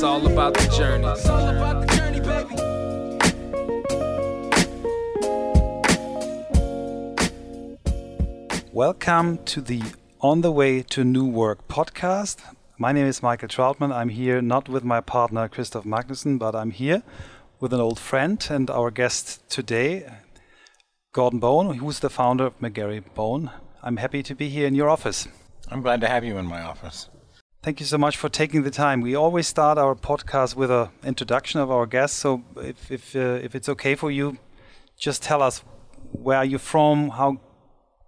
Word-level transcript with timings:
It's 0.00 0.06
all 0.06 0.26
about 0.26 0.54
the 0.54 0.66
journey. 0.68 1.06
It's 1.08 1.28
all 1.28 1.46
about 1.46 1.86
the 1.86 1.94
journey, 1.94 2.20
baby. 2.20 2.54
Welcome 8.72 9.44
to 9.44 9.60
the 9.60 9.82
On 10.22 10.40
the 10.40 10.50
Way 10.50 10.80
to 10.84 11.04
New 11.04 11.26
Work 11.26 11.68
podcast. 11.68 12.38
My 12.78 12.92
name 12.92 13.04
is 13.04 13.22
Michael 13.22 13.48
Trautmann. 13.48 13.92
I'm 13.92 14.08
here 14.08 14.40
not 14.40 14.70
with 14.70 14.84
my 14.84 15.02
partner 15.02 15.48
Christoph 15.48 15.84
Magnussen, 15.84 16.38
but 16.38 16.54
I'm 16.54 16.70
here 16.70 17.02
with 17.60 17.74
an 17.74 17.80
old 17.80 17.98
friend 17.98 18.42
and 18.48 18.70
our 18.70 18.90
guest 18.90 19.46
today, 19.50 20.10
Gordon 21.12 21.40
Bowen, 21.40 21.76
who's 21.76 21.98
the 21.98 22.08
founder 22.08 22.46
of 22.46 22.58
McGarry 22.58 23.04
Bowen. 23.14 23.50
I'm 23.82 23.98
happy 23.98 24.22
to 24.22 24.34
be 24.34 24.48
here 24.48 24.66
in 24.66 24.74
your 24.74 24.88
office. 24.88 25.28
I'm 25.68 25.82
glad 25.82 26.00
to 26.00 26.08
have 26.08 26.24
you 26.24 26.38
in 26.38 26.46
my 26.46 26.62
office. 26.62 27.10
Thank 27.62 27.78
you 27.78 27.84
so 27.84 27.98
much 27.98 28.16
for 28.16 28.30
taking 28.30 28.62
the 28.62 28.70
time. 28.70 29.02
We 29.02 29.14
always 29.14 29.46
start 29.46 29.76
our 29.76 29.94
podcast 29.94 30.56
with 30.56 30.70
an 30.70 30.88
introduction 31.04 31.60
of 31.60 31.70
our 31.70 31.84
guests. 31.84 32.18
So, 32.18 32.42
if 32.56 32.90
if, 32.90 33.14
uh, 33.14 33.44
if 33.44 33.54
it's 33.54 33.68
okay 33.68 33.94
for 33.94 34.10
you, 34.10 34.38
just 34.96 35.22
tell 35.22 35.42
us 35.42 35.62
where 36.10 36.38
are 36.38 36.44
you 36.46 36.56
from, 36.56 37.10
how 37.10 37.38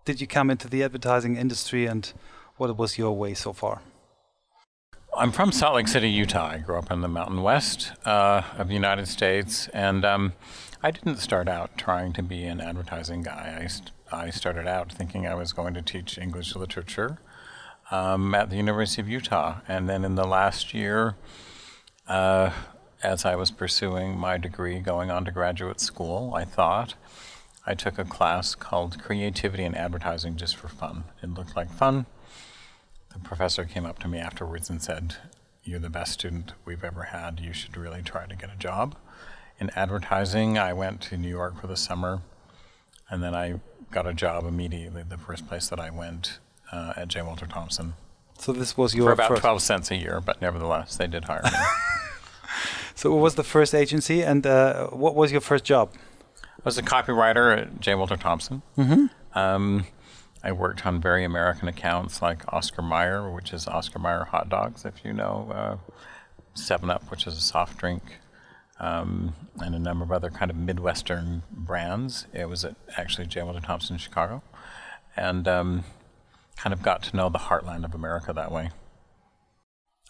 did 0.07 0.23
you 0.23 0.27
come 0.27 0.51
into 0.51 0.69
the 0.70 0.83
advertising 0.83 1.37
industry, 1.37 1.84
and 1.84 2.10
what 2.57 2.74
was 2.79 2.96
your 2.96 3.12
way 3.12 3.34
so 3.34 3.52
far? 3.52 3.83
I'm 5.15 5.33
from 5.33 5.52
Salt 5.52 5.74
Lake 5.74 5.88
City, 5.88 6.09
Utah. 6.09 6.52
I 6.52 6.59
grew 6.59 6.79
up 6.79 6.91
in 6.91 7.02
the 7.02 7.09
Mountain 7.09 7.43
West 7.43 7.93
uh, 8.07 8.41
of 8.57 8.69
the 8.69 8.74
United 8.74 9.07
States, 9.07 9.69
and 9.74 10.02
um, 10.02 10.32
I 10.82 10.91
didn't 10.91 11.19
start 11.19 11.46
out 11.46 11.77
trying 11.77 12.15
to 12.15 12.23
be 12.23 12.45
an 12.45 12.62
advertising 12.62 13.23
guy. 13.23 13.59
I, 13.62 13.66
st- 13.66 13.91
I 14.10 14.30
started 14.30 14.66
out 14.66 14.91
thinking 14.91 15.27
I 15.27 15.34
was 15.34 15.52
going 15.52 15.74
to 15.74 15.82
teach 15.82 16.16
English 16.16 16.57
literature 16.57 17.19
um, 17.92 18.34
at 18.34 18.51
the 18.51 18.56
University 18.56 19.01
of 19.01 19.09
Utah, 19.09 19.60
and 19.69 19.88
then 19.88 20.05
in 20.05 20.16
the 20.16 20.26
last 20.26 20.74
year, 20.74 21.15
uh, 22.09 22.51
as 23.04 23.24
I 23.24 23.37
was 23.37 23.52
pursuing 23.52 24.18
my 24.18 24.37
degree 24.37 24.80
going 24.80 25.10
on 25.10 25.24
to 25.26 25.30
graduate 25.30 25.80
school, 25.80 26.32
I 26.34 26.45
thought 26.45 26.95
I 27.65 27.74
took 27.74 27.99
a 27.99 28.04
class 28.04 28.57
called 28.57 29.01
Creativity 29.01 29.62
and 29.62 29.76
Advertising 29.76 30.37
just 30.37 30.57
for 30.57 30.66
fun. 30.66 31.04
It 31.23 31.30
looked 31.30 31.54
like 31.54 31.71
fun 31.71 32.07
the 33.12 33.18
professor 33.18 33.65
came 33.65 33.84
up 33.84 33.99
to 34.01 34.09
me 34.09 34.18
afterwards 34.18 34.71
and 34.71 34.82
said, 34.82 35.16
You're 35.65 35.79
the 35.79 35.90
best 35.90 36.12
student 36.12 36.52
we've 36.65 36.84
ever 36.84 37.04
had. 37.04 37.40
You 37.40 37.52
should 37.52 37.77
really 37.77 38.02
try 38.02 38.27
to 38.27 38.37
get 38.37 38.52
a 38.52 38.56
job. 38.56 38.96
In 39.59 39.71
advertising, 39.77 40.59
I 40.59 40.73
went 40.73 41.01
to 41.02 41.16
New 41.16 41.29
York 41.29 41.60
for 41.60 41.66
the 41.66 41.77
summer, 41.77 42.23
and 43.10 43.23
then 43.23 43.34
I 43.34 43.60
got 43.90 44.06
a 44.06 44.15
job 44.15 44.45
immediately, 44.45 45.02
the 45.02 45.18
first 45.18 45.46
place 45.46 45.68
that 45.68 45.79
I 45.79 45.90
went 45.90 46.38
uh, 46.73 46.95
at 46.96 47.09
J. 47.09 47.23
Walter 47.23 47.46
Thompson. 47.46 47.95
So 48.38 48.52
this 48.52 48.76
was 48.76 48.95
your 48.95 49.06
for 49.06 49.12
about 49.12 49.28
first 49.28 49.42
12 49.42 49.62
cents 49.62 49.90
a 49.90 49.96
year, 49.96 50.20
but 50.20 50.40
nevertheless, 50.42 50.96
they 50.96 51.06
did 51.06 51.24
hire 51.24 51.42
me. 51.45 51.51
so 52.95 53.10
what 53.12 53.20
was 53.20 53.34
the 53.37 53.45
first 53.45 53.74
agency, 53.74 54.23
and 54.23 54.45
uh, 54.46 54.88
what 54.88 55.15
was 55.15 55.30
your 55.30 55.40
first 55.40 55.65
job? 55.65 55.90
I 56.43 56.65
was 56.65 56.78
a 56.78 56.82
copywriter 56.82 57.56
at 57.56 57.80
J. 57.80 57.95
Walter 57.95 58.16
Thompson. 58.16 58.62
Mm-hmm. 58.76 59.38
Um, 59.38 59.87
I 60.43 60.52
worked 60.52 60.84
on 60.84 61.00
very 61.00 61.24
American 61.24 61.68
accounts 61.68 62.20
like 62.20 62.52
Oscar 62.52 62.82
Mayer, 62.82 63.30
which 63.30 63.52
is 63.52 63.68
Oscar 63.68 64.00
Mayer 64.00 64.25
hot 64.25 64.48
dogs, 64.48 64.84
if 64.84 65.04
you 65.04 65.12
know, 65.12 65.50
uh, 65.54 65.93
Seven 66.54 66.91
Up, 66.91 67.10
which 67.10 67.26
is 67.26 67.37
a 67.37 67.41
soft 67.41 67.78
drink, 67.78 68.03
um, 68.81 69.34
and 69.59 69.75
a 69.75 69.78
number 69.78 70.04
of 70.04 70.10
other 70.10 70.31
kind 70.31 70.50
of 70.50 70.56
Midwestern 70.56 71.43
brands. 71.50 72.26
It 72.32 72.48
was 72.48 72.65
at 72.65 72.75
actually 72.97 73.28
J. 73.28 73.43
Walter 73.43 73.60
Thompson 73.60 73.94
in 73.94 73.98
Chicago, 73.98 74.43
and 75.16 75.47
um, 75.47 75.84
kind 76.62 76.72
of 76.72 76.82
got 76.82 77.03
to 77.03 77.16
know 77.16 77.28
the 77.28 77.38
heartland 77.38 77.84
of 77.84 77.94
America 77.94 78.32
that 78.32 78.53
way. 78.53 78.71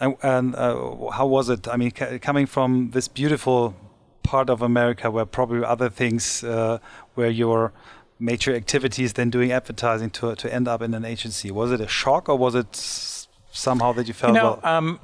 And, 0.01 0.17
and 0.23 0.55
uh, 0.55 1.11
how 1.11 1.27
was 1.27 1.49
it? 1.49 1.67
I 1.67 1.77
mean, 1.77 1.93
coming 1.93 2.47
from 2.47 2.91
this 2.91 3.09
beautiful 3.09 3.75
part 4.23 4.51
of 4.51 4.61
America, 4.61 5.11
where 5.11 5.25
probably 5.25 5.65
other 5.65 5.89
things, 5.89 6.45
uh, 6.45 6.79
where 7.15 7.31
you're 7.31 7.73
major 8.19 8.55
activities 8.55 9.15
than 9.15 9.31
doing 9.31 9.51
advertising 9.51 10.11
to 10.11 10.35
to 10.35 10.53
end 10.53 10.69
up 10.69 10.83
in 10.83 10.95
an 10.95 11.05
agency? 11.05 11.51
Was 11.51 11.73
it 11.73 11.81
a 11.81 11.89
shock 11.89 12.29
or 12.29 12.37
was 12.37 12.55
it 12.55 12.77
somehow 13.51 13.93
that 13.93 14.07
you 14.09 14.15
felt 14.15 14.35
you 14.35 14.41
know, 14.41 14.61
well? 14.63 14.77
Um, 14.77 15.01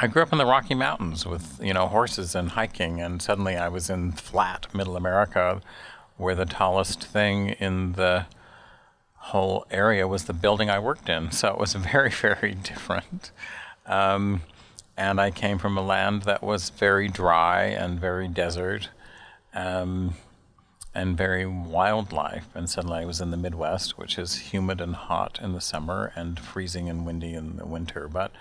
I 0.00 0.06
grew 0.06 0.22
up 0.22 0.32
in 0.32 0.38
the 0.38 0.46
Rocky 0.46 0.74
Mountains 0.74 1.26
with 1.26 1.60
you 1.62 1.72
know 1.72 1.86
horses 1.86 2.34
and 2.34 2.50
hiking, 2.50 3.00
and 3.00 3.22
suddenly 3.22 3.56
I 3.56 3.68
was 3.68 3.88
in 3.88 4.12
flat 4.12 4.66
Middle 4.74 4.96
America, 4.96 5.60
where 6.16 6.34
the 6.34 6.46
tallest 6.46 7.04
thing 7.04 7.50
in 7.66 7.92
the 7.92 8.26
whole 9.26 9.66
area 9.70 10.06
was 10.06 10.24
the 10.24 10.32
building 10.32 10.68
I 10.70 10.78
worked 10.78 11.08
in. 11.08 11.30
So 11.30 11.48
it 11.48 11.58
was 11.58 11.72
very 11.92 12.10
very 12.10 12.54
different. 12.54 13.30
Um, 13.86 14.42
and 14.96 15.20
I 15.20 15.30
came 15.30 15.58
from 15.58 15.76
a 15.78 15.82
land 15.82 16.22
that 16.22 16.42
was 16.42 16.70
very 16.70 17.08
dry 17.08 17.64
and 17.64 17.98
very 17.98 18.28
desert. 18.28 18.90
Um, 19.54 20.14
and 20.94 21.16
very 21.16 21.46
wildlife. 21.46 22.48
And 22.54 22.68
suddenly 22.68 22.98
I 23.00 23.04
was 23.04 23.20
in 23.20 23.30
the 23.30 23.36
Midwest, 23.36 23.96
which 23.98 24.18
is 24.18 24.52
humid 24.52 24.80
and 24.80 24.94
hot 24.94 25.38
in 25.42 25.52
the 25.52 25.60
summer 25.60 26.12
and 26.14 26.38
freezing 26.38 26.88
and 26.88 27.06
windy 27.06 27.34
in 27.34 27.56
the 27.56 27.66
winter. 27.66 28.08
But 28.08 28.32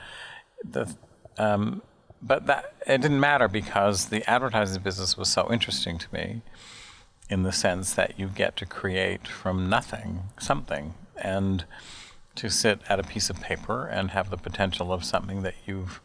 the 0.63 0.93
um, 1.37 1.81
but 2.21 2.45
that 2.47 2.73
it 2.85 3.01
didn't 3.01 3.19
matter 3.19 3.47
because 3.47 4.07
the 4.07 4.29
advertising 4.29 4.81
business 4.83 5.17
was 5.17 5.29
so 5.29 5.51
interesting 5.51 5.97
to 5.97 6.13
me 6.13 6.41
in 7.31 7.43
the 7.43 7.51
sense 7.51 7.93
that 7.93 8.19
you 8.19 8.27
get 8.27 8.57
to 8.57 8.65
create 8.65 9.27
from 9.27 9.69
nothing 9.69 10.23
something 10.37 10.93
and 11.15 11.63
to 12.35 12.49
sit 12.49 12.79
at 12.89 12.99
a 12.99 13.03
piece 13.03 13.29
of 13.29 13.39
paper 13.39 13.87
and 13.87 14.11
have 14.11 14.29
the 14.29 14.37
potential 14.37 14.91
of 14.91 15.03
something 15.03 15.41
that 15.41 15.55
you've 15.65 16.01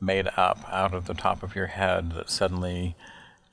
made 0.00 0.28
up 0.36 0.58
out 0.68 0.92
of 0.92 1.06
the 1.06 1.14
top 1.14 1.42
of 1.42 1.54
your 1.54 1.68
head 1.68 2.12
that 2.12 2.28
suddenly 2.28 2.96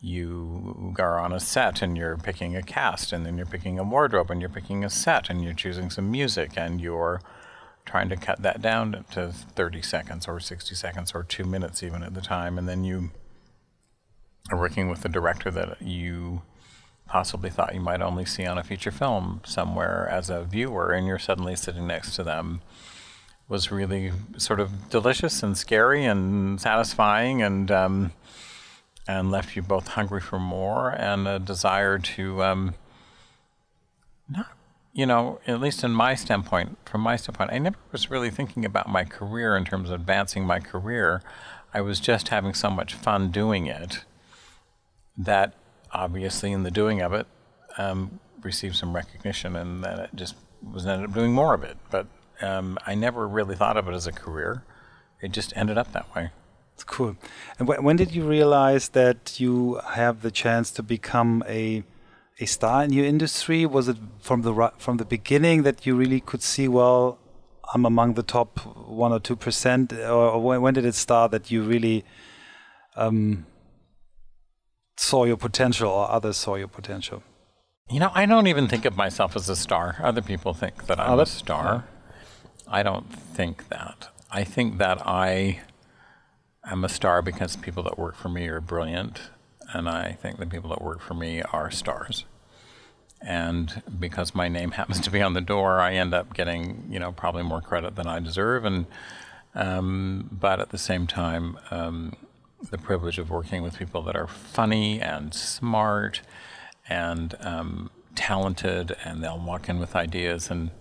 you 0.01 0.95
are 0.99 1.19
on 1.19 1.31
a 1.31 1.39
set 1.39 1.81
and 1.81 1.97
you're 1.97 2.17
picking 2.17 2.55
a 2.55 2.63
cast 2.63 3.11
and 3.11 3.25
then 3.25 3.37
you're 3.37 3.45
picking 3.45 3.77
a 3.77 3.83
wardrobe 3.83 4.31
and 4.31 4.41
you're 4.41 4.49
picking 4.49 4.83
a 4.83 4.89
set 4.89 5.29
and 5.29 5.43
you're 5.43 5.53
choosing 5.53 5.89
some 5.89 6.09
music 6.09 6.51
and 6.55 6.81
you're 6.81 7.21
trying 7.85 8.09
to 8.09 8.15
cut 8.15 8.41
that 8.41 8.61
down 8.61 9.05
to 9.11 9.31
30 9.31 9.81
seconds 9.81 10.27
or 10.27 10.39
60 10.39 10.75
seconds 10.75 11.13
or 11.13 11.23
two 11.23 11.43
minutes 11.43 11.81
even 11.83 12.03
at 12.03 12.13
the 12.13 12.21
time. 12.21 12.57
And 12.57 12.67
then 12.67 12.83
you 12.83 13.11
are 14.51 14.57
working 14.57 14.89
with 14.89 15.03
a 15.03 15.09
director 15.09 15.49
that 15.51 15.81
you 15.81 16.41
possibly 17.07 17.49
thought 17.49 17.73
you 17.73 17.79
might 17.79 18.01
only 18.01 18.25
see 18.25 18.45
on 18.45 18.57
a 18.57 18.63
feature 18.63 18.91
film 18.91 19.41
somewhere 19.45 20.07
as 20.11 20.29
a 20.29 20.43
viewer 20.43 20.91
and 20.91 21.07
you're 21.07 21.19
suddenly 21.19 21.55
sitting 21.55 21.87
next 21.87 22.15
to 22.15 22.23
them 22.23 22.61
was 23.47 23.71
really 23.71 24.11
sort 24.37 24.59
of 24.59 24.89
delicious 24.89 25.41
and 25.41 25.57
scary 25.57 26.03
and 26.03 26.59
satisfying 26.59 27.41
and 27.41 27.71
um, 27.71 28.11
and 29.07 29.31
left 29.31 29.55
you 29.55 29.61
both 29.61 29.89
hungry 29.89 30.19
for 30.19 30.37
more 30.37 30.89
and 30.89 31.27
a 31.27 31.39
desire 31.39 31.97
to 31.97 32.43
um, 32.43 32.75
not 34.29 34.47
you 34.93 35.05
know 35.05 35.39
at 35.47 35.61
least 35.61 35.83
in 35.83 35.91
my 35.91 36.13
standpoint 36.13 36.77
from 36.85 36.99
my 36.99 37.15
standpoint 37.15 37.51
i 37.53 37.57
never 37.57 37.77
was 37.91 38.09
really 38.11 38.29
thinking 38.29 38.65
about 38.65 38.89
my 38.89 39.05
career 39.05 39.55
in 39.55 39.63
terms 39.63 39.89
of 39.89 39.99
advancing 39.99 40.45
my 40.45 40.59
career. 40.59 41.21
I 41.73 41.81
was 41.81 41.99
just 41.99 42.29
having 42.29 42.53
so 42.53 42.69
much 42.69 42.93
fun 42.93 43.29
doing 43.29 43.67
it 43.67 44.05
that 45.17 45.53
obviously 45.91 46.51
in 46.51 46.63
the 46.63 46.71
doing 46.71 47.01
of 47.01 47.13
it 47.13 47.27
um, 47.77 48.19
received 48.41 48.75
some 48.75 48.95
recognition 48.95 49.55
and 49.55 49.83
then 49.83 49.99
it 49.99 50.09
just 50.15 50.35
was 50.61 50.85
ended 50.85 51.09
up 51.09 51.15
doing 51.15 51.31
more 51.31 51.53
of 51.53 51.63
it 51.63 51.77
but 51.89 52.07
um, 52.41 52.77
i 52.85 52.93
never 52.95 53.27
really 53.27 53.55
thought 53.55 53.77
of 53.77 53.87
it 53.87 53.93
as 53.93 54.07
a 54.07 54.11
career 54.11 54.63
it 55.21 55.31
just 55.31 55.55
ended 55.55 55.77
up 55.77 55.91
that 55.93 56.13
way 56.15 56.31
it's 56.77 56.83
cool. 56.83 57.15
And 57.57 57.67
wh 57.67 57.83
when 57.83 57.95
did 57.95 58.11
you 58.11 58.23
realize 58.37 58.89
that 58.89 59.39
you 59.39 59.81
have 59.97 60.21
the 60.21 60.29
chance 60.29 60.69
to 60.77 60.83
become 60.83 61.43
a 61.47 61.83
a 62.39 62.45
star 62.45 62.83
in 62.83 62.93
your 62.93 63.07
industry? 63.13 63.65
Was 63.65 63.87
it 63.87 63.97
from 64.19 64.43
the 64.43 64.53
from 64.77 64.97
the 64.97 65.05
beginning 65.05 65.63
that 65.63 65.87
you 65.87 65.95
really 65.95 66.21
could 66.29 66.43
see, 66.43 66.67
well, 66.67 67.17
I'm 67.73 67.83
among 67.83 68.13
the 68.13 68.21
top 68.21 68.59
one 69.03 69.11
or 69.11 69.19
two 69.19 69.35
percent, 69.35 69.91
or 69.91 70.39
when 70.39 70.73
did 70.75 70.85
it 70.85 70.93
start 70.93 71.31
that 71.31 71.49
you 71.49 71.63
really 71.63 72.05
um, 72.95 73.47
saw 74.97 75.23
your 75.23 75.37
potential, 75.37 75.89
or 75.89 76.11
others 76.11 76.37
saw 76.37 76.55
your 76.55 76.67
potential? 76.67 77.23
You 77.89 78.01
know, 78.01 78.11
I 78.13 78.25
don't 78.25 78.47
even 78.47 78.67
think 78.67 78.83
of 78.85 78.97
myself 78.97 79.35
as 79.35 79.47
a 79.47 79.55
star. 79.55 79.97
Other 80.03 80.21
people 80.21 80.53
think 80.53 80.87
that 80.87 80.99
I'm 80.99 81.19
oh, 81.19 81.21
a 81.21 81.25
star. 81.25 81.85
I 82.67 82.83
don't 82.83 83.11
think 83.13 83.69
that. 83.69 84.09
I 84.29 84.43
think 84.43 84.77
that 84.77 85.01
I 85.05 85.61
I'm 86.63 86.83
a 86.83 86.89
star 86.89 87.21
because 87.21 87.55
people 87.55 87.83
that 87.83 87.97
work 87.97 88.15
for 88.15 88.27
me 88.27 88.47
are 88.47 88.59
brilliant, 88.59 89.21
and 89.73 89.87
I 89.87 90.11
think 90.11 90.37
the 90.37 90.45
people 90.45 90.69
that 90.71 90.81
work 90.81 90.99
for 90.99 91.13
me 91.13 91.41
are 91.41 91.71
stars. 91.71 92.25
And 93.21 93.81
because 93.97 94.35
my 94.35 94.49
name 94.49 94.71
happens 94.79 94.99
to 95.01 95.11
be 95.11 95.21
on 95.21 95.33
the 95.33 95.41
door, 95.41 95.79
I 95.79 95.93
end 95.93 96.13
up 96.13 96.33
getting, 96.33 96.87
you 96.89 96.99
know, 96.99 97.13
probably 97.13 97.43
more 97.43 97.61
credit 97.61 97.95
than 97.95 98.07
I 98.07 98.19
deserve. 98.19 98.65
And 98.65 98.85
um, 99.55 100.29
but 100.31 100.59
at 100.59 100.69
the 100.69 100.77
same 100.77 101.07
time, 101.07 101.57
um, 101.71 102.13
the 102.61 102.77
privilege 102.77 103.19
of 103.19 103.29
working 103.29 103.61
with 103.63 103.77
people 103.77 104.01
that 104.03 104.15
are 104.15 104.27
funny 104.27 104.99
and 104.99 105.33
smart 105.33 106.21
and 106.89 107.35
um, 107.39 107.91
talented, 108.15 108.95
and 109.03 109.23
they'll 109.23 109.39
walk 109.39 109.69
in 109.69 109.79
with 109.79 109.95
ideas, 109.95 110.49
and 110.49 110.71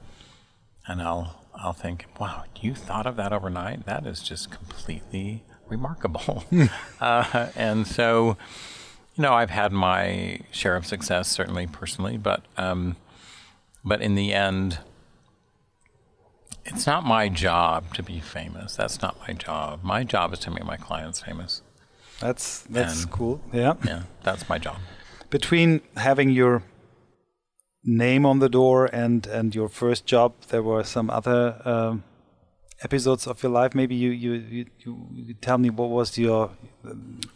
and 0.87 1.02
I'll 1.02 1.44
I'll 1.55 1.73
think, 1.73 2.06
wow, 2.19 2.44
you 2.61 2.75
thought 2.75 3.06
of 3.06 3.17
that 3.17 3.32
overnight? 3.32 3.87
That 3.87 4.06
is 4.06 4.23
just 4.23 4.50
completely 4.50 5.43
remarkable. 5.69 6.44
uh, 7.00 7.49
and 7.56 7.87
so, 7.87 8.37
you 9.17 9.22
know, 9.22 9.32
I've 9.32 9.50
had 9.50 9.72
my 9.72 10.40
share 10.50 10.76
of 10.76 10.87
success, 10.87 11.29
certainly 11.29 11.67
personally, 11.67 12.19
but 12.19 12.44
um, 12.56 12.96
but 13.84 14.00
in 14.02 14.14
the 14.14 14.34
end, 14.34 14.79
it's 16.64 16.87
not 16.87 17.05
my 17.05 17.29
job 17.29 17.94
to 17.94 18.02
be 18.02 18.20
famous. 18.20 18.76
That's 18.76 19.00
not 19.00 19.17
my 19.26 19.32
job. 19.32 19.82
My 19.82 20.05
job 20.05 20.32
is 20.32 20.40
to 20.40 20.50
make 20.50 20.64
my 20.64 20.76
clients 20.76 21.20
famous. 21.20 21.62
That's 22.20 22.62
that's 22.70 23.02
And- 23.02 23.10
cool. 23.10 23.40
Yeah. 23.52 23.74
Yeah, 23.84 24.02
that's 24.22 24.48
my 24.48 24.58
job. 24.58 24.76
Between 25.30 25.80
having 25.96 26.30
your 26.30 26.62
name 27.84 28.24
on 28.26 28.38
the 28.38 28.48
door 28.48 28.86
and 28.92 29.26
and 29.26 29.54
your 29.54 29.68
first 29.68 30.06
job, 30.06 30.32
there 30.48 30.62
were 30.62 30.84
some 30.84 31.10
other 31.10 31.60
um, 31.64 32.04
episodes 32.82 33.26
of 33.26 33.42
your 33.42 33.52
life. 33.52 33.74
Maybe 33.74 33.94
you 33.94 34.10
you 34.10 34.32
you, 34.32 34.66
you, 35.12 35.34
tell 35.34 35.58
me 35.58 35.70
what 35.70 35.90
was 35.90 36.16
your 36.18 36.50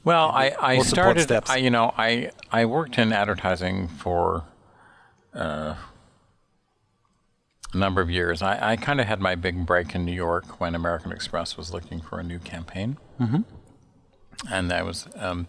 Well, 0.05 0.31
I, 0.31 0.53
I 0.61 0.79
started? 0.83 1.31
I, 1.49 1.56
you 1.56 1.71
know, 1.71 1.93
I, 1.99 2.31
I 2.53 2.65
worked 2.65 2.99
in 2.99 3.12
advertising 3.12 3.88
for 3.88 4.44
uh, 5.35 5.75
a 7.73 7.76
number 7.76 8.00
of 8.00 8.11
years. 8.11 8.43
I, 8.43 8.73
I 8.73 8.76
kind 8.76 9.00
of 9.00 9.06
had 9.06 9.21
my 9.21 9.35
big 9.35 9.67
break 9.67 9.94
in 9.94 10.05
New 10.05 10.12
York 10.15 10.61
when 10.61 10.75
American 10.75 11.12
Express 11.12 11.56
was 11.56 11.73
looking 11.73 12.00
for 12.00 12.19
a 12.19 12.23
new 12.23 12.38
campaign. 12.38 12.97
Mm-hmm. 13.21 13.43
And 14.49 14.73
I 14.73 14.83
was 14.83 15.07
um, 15.17 15.47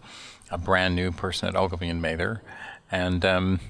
a 0.50 0.58
brand 0.58 0.94
new 0.94 1.12
person 1.12 1.48
at 1.48 1.56
Ogilvy 1.56 1.88
and 1.88 2.02
Mather. 2.02 2.42
And 2.90 3.24
um, 3.24 3.60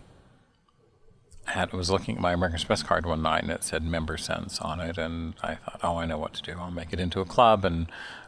had, 1.45 1.73
was 1.73 1.91
looking 1.91 2.17
at 2.17 2.21
my 2.21 2.33
American 2.33 2.57
Express 2.57 2.83
card 2.83 3.07
one 3.07 3.23
night 3.23 3.43
and 3.43 3.53
it 3.53 3.65
said 3.65 3.85
member 3.85 4.17
sense 4.17 4.61
on 4.61 4.81
it. 4.81 4.99
And 4.99 5.35
I 5.43 5.57
thought, 5.57 5.81
oh, 5.83 5.97
I 5.97 6.07
know 6.07 6.19
what 6.19 6.35
to 6.35 6.43
do. 6.43 6.59
I'll 6.59 6.71
make 6.71 6.93
it 6.93 7.01
into 7.01 7.21
a 7.21 7.25
club 7.25 7.65
and 7.65 7.87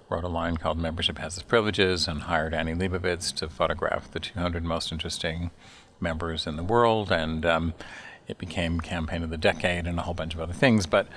wrote 0.09 0.25
a 0.25 0.29
line 0.29 0.57
called 0.57 0.79
Membership 0.79 1.19
Has 1.19 1.37
Its 1.37 1.43
Privileges 1.43 2.07
and 2.07 2.23
hired 2.23 2.55
Annie 2.55 2.75
Leibovitz 2.75 3.35
to 3.37 3.49
photograph 3.49 4.11
the 4.11 4.21
200 4.21 4.65
most 4.65 4.93
interesting 4.93 5.51
members 6.01 6.47
in 6.47 6.57
the 6.57 6.63
world. 6.63 7.11
And 7.11 7.47
um, 7.47 7.75
it 8.29 8.39
became 8.39 8.81
Campaign 8.81 9.23
of 9.23 9.31
the 9.31 9.39
Decade 9.39 9.87
and 9.87 9.99
a 9.99 10.03
whole 10.03 10.15
bunch 10.15 10.35
of 10.35 10.41
other 10.41 10.53
things. 10.53 10.87
But 10.87 11.09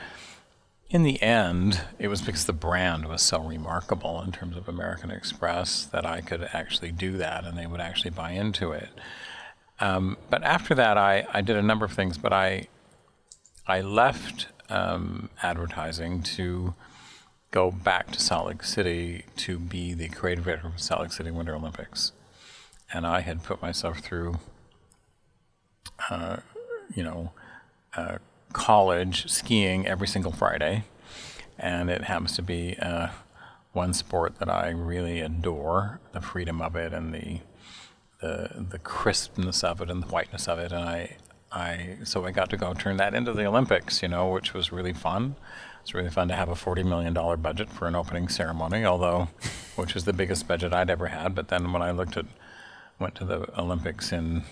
in 0.89 1.03
the 1.03 1.21
end, 1.21 1.81
it 1.99 2.07
was 2.07 2.21
because 2.21 2.45
the 2.45 2.53
brand 2.53 3.07
was 3.07 3.21
so 3.21 3.39
remarkable 3.39 4.21
in 4.21 4.31
terms 4.31 4.55
of 4.55 4.69
American 4.69 5.11
Express 5.11 5.83
that 5.85 6.05
I 6.05 6.21
could 6.21 6.47
actually 6.53 6.91
do 6.91 7.17
that 7.17 7.43
and 7.43 7.57
they 7.57 7.67
would 7.67 7.81
actually 7.81 8.11
buy 8.11 8.31
into 8.31 8.71
it. 8.71 8.89
Um, 9.79 10.17
but 10.29 10.43
after 10.43 10.73
that, 10.75 10.97
I, 10.97 11.27
I 11.33 11.41
did 11.41 11.57
a 11.57 11.61
number 11.61 11.85
of 11.85 11.91
things, 11.91 12.17
but 12.17 12.31
I, 12.31 12.67
I 13.67 13.81
left 13.81 14.47
um, 14.69 15.29
advertising 15.43 16.23
to 16.23 16.73
go 17.51 17.69
back 17.69 18.11
to 18.11 18.19
Salt 18.19 18.47
Lake 18.47 18.63
City 18.63 19.25
to 19.37 19.59
be 19.59 19.93
the 19.93 20.07
creative 20.09 20.45
director 20.45 20.67
of 20.67 20.79
Salt 20.79 21.01
Lake 21.01 21.11
City 21.11 21.31
Winter 21.31 21.55
Olympics. 21.55 22.13
And 22.93 23.05
I 23.05 23.21
had 23.21 23.43
put 23.43 23.61
myself 23.61 23.99
through, 23.99 24.39
uh, 26.09 26.37
you 26.95 27.03
know, 27.03 27.31
uh, 27.95 28.17
college 28.53 29.29
skiing 29.29 29.88
every 29.88 30.07
single 30.07 30.31
Friday. 30.31 30.83
And 31.59 31.89
it 31.89 32.03
happens 32.03 32.35
to 32.35 32.41
be 32.41 32.77
uh, 32.79 33.09
one 33.73 33.94
sport 33.94 34.39
that 34.39 34.49
I 34.49 34.69
really 34.69 35.21
adore 35.21 35.99
the 36.11 36.21
freedom 36.21 36.61
of 36.61 36.75
it 36.75 36.94
and 36.94 37.13
the 37.13 37.39
the 38.19 38.65
the 38.71 38.79
crispness 38.79 39.63
of 39.63 39.81
it 39.81 39.89
and 39.89 40.01
the 40.03 40.07
whiteness 40.07 40.47
of 40.47 40.59
it, 40.59 40.71
and 40.71 40.83
I 40.83 41.17
I 41.51 41.97
so 42.03 42.25
I 42.25 42.31
got 42.31 42.49
to 42.49 42.57
go 42.57 42.73
turn 42.73 42.97
that 42.97 43.13
into 43.13 43.33
the 43.33 43.45
Olympics, 43.45 44.01
you 44.01 44.07
know, 44.07 44.29
which 44.29 44.53
was 44.53 44.71
really 44.71 44.94
fun. 44.94 45.35
It's 45.81 45.94
really 45.94 46.09
fun 46.09 46.27
to 46.27 46.35
have 46.35 46.49
a 46.49 46.55
forty 46.55 46.83
million 46.83 47.13
dollar 47.13 47.38
budget 47.38 47.69
for 47.69 47.88
an 47.88 47.95
opening 47.95 48.27
ceremony, 48.27 48.83
although 48.85 49.29
which 49.75 49.94
was 49.94 50.05
the 50.05 50.13
biggest 50.13 50.47
budget 50.47 50.73
I'd 50.73 50.89
ever 50.89 51.07
had. 51.07 51.35
But 51.35 51.47
then 51.49 51.71
when 51.71 51.81
I 51.81 51.91
looked 51.91 52.17
at 52.17 52.25
went 52.99 53.15
to 53.15 53.25
the 53.25 53.47
Olympics 53.59 54.11
in 54.11 54.44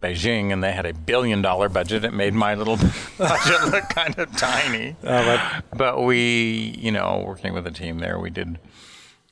Beijing 0.00 0.52
and 0.52 0.62
they 0.64 0.72
had 0.72 0.86
a 0.86 0.94
billion 0.94 1.42
dollar 1.42 1.68
budget, 1.68 2.04
it 2.04 2.12
made 2.12 2.32
my 2.32 2.54
little 2.54 2.76
budget 3.18 3.64
look 3.70 3.88
kind 3.90 4.18
of 4.18 4.34
tiny. 4.36 4.96
Oh, 5.04 5.60
but 5.76 6.02
we, 6.02 6.74
you 6.78 6.90
know, 6.90 7.22
working 7.26 7.52
with 7.52 7.64
the 7.64 7.70
team 7.70 7.98
there, 7.98 8.18
we 8.18 8.30
did 8.30 8.58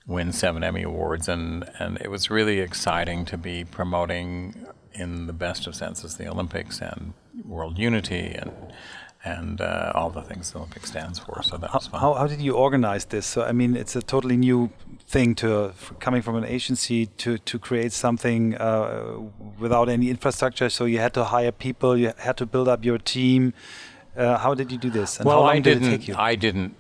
win 0.06 0.32
seven 0.32 0.62
Emmy 0.64 0.82
Awards, 0.82 1.28
and, 1.28 1.68
and 1.78 1.98
it 2.00 2.10
was 2.10 2.30
really 2.30 2.60
exciting 2.60 3.24
to 3.26 3.36
be 3.36 3.64
promoting, 3.64 4.66
in 4.94 5.26
the 5.26 5.32
best 5.32 5.66
of 5.66 5.74
senses, 5.74 6.16
the 6.16 6.28
Olympics 6.28 6.80
and 6.80 7.12
world 7.44 7.78
unity 7.78 8.34
and 8.34 8.52
and 9.34 9.60
uh, 9.60 9.92
all 9.98 10.10
the 10.19 10.22
things 10.30 10.42
the 10.52 10.58
Olympics 10.58 10.88
stands 10.94 11.19
for. 11.25 11.42
So 11.42 11.56
that 11.62 11.70
was 11.75 11.86
fun. 11.90 12.00
how, 12.04 12.12
how 12.20 12.26
did 12.32 12.40
you 12.48 12.54
organize 12.66 13.04
this? 13.14 13.26
So 13.32 13.38
I 13.50 13.52
mean, 13.60 13.72
it's 13.82 13.94
a 13.96 14.02
totally 14.14 14.36
new 14.48 14.60
thing 15.14 15.34
to 15.42 15.48
f- 15.69 15.92
coming 16.06 16.22
from 16.26 16.36
an 16.40 16.44
agency 16.56 17.00
to 17.22 17.30
to 17.50 17.54
create 17.69 17.92
something 18.04 18.42
uh, 18.69 19.19
without 19.64 19.88
any 19.96 20.06
infrastructure. 20.14 20.69
So 20.76 20.82
you 20.92 20.98
had 21.06 21.12
to 21.14 21.25
hire 21.34 21.52
people, 21.66 21.90
you 22.02 22.12
had 22.28 22.36
to 22.42 22.46
build 22.46 22.69
up 22.75 22.80
your 22.84 22.98
team. 23.14 23.42
Uh, 24.16 24.36
how 24.44 24.52
did 24.60 24.69
you 24.72 24.78
do 24.86 24.90
this? 24.90 25.10
And 25.19 25.25
well, 25.26 25.36
how 25.38 25.42
long 25.46 25.56
I 25.56 25.60
did 25.60 25.75
didn't. 25.80 25.88
it 25.88 25.90
take 25.98 26.08
you? 26.08 26.14
I 26.32 26.34
didn't. 26.46 26.75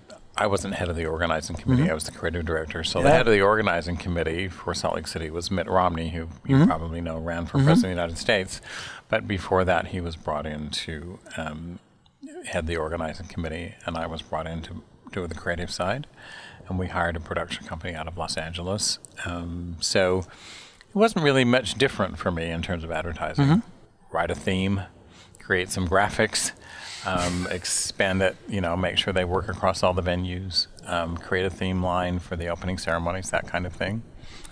I 0.44 0.46
wasn't 0.46 0.74
head 0.74 0.88
of 0.88 0.94
the 0.96 1.06
organizing 1.06 1.56
committee. 1.56 1.90
I 1.90 1.94
was 1.94 2.04
the 2.04 2.12
creative 2.18 2.44
director. 2.44 2.84
So 2.84 2.98
the 3.00 3.08
Mm-hmm. 3.08 3.16
Head 3.16 3.26
of 3.30 3.32
the 3.38 3.42
organizing 3.42 3.96
committee 3.96 4.48
for 4.48 4.72
Salt 4.72 4.94
Lake 4.94 5.08
City 5.08 5.30
was 5.30 5.50
Mitt 5.50 5.66
Romney, 5.78 6.10
who 6.10 6.22
you 6.46 6.56
Mm-hmm. 6.56 6.66
probably 6.72 7.00
know 7.00 7.18
ran 7.30 7.44
for 7.46 7.58
president 7.58 7.76
of 7.76 7.82
the 7.82 7.88
United 8.02 8.18
States. 8.18 8.60
But 9.08 9.20
before 9.26 9.64
that, 9.64 9.88
he 9.88 10.00
was 10.00 10.14
brought 10.16 10.46
in 10.46 10.70
to 10.86 11.18
um, 11.36 11.80
head 12.46 12.66
the 12.66 12.76
organizing 12.76 13.26
committee, 13.26 13.74
and 13.86 13.96
I 13.96 14.06
was 14.06 14.22
brought 14.22 14.46
in 14.46 14.62
to 14.62 14.82
do 15.12 15.26
the 15.26 15.34
creative 15.34 15.70
side. 15.70 16.06
And 16.68 16.78
we 16.78 16.88
hired 16.88 17.16
a 17.16 17.20
production 17.20 17.66
company 17.66 17.94
out 17.94 18.06
of 18.06 18.18
Los 18.18 18.36
Angeles. 18.36 18.98
Um, 19.24 19.76
so 19.80 20.18
it 20.18 20.94
wasn't 20.94 21.24
really 21.24 21.44
much 21.44 21.74
different 21.74 22.18
for 22.18 22.30
me 22.30 22.50
in 22.50 22.60
terms 22.62 22.84
of 22.84 22.90
advertising. 22.90 23.44
Mm-hmm. 23.46 24.14
Write 24.14 24.30
a 24.30 24.34
theme, 24.34 24.82
create 25.40 25.70
some 25.70 25.88
graphics, 25.88 26.52
um, 27.06 27.46
expand 27.50 28.20
it, 28.20 28.36
you 28.48 28.60
know, 28.60 28.76
make 28.76 28.98
sure 28.98 29.12
they 29.12 29.24
work 29.24 29.48
across 29.48 29.82
all 29.82 29.94
the 29.94 30.02
venues, 30.02 30.66
um, 30.86 31.16
create 31.16 31.46
a 31.46 31.50
theme 31.50 31.82
line 31.82 32.18
for 32.18 32.36
the 32.36 32.48
opening 32.48 32.76
ceremonies, 32.76 33.30
that 33.30 33.46
kind 33.46 33.66
of 33.66 33.72
thing. 33.72 34.02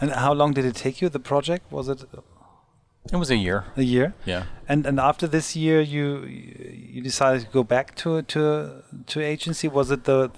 and 0.00 0.10
how 0.10 0.32
long 0.32 0.52
did 0.52 0.64
it 0.64 0.74
take 0.74 1.02
you? 1.02 1.08
The 1.08 1.20
project 1.20 1.70
was 1.70 1.88
it 1.88 2.02
It 3.12 3.16
was 3.16 3.30
a 3.30 3.36
year. 3.36 3.64
a 3.76 3.82
year? 3.82 4.14
Yeah. 4.24 4.44
And 4.68 4.86
and 4.86 4.98
after 4.98 5.26
this 5.26 5.54
year, 5.54 5.80
you 5.80 6.24
you 6.24 7.00
decided 7.00 7.42
to 7.42 7.48
go 7.48 7.62
back 7.62 7.94
to 7.96 8.22
to 8.22 8.82
to 9.06 9.20
agency. 9.20 9.68
Was 9.68 9.90
it 9.90 10.04
the 10.04 10.30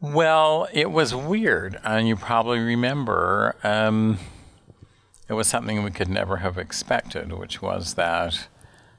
Well, 0.00 0.68
it 0.72 0.90
was 0.90 1.14
weird, 1.14 1.80
and 1.84 2.06
you 2.06 2.16
probably 2.16 2.60
remember 2.60 3.56
um, 3.64 4.18
it 5.28 5.34
was 5.34 5.48
something 5.48 5.82
we 5.82 5.90
could 5.90 6.08
never 6.08 6.38
have 6.38 6.58
expected, 6.58 7.32
which 7.32 7.60
was 7.60 7.94
that 7.94 8.48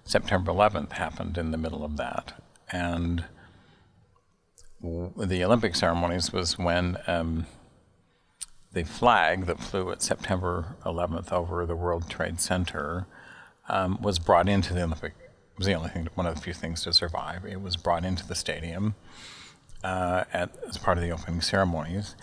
September 0.04 0.52
11th 0.52 0.94
happened 0.94 1.38
in 1.38 1.52
the 1.52 1.58
middle 1.58 1.86
of 1.86 1.96
that, 1.98 2.34
and 2.72 3.24
the 4.82 5.44
Olympic 5.44 5.76
ceremonies 5.76 6.34
was 6.34 6.58
when 6.58 6.98
um, 7.08 7.46
the 8.74 8.84
flag 8.84 9.46
that 9.46 9.60
flew 9.60 9.92
at 9.92 10.02
September 10.02 10.76
11th 10.86 11.32
over 11.32 11.66
the 11.66 11.76
World 11.76 12.10
Trade 12.10 12.42
Center 12.42 13.06
um, 13.70 14.02
was 14.02 14.20
brought 14.20 14.50
into 14.50 14.74
the 14.74 14.84
Olympic. 14.84 15.14
It 15.20 15.58
was 15.58 15.68
the 15.68 15.74
only 15.74 15.90
thing, 15.90 16.10
one 16.16 16.26
of 16.26 16.36
the 16.36 16.42
few 16.42 16.54
things 16.54 16.84
to 16.84 16.94
survive. 16.94 17.46
It 17.46 17.62
was 17.62 17.78
brought 17.78 18.04
into 18.04 18.28
the 18.28 18.36
stadium 18.36 18.96
uh, 19.84 20.24
at, 20.34 20.50
as 20.68 20.78
part 20.78 20.98
of 20.98 21.04
the 21.04 21.12
opening 21.12 21.42
ceremonies. 21.42 22.16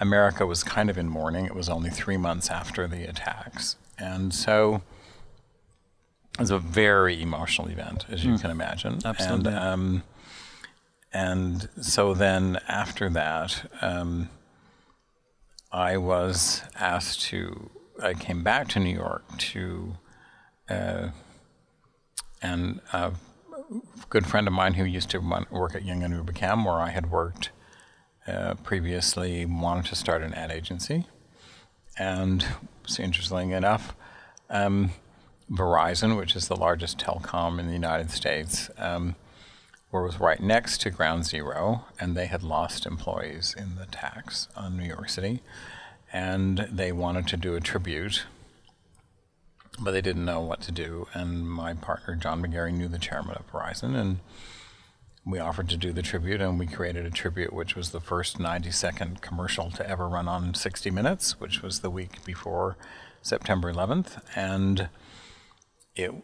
America 0.00 0.46
was 0.46 0.62
kind 0.62 0.88
of 0.88 0.96
in 0.96 1.08
mourning. 1.08 1.46
It 1.46 1.54
was 1.54 1.68
only 1.68 1.90
three 1.90 2.16
months 2.16 2.50
after 2.50 2.86
the 2.86 3.04
attacks. 3.04 3.76
And 3.98 4.32
so 4.32 4.82
it 6.34 6.40
was 6.40 6.50
a 6.50 6.58
very 6.58 7.20
emotional 7.20 7.68
event, 7.68 8.04
as 8.08 8.24
you 8.24 8.38
can 8.38 8.50
imagine. 8.50 9.00
Absolutely. 9.04 9.52
And, 9.52 9.58
um, 9.58 10.02
and 11.12 11.68
so 11.80 12.14
then 12.14 12.60
after 12.68 13.08
that, 13.10 13.70
um, 13.80 14.28
I 15.76 15.98
was 15.98 16.62
asked 16.74 17.20
to, 17.24 17.68
I 18.02 18.14
came 18.14 18.42
back 18.42 18.66
to 18.68 18.80
New 18.80 18.94
York 18.94 19.24
to, 19.36 19.98
uh, 20.70 21.08
and 22.40 22.80
a 22.94 23.12
good 24.08 24.26
friend 24.26 24.46
of 24.46 24.54
mine 24.54 24.72
who 24.72 24.84
used 24.84 25.10
to 25.10 25.18
work 25.50 25.74
at 25.74 25.84
Young 25.84 26.02
and 26.02 26.14
Rubicam, 26.14 26.64
where 26.64 26.80
I 26.80 26.88
had 26.88 27.10
worked 27.10 27.50
uh, 28.26 28.54
previously, 28.54 29.44
wanted 29.44 29.84
to 29.90 29.96
start 29.96 30.22
an 30.22 30.32
ad 30.32 30.50
agency. 30.50 31.04
And 31.98 32.46
so 32.86 33.02
interestingly 33.02 33.52
enough, 33.52 33.94
um, 34.48 34.92
Verizon, 35.52 36.16
which 36.16 36.34
is 36.34 36.48
the 36.48 36.56
largest 36.56 36.96
telecom 36.96 37.60
in 37.60 37.66
the 37.66 37.74
United 37.74 38.10
States, 38.10 38.70
um, 38.78 39.14
was 40.02 40.20
right 40.20 40.40
next 40.40 40.80
to 40.82 40.90
Ground 40.90 41.26
Zero, 41.26 41.84
and 42.00 42.16
they 42.16 42.26
had 42.26 42.42
lost 42.42 42.86
employees 42.86 43.54
in 43.56 43.76
the 43.76 43.86
tax 43.86 44.48
on 44.56 44.76
New 44.76 44.84
York 44.84 45.08
City, 45.08 45.42
and 46.12 46.68
they 46.70 46.92
wanted 46.92 47.26
to 47.28 47.36
do 47.36 47.54
a 47.54 47.60
tribute, 47.60 48.24
but 49.80 49.92
they 49.92 50.00
didn't 50.00 50.24
know 50.24 50.40
what 50.40 50.60
to 50.62 50.72
do. 50.72 51.06
And 51.12 51.48
my 51.48 51.74
partner 51.74 52.14
John 52.14 52.42
McGarry 52.42 52.72
knew 52.72 52.88
the 52.88 52.98
chairman 52.98 53.36
of 53.36 53.50
Verizon, 53.50 53.94
and 53.94 54.20
we 55.24 55.38
offered 55.38 55.68
to 55.70 55.76
do 55.76 55.92
the 55.92 56.02
tribute, 56.02 56.40
and 56.40 56.58
we 56.58 56.66
created 56.66 57.04
a 57.04 57.10
tribute, 57.10 57.52
which 57.52 57.74
was 57.74 57.90
the 57.90 58.00
first 58.00 58.38
90 58.38 58.70
second 58.70 59.22
commercial 59.22 59.70
to 59.72 59.88
ever 59.88 60.08
run 60.08 60.28
on 60.28 60.54
60 60.54 60.90
Minutes, 60.90 61.40
which 61.40 61.62
was 61.62 61.80
the 61.80 61.90
week 61.90 62.24
before 62.24 62.76
September 63.22 63.72
11th. 63.72 64.20
And 64.36 64.88
it 65.96 66.14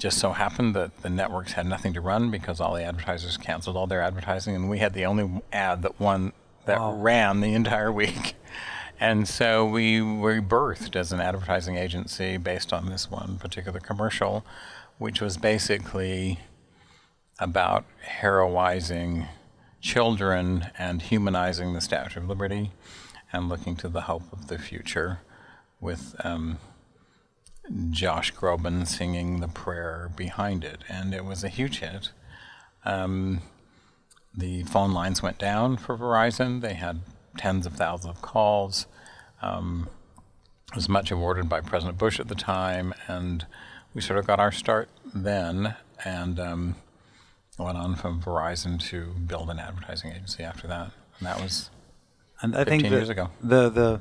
just 0.00 0.18
so 0.18 0.32
happened 0.32 0.74
that 0.74 1.02
the 1.02 1.10
networks 1.10 1.52
had 1.52 1.66
nothing 1.66 1.92
to 1.94 2.00
run 2.00 2.30
because 2.30 2.60
all 2.60 2.74
the 2.74 2.82
advertisers 2.82 3.36
canceled 3.36 3.76
all 3.76 3.86
their 3.86 4.00
advertising, 4.02 4.54
and 4.54 4.68
we 4.70 4.78
had 4.78 4.94
the 4.94 5.04
only 5.04 5.42
ad 5.52 5.82
that 5.82 6.00
won 6.00 6.32
that 6.64 6.78
Wow. 6.80 6.94
ran 6.94 7.40
the 7.40 7.54
entire 7.54 7.90
week. 8.02 8.34
And 9.00 9.26
so 9.26 9.66
we 9.66 10.00
were 10.00 10.40
birthed 10.40 10.94
as 10.94 11.12
an 11.12 11.20
advertising 11.20 11.76
agency 11.76 12.36
based 12.36 12.72
on 12.72 12.86
this 12.86 13.10
one 13.10 13.36
particular 13.38 13.80
commercial, 13.80 14.44
which 14.98 15.20
was 15.20 15.36
basically 15.36 16.38
about 17.40 17.84
heroizing 18.20 19.26
children 19.80 20.66
and 20.78 21.02
humanizing 21.02 21.72
the 21.72 21.80
Statue 21.80 22.20
of 22.20 22.28
Liberty 22.28 22.70
and 23.32 23.48
looking 23.48 23.74
to 23.76 23.88
the 23.88 24.02
hope 24.02 24.22
of 24.32 24.46
the 24.46 24.58
future 24.58 25.18
with 25.80 26.14
um, 26.22 26.58
Josh 27.90 28.32
Groban 28.34 28.86
singing 28.86 29.40
the 29.40 29.48
prayer 29.48 30.10
behind 30.16 30.64
it. 30.64 30.82
And 30.88 31.14
it 31.14 31.24
was 31.24 31.44
a 31.44 31.48
huge 31.48 31.80
hit. 31.80 32.10
Um, 32.84 33.42
the 34.34 34.64
phone 34.64 34.92
lines 34.92 35.22
went 35.22 35.38
down 35.38 35.76
for 35.76 35.96
Verizon. 35.96 36.60
They 36.60 36.74
had 36.74 37.00
tens 37.36 37.66
of 37.66 37.74
thousands 37.74 38.16
of 38.16 38.22
calls. 38.22 38.86
Um, 39.40 39.88
it 40.70 40.76
was 40.76 40.88
much 40.88 41.10
awarded 41.10 41.48
by 41.48 41.60
President 41.60 41.98
Bush 41.98 42.18
at 42.18 42.28
the 42.28 42.34
time, 42.34 42.94
and 43.06 43.44
we 43.94 44.00
sort 44.00 44.18
of 44.18 44.26
got 44.26 44.40
our 44.40 44.50
start 44.52 44.88
then, 45.14 45.76
and 46.02 46.40
um, 46.40 46.76
went 47.58 47.76
on 47.76 47.94
from 47.94 48.22
Verizon 48.22 48.80
to 48.88 49.12
build 49.26 49.50
an 49.50 49.58
advertising 49.58 50.12
agency 50.12 50.42
after 50.42 50.66
that. 50.68 50.92
And 51.18 51.26
that 51.26 51.40
was 51.40 51.68
And 52.40 52.56
I 52.56 52.64
think 52.64 52.82
15 52.82 52.90
the, 52.90 52.96
years 52.96 53.08
ago. 53.10 53.28
the 53.42 53.68
the 53.68 54.00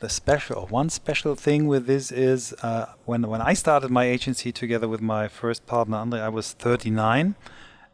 the 0.00 0.08
special 0.08 0.66
one 0.66 0.90
special 0.90 1.34
thing 1.34 1.66
with 1.66 1.86
this 1.86 2.10
is 2.10 2.52
uh, 2.62 2.86
when 3.04 3.22
when 3.28 3.40
I 3.40 3.54
started 3.54 3.90
my 3.90 4.04
agency 4.04 4.52
together 4.52 4.88
with 4.88 5.00
my 5.00 5.28
first 5.28 5.66
partner 5.66 5.96
Andre, 5.96 6.20
I 6.20 6.28
was 6.28 6.52
39, 6.52 7.34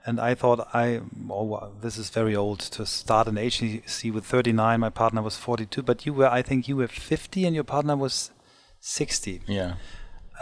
and 0.06 0.20
I 0.20 0.34
thought 0.34 0.68
I 0.74 1.00
oh 1.28 1.44
wow, 1.44 1.72
this 1.80 1.98
is 1.98 2.10
very 2.10 2.34
old 2.34 2.60
to 2.60 2.86
start 2.86 3.28
an 3.28 3.38
agency 3.38 4.10
with 4.10 4.24
39. 4.24 4.80
My 4.80 4.90
partner 4.90 5.22
was 5.22 5.36
42, 5.36 5.82
but 5.82 6.06
you 6.06 6.12
were 6.12 6.28
I 6.28 6.42
think 6.42 6.68
you 6.68 6.76
were 6.76 6.88
50 6.88 7.44
and 7.44 7.54
your 7.54 7.64
partner 7.64 7.96
was 7.96 8.30
60. 8.80 9.42
yeah. 9.46 9.74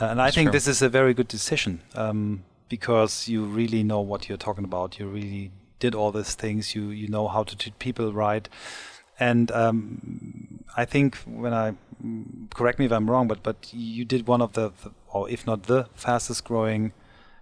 Uh, 0.00 0.06
and 0.06 0.22
I 0.22 0.30
think 0.30 0.46
true. 0.48 0.52
this 0.52 0.68
is 0.68 0.80
a 0.80 0.88
very 0.88 1.12
good 1.12 1.26
decision 1.26 1.82
um, 1.96 2.44
because 2.68 3.26
you 3.26 3.44
really 3.44 3.82
know 3.82 4.00
what 4.00 4.28
you're 4.28 4.38
talking 4.38 4.62
about. 4.62 4.98
You 5.00 5.08
really 5.08 5.50
did 5.80 5.94
all 5.94 6.12
these 6.12 6.34
things. 6.34 6.74
You 6.74 6.90
you 6.90 7.08
know 7.08 7.26
how 7.28 7.42
to 7.42 7.56
treat 7.56 7.78
people 7.78 8.12
right, 8.12 8.48
and 9.18 9.50
um, 9.52 10.64
I 10.76 10.84
think 10.84 11.16
when 11.26 11.52
I 11.52 11.74
correct 12.54 12.78
me 12.78 12.86
if 12.86 12.92
I'm 12.92 13.10
wrong, 13.10 13.28
but 13.28 13.42
but 13.42 13.56
you 13.72 14.04
did 14.04 14.26
one 14.26 14.40
of 14.42 14.52
the, 14.52 14.70
the 14.82 14.90
or 15.08 15.28
if 15.30 15.46
not 15.46 15.64
the 15.64 15.86
fastest 15.94 16.44
growing 16.44 16.92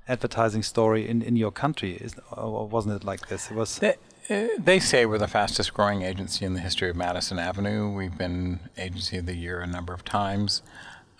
advertising 0.09 0.62
story 0.62 1.09
in 1.09 1.23
in 1.23 1.37
your 1.37 1.50
country. 1.52 1.92
Is 1.95 2.14
or 2.33 2.66
wasn't 2.68 2.95
it 2.95 3.04
like 3.04 3.28
this? 3.28 3.50
It 3.50 3.54
was. 3.56 3.78
They, 3.78 3.95
uh, 4.28 4.49
they 4.59 4.80
say 4.80 5.06
we're 5.06 5.18
the 5.18 5.28
fastest 5.28 5.73
growing 5.75 6.02
agency 6.02 6.45
in 6.45 6.54
the 6.54 6.61
history 6.61 6.90
of 6.90 6.97
Madison 6.97 7.38
Avenue. 7.38 7.92
We've 7.92 8.16
been 8.18 8.59
Agency 8.76 9.18
of 9.18 9.26
the 9.26 9.37
Year 9.37 9.61
a 9.61 9.66
number 9.66 9.92
of 9.95 10.04
times. 10.04 10.62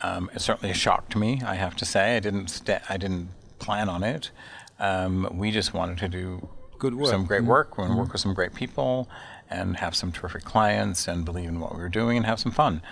Um, 0.03 0.29
it's 0.35 0.45
certainly 0.45 0.71
a 0.71 0.75
shock 0.75 1.09
to 1.11 1.19
me, 1.19 1.41
I 1.47 1.55
have 1.55 1.77
to 1.77 1.85
say. 1.85 2.17
I 2.17 2.21
didn't 2.21 2.49
sta- 2.49 2.83
I 2.89 2.97
didn't 2.97 3.29
plan 3.59 3.89
on 3.89 4.03
it. 4.03 4.31
Um, 4.79 5.29
we 5.33 5.51
just 5.51 5.73
wanted 5.73 5.99
to 5.99 6.09
do 6.09 6.49
Good 6.79 6.95
work. 6.95 7.09
some 7.11 7.25
great 7.25 7.45
work 7.45 7.79
and 7.79 7.97
work 7.97 8.13
with 8.13 8.21
some 8.21 8.35
great 8.35 8.55
people 8.55 9.09
and 9.51 9.77
have 9.77 9.95
some 9.95 10.13
terrific 10.13 10.45
clients 10.45 11.07
and 11.09 11.25
believe 11.25 11.49
in 11.49 11.61
what 11.61 11.75
we 11.75 11.81
were 11.81 11.89
doing 11.89 12.17
and 12.17 12.27
have 12.27 12.41
some 12.41 12.53
fun. 12.53 12.83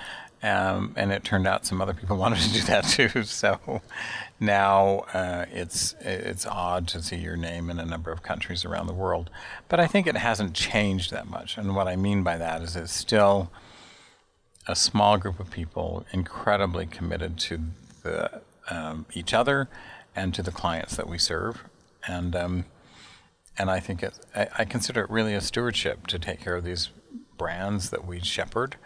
Um, 0.42 0.92
and 0.94 1.10
it 1.10 1.24
turned 1.24 1.46
out 1.46 1.64
some 1.64 1.80
other 1.80 1.94
people 1.94 2.16
wanted 2.18 2.40
to 2.40 2.52
do 2.52 2.60
that 2.62 2.84
too. 2.84 3.24
So 3.24 3.80
now 4.38 5.06
uh, 5.14 5.46
it's 5.50 5.94
it's 6.00 6.46
odd 6.46 6.86
to 6.88 7.02
see 7.02 7.16
your 7.16 7.36
name 7.36 7.70
in 7.70 7.78
a 7.78 7.86
number 7.86 8.12
of 8.12 8.22
countries 8.22 8.64
around 8.64 8.86
the 8.86 8.92
world, 8.92 9.30
but 9.68 9.80
I 9.80 9.86
think 9.86 10.06
it 10.06 10.16
hasn't 10.16 10.54
changed 10.54 11.10
that 11.12 11.28
much. 11.28 11.56
And 11.56 11.74
what 11.74 11.88
I 11.88 11.96
mean 11.96 12.22
by 12.22 12.36
that 12.36 12.60
is 12.62 12.76
it's 12.76 12.92
still 12.92 13.50
a 14.66 14.76
small 14.76 15.16
group 15.16 15.40
of 15.40 15.50
people 15.50 16.04
incredibly 16.12 16.86
committed 16.86 17.38
to 17.38 17.60
the 18.02 18.42
um, 18.70 19.06
each 19.14 19.32
other 19.32 19.68
and 20.14 20.34
to 20.34 20.42
the 20.42 20.52
clients 20.52 20.94
that 20.96 21.08
we 21.08 21.18
serve, 21.18 21.64
and 22.06 22.36
um, 22.36 22.64
and 23.56 23.70
I 23.70 23.80
think 23.80 24.02
it, 24.02 24.18
I, 24.34 24.48
I 24.58 24.64
consider 24.64 25.02
it 25.02 25.10
really 25.10 25.34
a 25.34 25.40
stewardship 25.40 26.06
to 26.08 26.18
take 26.18 26.40
care 26.40 26.56
of 26.56 26.64
these 26.64 26.90
brands 27.36 27.90
that 27.90 28.06
we 28.06 28.20
shepherd 28.20 28.76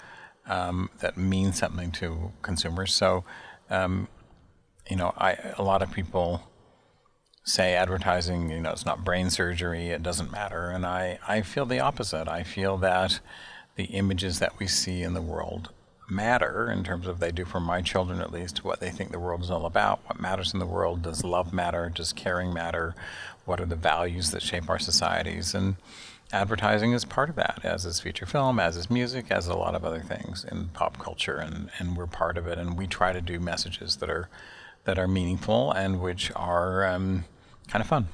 um, 0.46 0.90
that 1.00 1.16
mean 1.16 1.52
something 1.52 1.90
to 1.92 2.32
consumers. 2.42 2.94
So, 2.94 3.24
um, 3.70 4.08
you 4.88 4.96
know, 4.96 5.12
I 5.18 5.36
a 5.58 5.62
lot 5.62 5.82
of 5.82 5.92
people 5.92 6.48
say 7.44 7.74
advertising, 7.74 8.50
you 8.50 8.60
know, 8.60 8.72
it's 8.72 8.86
not 8.86 9.04
brain 9.04 9.30
surgery, 9.30 9.88
it 9.88 10.02
doesn't 10.02 10.30
matter, 10.30 10.70
and 10.70 10.86
I 10.86 11.18
I 11.26 11.42
feel 11.42 11.66
the 11.66 11.80
opposite. 11.80 12.28
I 12.28 12.42
feel 12.42 12.76
that 12.78 13.20
the 13.76 13.84
images 13.84 14.38
that 14.38 14.58
we 14.58 14.66
see 14.66 15.02
in 15.02 15.14
the 15.14 15.22
world 15.22 15.70
matter 16.10 16.70
in 16.70 16.82
terms 16.82 17.06
of 17.06 17.20
they 17.20 17.30
do 17.30 17.44
for 17.44 17.60
my 17.60 17.82
children 17.82 18.20
at 18.20 18.32
least 18.32 18.64
what 18.64 18.80
they 18.80 18.90
think 18.90 19.10
the 19.10 19.18
world 19.18 19.42
is 19.42 19.50
all 19.50 19.66
about 19.66 20.00
what 20.06 20.18
matters 20.18 20.54
in 20.54 20.58
the 20.58 20.66
world 20.66 21.02
does 21.02 21.22
love 21.22 21.52
matter 21.52 21.90
does 21.90 22.14
caring 22.14 22.52
matter 22.52 22.94
what 23.48 23.60
are 23.60 23.66
the 23.66 23.76
values 23.76 24.30
that 24.30 24.42
shape 24.42 24.68
our 24.68 24.78
societies 24.78 25.54
and 25.54 25.76
advertising 26.32 26.92
is 26.92 27.04
part 27.06 27.30
of 27.30 27.36
that 27.36 27.60
as 27.64 27.86
is 27.86 28.00
feature 28.00 28.26
film 28.26 28.60
as 28.60 28.76
is 28.76 28.90
music 28.90 29.26
as 29.30 29.46
a 29.46 29.54
lot 29.54 29.74
of 29.74 29.84
other 29.84 30.00
things 30.00 30.44
in 30.44 30.68
pop 30.68 30.98
culture 30.98 31.38
and, 31.38 31.70
and 31.78 31.96
we're 31.96 32.06
part 32.06 32.36
of 32.36 32.46
it 32.46 32.58
and 32.58 32.76
we 32.76 32.86
try 32.86 33.12
to 33.12 33.20
do 33.20 33.40
messages 33.40 33.96
that 33.96 34.10
are 34.10 34.28
that 34.84 34.98
are 34.98 35.08
meaningful 35.08 35.70
and 35.72 36.00
which 36.00 36.30
are 36.34 36.86
um, 36.86 37.24
kind 37.68 37.82
of 37.82 37.88
fun. 37.88 38.08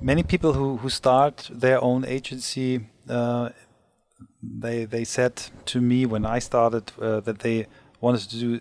Many 0.00 0.22
people 0.22 0.52
who, 0.52 0.78
who 0.78 0.88
start 0.88 1.50
their 1.52 1.82
own 1.82 2.04
agency 2.04 2.86
uh, 3.08 3.50
they 4.42 4.84
they 4.84 5.04
said 5.04 5.34
to 5.66 5.80
me 5.80 6.06
when 6.06 6.24
I 6.24 6.38
started 6.38 6.92
uh, 7.00 7.20
that 7.20 7.38
they 7.40 7.66
wanted 8.00 8.28
to 8.30 8.38
do 8.38 8.60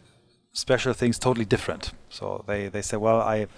special 0.53 0.93
things 0.93 1.19
totally 1.19 1.45
different. 1.45 1.91
So 2.09 2.43
they 2.47 2.69
they 2.69 2.81
said 2.81 2.99
well 2.99 3.21
I've 3.21 3.55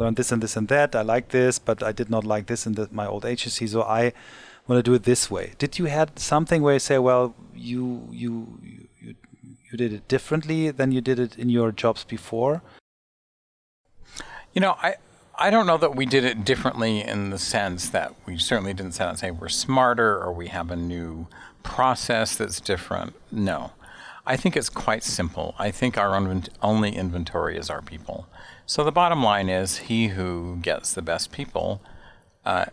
learned 0.00 0.16
this 0.16 0.32
and 0.32 0.42
this 0.42 0.56
and 0.56 0.68
that 0.68 0.90
I 1.00 1.02
like 1.02 1.28
this 1.28 1.58
but 1.58 1.82
I 1.82 1.92
did 2.00 2.10
not 2.14 2.24
like 2.24 2.46
this 2.46 2.66
in 2.66 2.72
the, 2.78 2.88
my 2.90 3.06
old 3.06 3.24
agency 3.24 3.66
so 3.66 3.82
I 3.82 4.12
want 4.66 4.78
to 4.78 4.82
do 4.90 4.94
it 4.94 5.04
this 5.04 5.30
way 5.30 5.46
did 5.58 5.78
you 5.78 5.86
had 5.86 6.18
something 6.18 6.62
where 6.62 6.74
you 6.74 6.84
say 6.90 6.98
well 6.98 7.34
you 7.54 8.08
you 8.10 8.32
you 8.62 9.14
you, 9.70 9.76
did 9.76 9.92
it 9.92 10.08
differently 10.08 10.70
than 10.78 10.90
you 10.90 11.00
did 11.10 11.18
it 11.20 11.32
in 11.38 11.48
your 11.48 11.70
jobs 11.82 12.02
before 12.16 12.62
You 14.54 14.60
know, 14.60 14.74
I 14.82 14.96
I 15.42 15.48
don't 15.48 15.66
know 15.66 15.78
that 15.78 15.96
we 15.96 16.04
did 16.04 16.24
it 16.24 16.44
differently 16.44 17.00
in 17.00 17.30
the 17.30 17.38
sense 17.38 17.88
that 17.90 18.14
we 18.26 18.36
certainly 18.36 18.74
didn't 18.74 18.92
set 18.92 19.04
out 19.06 19.10
and 19.10 19.18
say 19.18 19.30
we're 19.30 19.48
smarter 19.48 20.18
or 20.22 20.30
we 20.34 20.48
have 20.48 20.70
a 20.70 20.76
new 20.76 21.28
process 21.62 22.36
that's 22.36 22.60
different. 22.60 23.14
No. 23.32 23.72
I 24.26 24.36
think 24.36 24.56
it's 24.56 24.68
quite 24.68 25.02
simple. 25.02 25.54
I 25.58 25.70
think 25.70 25.96
our 25.96 26.14
only 26.62 26.96
inventory 26.96 27.56
is 27.56 27.70
our 27.70 27.82
people. 27.82 28.26
So 28.66 28.84
the 28.84 28.92
bottom 28.92 29.22
line 29.22 29.48
is 29.48 29.78
he 29.78 30.08
who 30.08 30.58
gets 30.62 30.92
the 30.92 31.02
best 31.02 31.32
people 31.32 31.80
uh, 32.44 32.66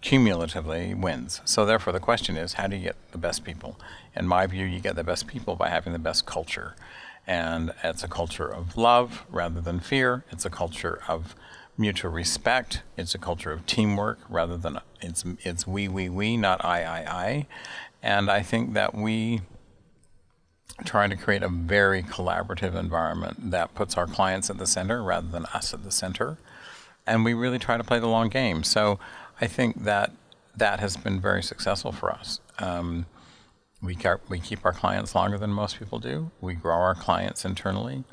cumulatively 0.00 0.94
wins. 0.94 1.40
So 1.44 1.66
therefore, 1.66 1.92
the 1.92 2.00
question 2.00 2.36
is, 2.36 2.54
how 2.54 2.66
do 2.66 2.76
you 2.76 2.82
get 2.82 2.96
the 3.12 3.18
best 3.18 3.44
people? 3.44 3.78
In 4.14 4.26
my 4.26 4.46
view, 4.46 4.64
you 4.64 4.78
get 4.80 4.96
the 4.96 5.04
best 5.04 5.26
people 5.26 5.56
by 5.56 5.68
having 5.68 5.92
the 5.92 5.98
best 5.98 6.26
culture, 6.26 6.76
and 7.26 7.72
it's 7.82 8.04
a 8.04 8.08
culture 8.08 8.46
of 8.46 8.76
love 8.76 9.24
rather 9.30 9.60
than 9.60 9.80
fear. 9.80 10.24
It's 10.30 10.44
a 10.44 10.50
culture 10.50 11.00
of 11.08 11.34
mutual 11.76 12.10
respect. 12.12 12.82
It's 12.96 13.14
a 13.14 13.18
culture 13.18 13.50
of 13.50 13.66
teamwork 13.66 14.18
rather 14.28 14.56
than 14.56 14.80
it's 15.00 15.24
it's 15.40 15.66
we 15.66 15.88
we 15.88 16.08
we, 16.08 16.36
not 16.36 16.64
I 16.64 16.84
I 16.84 16.98
I. 16.98 17.46
And 18.02 18.30
I 18.30 18.42
think 18.42 18.74
that 18.74 18.94
we 18.94 19.40
try 20.84 21.06
to 21.06 21.16
create 21.16 21.42
a 21.42 21.48
very 21.48 22.02
collaborative 22.02 22.74
environment 22.74 23.50
that 23.50 23.74
puts 23.74 23.96
our 23.96 24.06
clients 24.06 24.50
at 24.50 24.58
the 24.58 24.66
center 24.66 25.02
rather 25.02 25.28
than 25.28 25.46
us 25.46 25.72
at 25.72 25.84
the 25.84 25.90
center. 25.90 26.36
And 27.06 27.24
we 27.24 27.34
really 27.34 27.58
try 27.58 27.76
to 27.76 27.84
play 27.84 27.98
the 28.00 28.08
long 28.08 28.28
game. 28.28 28.64
So 28.64 28.98
I 29.40 29.46
think 29.46 29.84
that 29.84 30.12
that 30.56 30.80
has 30.80 30.96
been 30.96 31.20
very 31.20 31.42
successful 31.42 31.92
for 31.92 32.10
us. 32.10 32.40
Um, 32.58 33.06
we, 33.82 33.94
ca- 33.94 34.18
we 34.28 34.40
keep 34.40 34.64
our 34.64 34.72
clients 34.72 35.14
longer 35.14 35.38
than 35.38 35.50
most 35.50 35.78
people 35.78 35.98
do. 35.98 36.30
We 36.40 36.54
grow 36.54 36.76
our 36.76 36.94
clients 36.94 37.44
internally. 37.44 38.04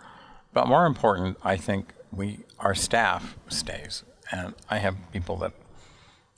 But 0.53 0.67
more 0.67 0.85
important, 0.85 1.37
I 1.43 1.55
think 1.55 1.93
we 2.11 2.39
our 2.59 2.75
staff 2.75 3.37
stays. 3.47 4.03
And 4.31 4.53
I 4.69 4.77
have 4.77 4.95
people 5.11 5.37
that, 5.37 5.53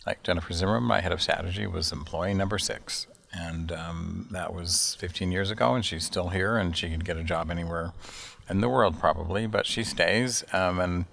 like 0.06 0.24
Jennifer 0.24 0.54
Zimmerman, 0.54 0.84
my 0.84 1.02
head 1.02 1.12
of 1.12 1.22
strategy, 1.22 1.68
was 1.68 1.92
employee 1.92 2.34
number 2.34 2.58
six. 2.58 3.08
And 3.34 3.72
um, 3.72 4.28
that 4.32 4.54
was 4.54 4.96
15 5.00 5.32
years 5.32 5.50
ago, 5.50 5.74
and 5.74 5.84
she's 5.84 6.06
still 6.06 6.30
here, 6.30 6.56
and 6.58 6.78
she 6.78 6.90
could 6.90 7.04
get 7.04 7.18
a 7.18 7.24
job 7.24 7.50
anywhere 7.50 7.94
in 8.50 8.62
the 8.62 8.70
world 8.70 9.00
probably, 9.00 9.48
but 9.48 9.66
she 9.66 9.84
stays. 9.84 10.44
Um, 10.54 10.80
and 10.80 11.06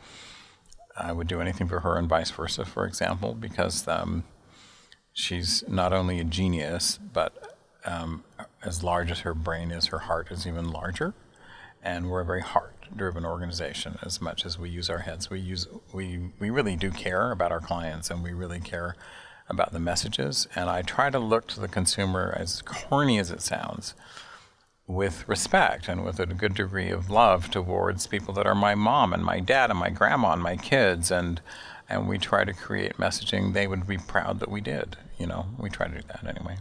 I 0.96 1.12
would 1.12 1.28
do 1.28 1.40
anything 1.40 1.68
for 1.68 1.80
her 1.80 1.96
and 1.96 2.08
vice 2.08 2.30
versa, 2.30 2.64
for 2.64 2.84
example, 2.84 3.34
because 3.34 3.86
um, 3.88 4.24
she's 5.12 5.64
not 5.68 5.92
only 5.92 6.20
a 6.20 6.24
genius, 6.24 6.98
but 7.12 7.56
um, 7.84 8.24
as 8.62 8.82
large 8.82 9.10
as 9.10 9.20
her 9.20 9.34
brain 9.34 9.70
is, 9.70 9.86
her 9.86 10.00
heart 10.00 10.30
is 10.30 10.46
even 10.46 10.70
larger. 10.70 11.14
And 11.82 12.10
we're 12.10 12.20
a 12.20 12.26
very 12.26 12.42
heart-driven 12.42 13.24
organization. 13.24 13.98
As 14.02 14.20
much 14.20 14.44
as 14.44 14.58
we 14.58 14.68
use 14.68 14.90
our 14.90 14.98
heads, 14.98 15.30
we 15.30 15.40
use 15.40 15.66
we 15.94 16.30
we 16.38 16.50
really 16.50 16.76
do 16.76 16.90
care 16.90 17.30
about 17.30 17.52
our 17.52 17.60
clients, 17.60 18.10
and 18.10 18.22
we 18.22 18.34
really 18.34 18.60
care 18.60 18.96
about 19.50 19.72
the 19.72 19.80
messages. 19.80 20.48
And 20.54 20.70
I 20.70 20.82
try 20.82 21.10
to 21.10 21.18
look 21.18 21.46
to 21.48 21.60
the 21.60 21.68
consumer, 21.68 22.34
as 22.36 22.62
corny 22.62 23.18
as 23.18 23.30
it 23.30 23.42
sounds, 23.42 23.94
with 24.86 25.28
respect 25.28 25.88
and 25.88 26.04
with 26.04 26.18
a 26.18 26.26
good 26.26 26.54
degree 26.54 26.90
of 26.90 27.10
love 27.10 27.50
towards 27.50 28.06
people 28.06 28.34
that 28.34 28.46
are 28.46 28.54
my 28.54 28.74
mom 28.74 29.12
and 29.12 29.24
my 29.24 29.40
dad 29.40 29.70
and 29.70 29.78
my 29.78 29.90
grandma 29.90 30.32
and 30.32 30.42
my 30.42 30.56
kids 30.56 31.10
and 31.12 31.40
and 31.88 32.08
we 32.08 32.18
try 32.18 32.44
to 32.44 32.52
create 32.52 32.96
messaging 32.96 33.52
they 33.52 33.68
would 33.68 33.86
be 33.86 33.96
proud 33.96 34.40
that 34.40 34.50
we 34.50 34.60
did 34.60 34.96
you 35.16 35.26
know 35.28 35.46
we 35.58 35.70
try 35.70 35.86
to 35.86 35.94
do 35.94 36.06
that 36.08 36.26
anyway 36.26 36.56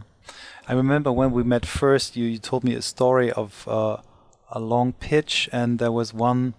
I 0.70 0.74
remember 0.74 1.10
when 1.10 1.32
we 1.32 1.42
met 1.42 1.66
first, 1.66 2.16
you, 2.16 2.26
you 2.26 2.38
told 2.38 2.62
me 2.64 2.74
a 2.74 2.82
story 2.82 3.32
of 3.32 3.66
uh, 3.66 3.96
a 4.50 4.60
long 4.60 4.92
pitch, 4.92 5.48
and 5.52 5.80
there 5.80 5.92
was 5.92 6.14
one 6.14 6.54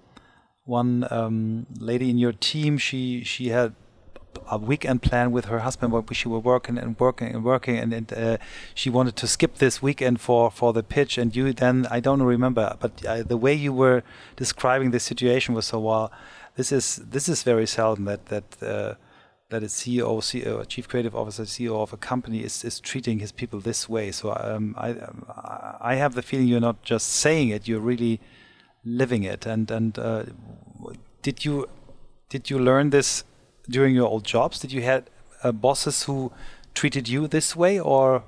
one 0.65 1.07
um, 1.09 1.65
lady 1.79 2.09
in 2.09 2.17
your 2.17 2.33
team. 2.33 2.77
She 2.77 3.23
she 3.23 3.49
had 3.49 3.73
a 4.51 4.57
weekend 4.57 5.01
plan 5.01 5.31
with 5.31 5.45
her 5.45 5.59
husband 5.59 5.93
where 5.93 6.03
she 6.11 6.27
were 6.27 6.39
working 6.39 6.77
and 6.77 6.99
working 6.99 7.29
and 7.33 7.43
working, 7.43 7.77
and, 7.77 7.93
and 7.93 8.13
uh, 8.13 8.37
she 8.75 8.89
wanted 8.89 9.15
to 9.15 9.27
skip 9.27 9.55
this 9.55 9.81
weekend 9.81 10.19
for 10.19 10.51
for 10.51 10.73
the 10.73 10.83
pitch. 10.83 11.17
And 11.17 11.35
you 11.35 11.53
then 11.53 11.87
I 11.89 11.99
don't 12.01 12.21
remember, 12.21 12.75
but 12.79 13.05
uh, 13.05 13.23
the 13.23 13.37
way 13.37 13.53
you 13.53 13.73
were 13.73 14.03
describing 14.35 14.91
the 14.91 14.99
situation 14.99 15.55
was 15.55 15.65
so 15.67 15.79
well. 15.79 16.11
This 16.55 16.71
is 16.71 16.97
this 16.97 17.29
is 17.29 17.43
very 17.43 17.65
seldom 17.65 18.05
that 18.05 18.25
that 18.25 18.61
uh, 18.61 18.95
that 19.51 19.63
a 19.63 19.67
CEO, 19.67 20.19
CEO, 20.21 20.67
chief 20.67 20.87
creative 20.87 21.15
officer, 21.15 21.43
CEO 21.43 21.81
of 21.81 21.93
a 21.93 21.97
company 21.97 22.39
is, 22.39 22.63
is 22.63 22.79
treating 22.79 23.19
his 23.19 23.31
people 23.31 23.59
this 23.59 23.87
way. 23.87 24.11
So 24.11 24.35
um, 24.35 24.75
I 24.77 24.89
I 25.79 25.95
have 25.95 26.13
the 26.13 26.21
feeling 26.21 26.47
you're 26.47 26.67
not 26.71 26.81
just 26.83 27.07
saying 27.09 27.49
it; 27.49 27.67
you're 27.67 27.85
really 27.93 28.19
living 28.83 29.23
it. 29.23 29.45
And 29.45 29.71
and 29.71 29.97
uh, 29.97 30.23
did 31.21 31.45
you 31.45 31.67
did 32.29 32.49
you 32.49 32.59
learn 32.59 32.89
this 32.89 33.23
during 33.69 33.95
your 33.95 34.07
old 34.07 34.23
jobs? 34.23 34.59
Did 34.59 34.71
you 34.71 34.81
had 34.81 35.09
uh, 35.43 35.51
bosses 35.51 36.03
who 36.03 36.31
treated 36.73 37.07
you 37.07 37.27
this 37.27 37.55
way, 37.55 37.79
or? 37.79 38.23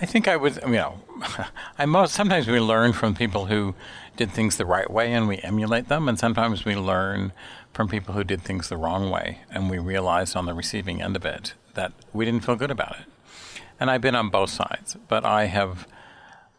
I 0.00 0.06
think 0.06 0.26
I 0.26 0.36
would, 0.36 0.56
you 0.66 0.72
know, 0.72 1.00
I 1.78 1.86
most 1.86 2.14
sometimes 2.14 2.48
we 2.48 2.58
learn 2.58 2.92
from 2.92 3.14
people 3.14 3.46
who 3.46 3.74
did 4.16 4.30
things 4.30 4.56
the 4.56 4.66
right 4.66 4.90
way 4.90 5.12
and 5.12 5.28
we 5.28 5.38
emulate 5.38 5.88
them, 5.88 6.08
and 6.08 6.18
sometimes 6.18 6.64
we 6.64 6.74
learn 6.74 7.32
from 7.72 7.88
people 7.88 8.14
who 8.14 8.24
did 8.24 8.42
things 8.42 8.68
the 8.68 8.76
wrong 8.76 9.10
way, 9.10 9.40
and 9.50 9.70
we 9.70 9.78
realized 9.78 10.36
on 10.36 10.46
the 10.46 10.54
receiving 10.54 11.02
end 11.02 11.16
of 11.16 11.24
it 11.24 11.54
that 11.74 11.92
we 12.12 12.24
didn't 12.24 12.44
feel 12.44 12.56
good 12.56 12.70
about 12.70 12.96
it. 13.00 13.06
And 13.80 13.90
I've 13.90 14.00
been 14.00 14.14
on 14.14 14.30
both 14.30 14.50
sides, 14.50 14.96
but 15.08 15.24
I 15.24 15.46
have 15.46 15.88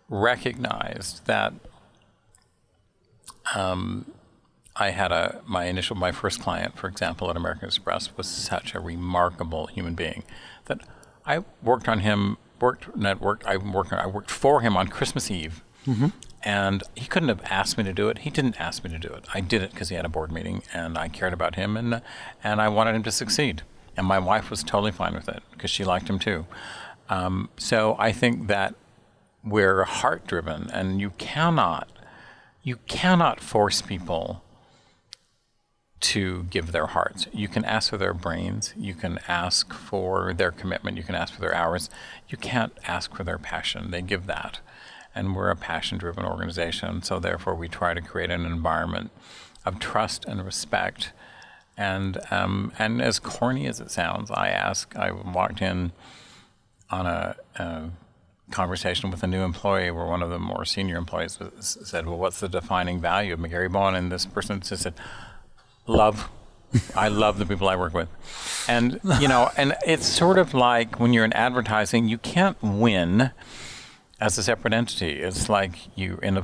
recognized 0.09 1.25
that 1.25 1.53
um, 3.53 4.11
I 4.75 4.89
had 4.89 5.11
a 5.11 5.41
my 5.45 5.65
initial 5.65 5.95
my 5.95 6.11
first 6.11 6.41
client, 6.41 6.77
for 6.77 6.87
example, 6.87 7.29
at 7.29 7.37
American 7.37 7.67
Express 7.67 8.15
was 8.17 8.27
such 8.27 8.75
a 8.75 8.79
remarkable 8.79 9.67
human 9.67 9.95
being 9.95 10.23
that 10.65 10.81
I 11.25 11.43
worked 11.63 11.87
on 11.87 11.99
him 11.99 12.37
worked 12.59 12.97
networked 12.97 13.45
I 13.45 13.57
worked 13.57 13.93
I 13.93 14.07
worked 14.07 14.31
for 14.31 14.61
him 14.61 14.75
on 14.75 14.87
Christmas 14.87 15.31
Eve. 15.31 15.63
Mm-hmm. 15.87 16.07
And 16.43 16.83
he 16.93 17.07
couldn't 17.07 17.29
have 17.29 17.41
asked 17.45 17.75
me 17.75 17.83
to 17.85 17.93
do 17.93 18.07
it. 18.09 18.19
He 18.19 18.29
didn't 18.29 18.61
ask 18.61 18.83
me 18.83 18.91
to 18.91 18.99
do 18.99 19.07
it. 19.07 19.25
I 19.33 19.41
did 19.41 19.63
it 19.63 19.71
because 19.71 19.89
he 19.89 19.95
had 19.95 20.05
a 20.05 20.09
board 20.09 20.31
meeting, 20.31 20.61
and 20.71 20.95
I 20.95 21.07
cared 21.07 21.33
about 21.33 21.55
him, 21.55 21.75
and 21.75 22.01
and 22.43 22.61
I 22.61 22.69
wanted 22.69 22.95
him 22.95 23.03
to 23.03 23.11
succeed. 23.11 23.63
And 23.97 24.05
my 24.05 24.19
wife 24.19 24.49
was 24.49 24.61
totally 24.61 24.91
fine 24.91 25.13
with 25.13 25.29
it 25.29 25.41
because 25.51 25.71
she 25.71 25.83
liked 25.83 26.09
him 26.09 26.19
too. 26.19 26.45
Um, 27.09 27.49
so 27.57 27.95
I 27.97 28.11
think 28.11 28.47
that 28.47 28.75
we're 29.43 29.83
heart 29.83 30.27
driven, 30.27 30.69
and 30.71 30.99
you 30.99 31.11
cannot 31.11 31.89
you 32.61 32.77
cannot 32.87 33.39
force 33.39 33.81
people 33.81 34.43
to 36.01 36.43
give 36.43 36.71
their 36.71 36.87
hearts. 36.87 37.27
You 37.33 37.47
can 37.47 37.65
ask 37.65 37.89
for 37.89 37.97
their 37.97 38.13
brains, 38.13 38.73
you 38.77 38.93
can 38.93 39.19
ask 39.27 39.73
for 39.73 40.33
their 40.33 40.51
commitment, 40.51 40.97
you 40.97 41.03
can 41.03 41.15
ask 41.15 41.33
for 41.33 41.41
their 41.41 41.55
hours. 41.55 41.89
You 42.27 42.37
can't 42.37 42.73
ask 42.87 43.15
for 43.15 43.23
their 43.23 43.37
passion. 43.37 43.91
They 43.91 44.01
give 44.01 44.25
that 44.27 44.59
and 45.15 45.33
we're 45.33 45.49
a 45.49 45.55
passion 45.55 45.97
driven 45.97 46.25
organization. 46.25 47.01
So, 47.01 47.19
therefore, 47.19 47.55
we 47.55 47.69
try 47.69 47.93
to 47.93 48.01
create 48.01 48.29
an 48.29 48.45
environment 48.45 49.11
of 49.65 49.79
trust 49.79 50.25
and 50.25 50.45
respect. 50.45 51.13
And, 51.77 52.19
um, 52.29 52.73
and 52.77 53.01
as 53.01 53.19
corny 53.19 53.65
as 53.65 53.79
it 53.79 53.89
sounds, 53.89 54.29
I 54.29 54.49
ask, 54.49 54.95
I 54.95 55.11
walked 55.11 55.61
in 55.61 55.93
on 56.91 57.05
a, 57.05 57.35
a 57.55 57.89
conversation 58.51 59.09
with 59.09 59.23
a 59.23 59.27
new 59.27 59.41
employee 59.41 59.89
where 59.89 60.05
one 60.05 60.21
of 60.21 60.29
the 60.29 60.37
more 60.37 60.65
senior 60.65 60.97
employees 60.97 61.39
was, 61.39 61.77
said, 61.83 62.05
Well, 62.05 62.17
what's 62.17 62.41
the 62.41 62.49
defining 62.49 62.99
value 62.99 63.33
of 63.33 63.39
McGarry 63.39 63.71
Bowen? 63.71 63.95
And 63.95 64.11
this 64.11 64.25
person 64.25 64.59
just 64.59 64.83
said, 64.83 64.93
Love. 65.87 66.29
I 66.95 67.07
love 67.07 67.37
the 67.37 67.45
people 67.45 67.69
I 67.69 67.75
work 67.75 67.93
with. 67.93 68.09
And, 68.67 68.99
you 69.19 69.27
know, 69.27 69.49
and 69.55 69.75
it's 69.85 70.05
sort 70.05 70.37
of 70.37 70.53
like 70.53 70.99
when 70.99 71.13
you're 71.13 71.25
in 71.25 71.33
advertising, 71.33 72.07
you 72.07 72.17
can't 72.17 72.61
win 72.61 73.31
as 74.19 74.37
a 74.37 74.43
separate 74.43 74.73
entity. 74.73 75.21
It's 75.21 75.47
like 75.47 75.75
you're 75.95 76.19
in 76.19 76.37
a 76.37 76.43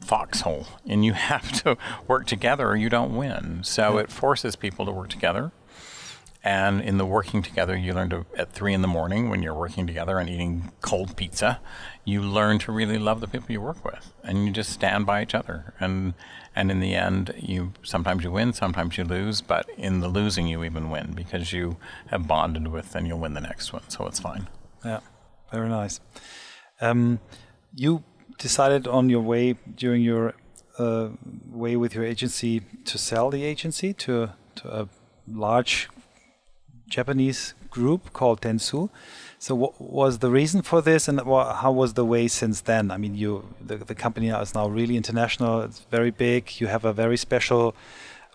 foxhole 0.00 0.66
and 0.86 1.04
you 1.04 1.12
have 1.14 1.62
to 1.62 1.76
work 2.06 2.26
together 2.26 2.68
or 2.68 2.76
you 2.76 2.88
don't 2.88 3.16
win. 3.16 3.60
So 3.64 3.98
it 3.98 4.10
forces 4.10 4.56
people 4.56 4.84
to 4.86 4.92
work 4.92 5.08
together. 5.08 5.52
And 6.44 6.80
in 6.80 6.98
the 6.98 7.06
working 7.06 7.40
together, 7.40 7.76
you 7.76 7.92
learn 7.92 8.10
to, 8.10 8.26
at 8.36 8.52
three 8.52 8.74
in 8.74 8.82
the 8.82 8.88
morning 8.88 9.28
when 9.30 9.42
you're 9.42 9.54
working 9.54 9.86
together 9.86 10.18
and 10.18 10.28
eating 10.28 10.72
cold 10.80 11.16
pizza, 11.16 11.60
you 12.04 12.20
learn 12.20 12.58
to 12.58 12.72
really 12.72 12.98
love 12.98 13.20
the 13.20 13.28
people 13.28 13.52
you 13.52 13.60
work 13.60 13.84
with. 13.84 14.12
And 14.24 14.46
you 14.46 14.52
just 14.52 14.70
stand 14.70 15.06
by 15.06 15.22
each 15.22 15.34
other. 15.34 15.74
And, 15.78 16.14
and 16.54 16.70
in 16.70 16.80
the 16.80 16.94
end, 16.94 17.34
you 17.38 17.72
sometimes 17.82 18.24
you 18.24 18.30
win, 18.30 18.52
sometimes 18.52 18.98
you 18.98 19.04
lose, 19.04 19.40
but 19.40 19.68
in 19.76 20.00
the 20.00 20.08
losing, 20.08 20.46
you 20.46 20.64
even 20.64 20.90
win 20.90 21.12
because 21.12 21.52
you 21.52 21.76
have 22.08 22.26
bonded 22.26 22.68
with 22.68 22.94
and 22.94 23.06
you'll 23.06 23.20
win 23.20 23.34
the 23.34 23.40
next 23.40 23.72
one. 23.72 23.88
So 23.88 24.06
it's 24.06 24.20
fine. 24.20 24.48
Yeah, 24.84 25.00
very 25.52 25.68
nice. 25.68 26.00
Um, 26.80 27.20
you 27.74 28.02
decided 28.38 28.88
on 28.88 29.08
your 29.08 29.22
way 29.22 29.54
during 29.76 30.02
your 30.02 30.34
uh, 30.78 31.10
way 31.50 31.76
with 31.76 31.94
your 31.94 32.04
agency 32.04 32.60
to 32.84 32.98
sell 32.98 33.30
the 33.30 33.44
agency 33.44 33.92
to, 33.92 34.30
to 34.56 34.80
a 34.80 34.88
large 35.28 35.88
Japanese 36.88 37.54
group 37.70 38.12
called 38.12 38.40
Dentsu. 38.40 38.90
So, 39.42 39.56
what 39.56 39.80
was 39.80 40.20
the 40.20 40.30
reason 40.30 40.62
for 40.62 40.80
this, 40.80 41.08
and 41.08 41.18
how 41.18 41.72
was 41.72 41.94
the 41.94 42.04
way 42.04 42.28
since 42.28 42.60
then? 42.60 42.92
I 42.92 42.96
mean, 42.96 43.16
you 43.16 43.44
the, 43.60 43.76
the 43.76 43.96
company 43.96 44.28
is 44.28 44.54
now 44.54 44.68
really 44.68 44.96
international. 44.96 45.62
It's 45.62 45.80
very 45.90 46.12
big. 46.12 46.60
You 46.60 46.68
have 46.68 46.84
a 46.84 46.92
very 46.92 47.16
special 47.16 47.74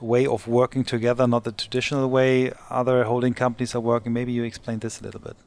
way 0.01 0.27
of 0.27 0.49
working 0.49 0.83
together, 0.83 1.25
not 1.25 1.45
the 1.45 1.53
traditional 1.53 2.09
way 2.09 2.51
other 2.69 3.05
holding 3.05 3.33
companies 3.33 3.73
are 3.73 3.79
working. 3.79 4.11
Maybe 4.11 4.33
you 4.33 4.43
explain 4.43 4.79
this 4.79 4.99
a 4.99 5.03
little 5.05 5.21
bit. 5.21 5.37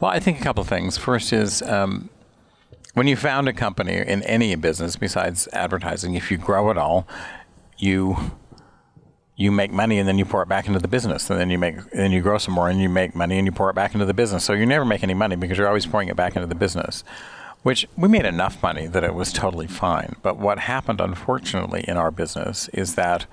Well, 0.00 0.10
I 0.10 0.18
think 0.18 0.40
a 0.40 0.42
couple 0.42 0.62
of 0.62 0.68
things. 0.68 0.96
First 0.96 1.34
is 1.34 1.60
um, 1.60 2.08
when 2.94 3.06
you 3.06 3.16
found 3.16 3.50
a 3.50 3.52
company 3.52 3.98
in 3.98 4.22
any 4.22 4.54
business 4.54 4.96
besides 4.96 5.46
advertising, 5.52 6.14
if 6.14 6.30
you 6.30 6.38
grow 6.38 6.70
it 6.70 6.78
all, 6.78 7.06
you 7.76 8.16
you 9.36 9.50
make 9.50 9.72
money 9.72 9.98
and 9.98 10.08
then 10.08 10.18
you 10.18 10.24
pour 10.24 10.42
it 10.42 10.48
back 10.48 10.66
into 10.66 10.78
the 10.78 10.88
business, 10.88 11.30
and 11.30 11.38
then 11.40 11.50
you 11.50 11.58
make 11.58 11.76
then 11.90 12.12
you 12.12 12.20
grow 12.20 12.38
some 12.38 12.54
more 12.54 12.68
and 12.68 12.80
you 12.80 12.88
make 12.88 13.14
money 13.14 13.38
and 13.38 13.46
you 13.46 13.52
pour 13.52 13.70
it 13.70 13.74
back 13.74 13.94
into 13.94 14.06
the 14.06 14.14
business. 14.14 14.44
So 14.44 14.52
you 14.52 14.66
never 14.66 14.84
make 14.84 15.02
any 15.02 15.14
money 15.14 15.36
because 15.36 15.58
you're 15.58 15.68
always 15.68 15.86
pouring 15.86 16.08
it 16.08 16.16
back 16.16 16.36
into 16.36 16.46
the 16.46 16.54
business. 16.54 17.04
Which 17.62 17.86
we 17.96 18.08
made 18.08 18.26
enough 18.26 18.60
money 18.60 18.88
that 18.88 19.04
it 19.04 19.14
was 19.14 19.32
totally 19.32 19.68
fine. 19.68 20.16
But 20.20 20.36
what 20.36 20.58
happened, 20.58 21.00
unfortunately, 21.00 21.84
in 21.86 21.96
our 21.96 22.10
business 22.10 22.68
is 22.70 22.96
that 22.96 23.26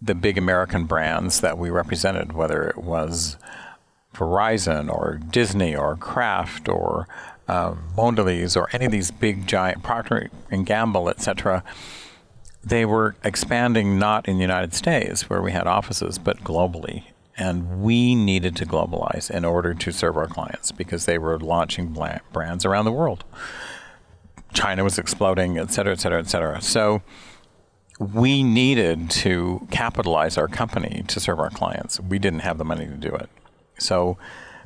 the 0.00 0.14
big 0.14 0.38
American 0.38 0.86
brands 0.86 1.42
that 1.42 1.58
we 1.58 1.68
represented, 1.68 2.32
whether 2.32 2.62
it 2.62 2.78
was 2.78 3.36
Verizon 4.14 4.90
or 4.90 5.20
Disney 5.30 5.76
or 5.76 5.96
Kraft 5.96 6.68
or 6.68 7.06
um, 7.48 7.84
Mondelez 7.96 8.56
or 8.56 8.68
any 8.72 8.86
of 8.86 8.92
these 8.92 9.10
big 9.10 9.46
giant 9.46 9.82
Procter 9.82 10.30
and 10.50 10.64
Gamble, 10.64 11.08
etc., 11.08 11.62
they 12.68 12.84
were 12.84 13.16
expanding 13.24 13.98
not 13.98 14.28
in 14.28 14.36
the 14.36 14.42
United 14.42 14.74
States 14.74 15.28
where 15.28 15.42
we 15.42 15.52
had 15.52 15.66
offices, 15.66 16.18
but 16.18 16.44
globally. 16.44 17.04
And 17.36 17.82
we 17.82 18.14
needed 18.14 18.56
to 18.56 18.66
globalize 18.66 19.30
in 19.30 19.44
order 19.44 19.72
to 19.72 19.92
serve 19.92 20.16
our 20.16 20.26
clients 20.26 20.72
because 20.72 21.04
they 21.04 21.18
were 21.18 21.38
launching 21.38 21.96
brands 22.32 22.64
around 22.64 22.84
the 22.84 22.92
world. 22.92 23.24
China 24.52 24.82
was 24.82 24.98
exploding, 24.98 25.56
et 25.56 25.70
cetera, 25.70 25.92
et 25.92 26.00
cetera, 26.00 26.18
et 26.20 26.28
cetera. 26.28 26.60
So 26.60 27.02
we 27.98 28.42
needed 28.42 29.10
to 29.10 29.66
capitalize 29.70 30.36
our 30.36 30.48
company 30.48 31.04
to 31.08 31.20
serve 31.20 31.38
our 31.38 31.50
clients. 31.50 32.00
We 32.00 32.18
didn't 32.18 32.40
have 32.40 32.58
the 32.58 32.64
money 32.64 32.86
to 32.86 32.94
do 32.94 33.14
it. 33.14 33.28
So, 33.78 34.18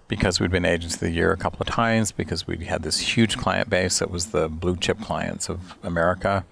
because 0.08 0.40
we'd 0.40 0.50
been 0.50 0.64
Agents 0.64 0.94
of 0.94 1.00
the 1.00 1.10
Year 1.10 1.32
a 1.32 1.36
couple 1.36 1.60
of 1.60 1.66
times, 1.66 2.12
because 2.12 2.46
we 2.46 2.64
had 2.64 2.82
this 2.82 2.98
huge 2.98 3.36
client 3.38 3.70
base 3.70 3.98
that 3.98 4.10
was 4.10 4.26
the 4.26 4.48
blue 4.48 4.76
chip 4.76 5.00
clients 5.00 5.48
of 5.48 5.76
America, 5.82 6.44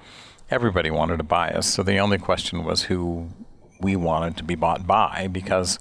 everybody 0.50 0.90
wanted 0.90 1.18
to 1.18 1.22
buy 1.22 1.50
us. 1.50 1.66
So 1.66 1.82
the 1.82 1.98
only 1.98 2.18
question 2.18 2.64
was 2.64 2.84
who 2.84 3.28
we 3.80 3.96
wanted 3.96 4.36
to 4.36 4.44
be 4.44 4.56
bought 4.56 4.86
by 4.86 5.28
because 5.30 5.78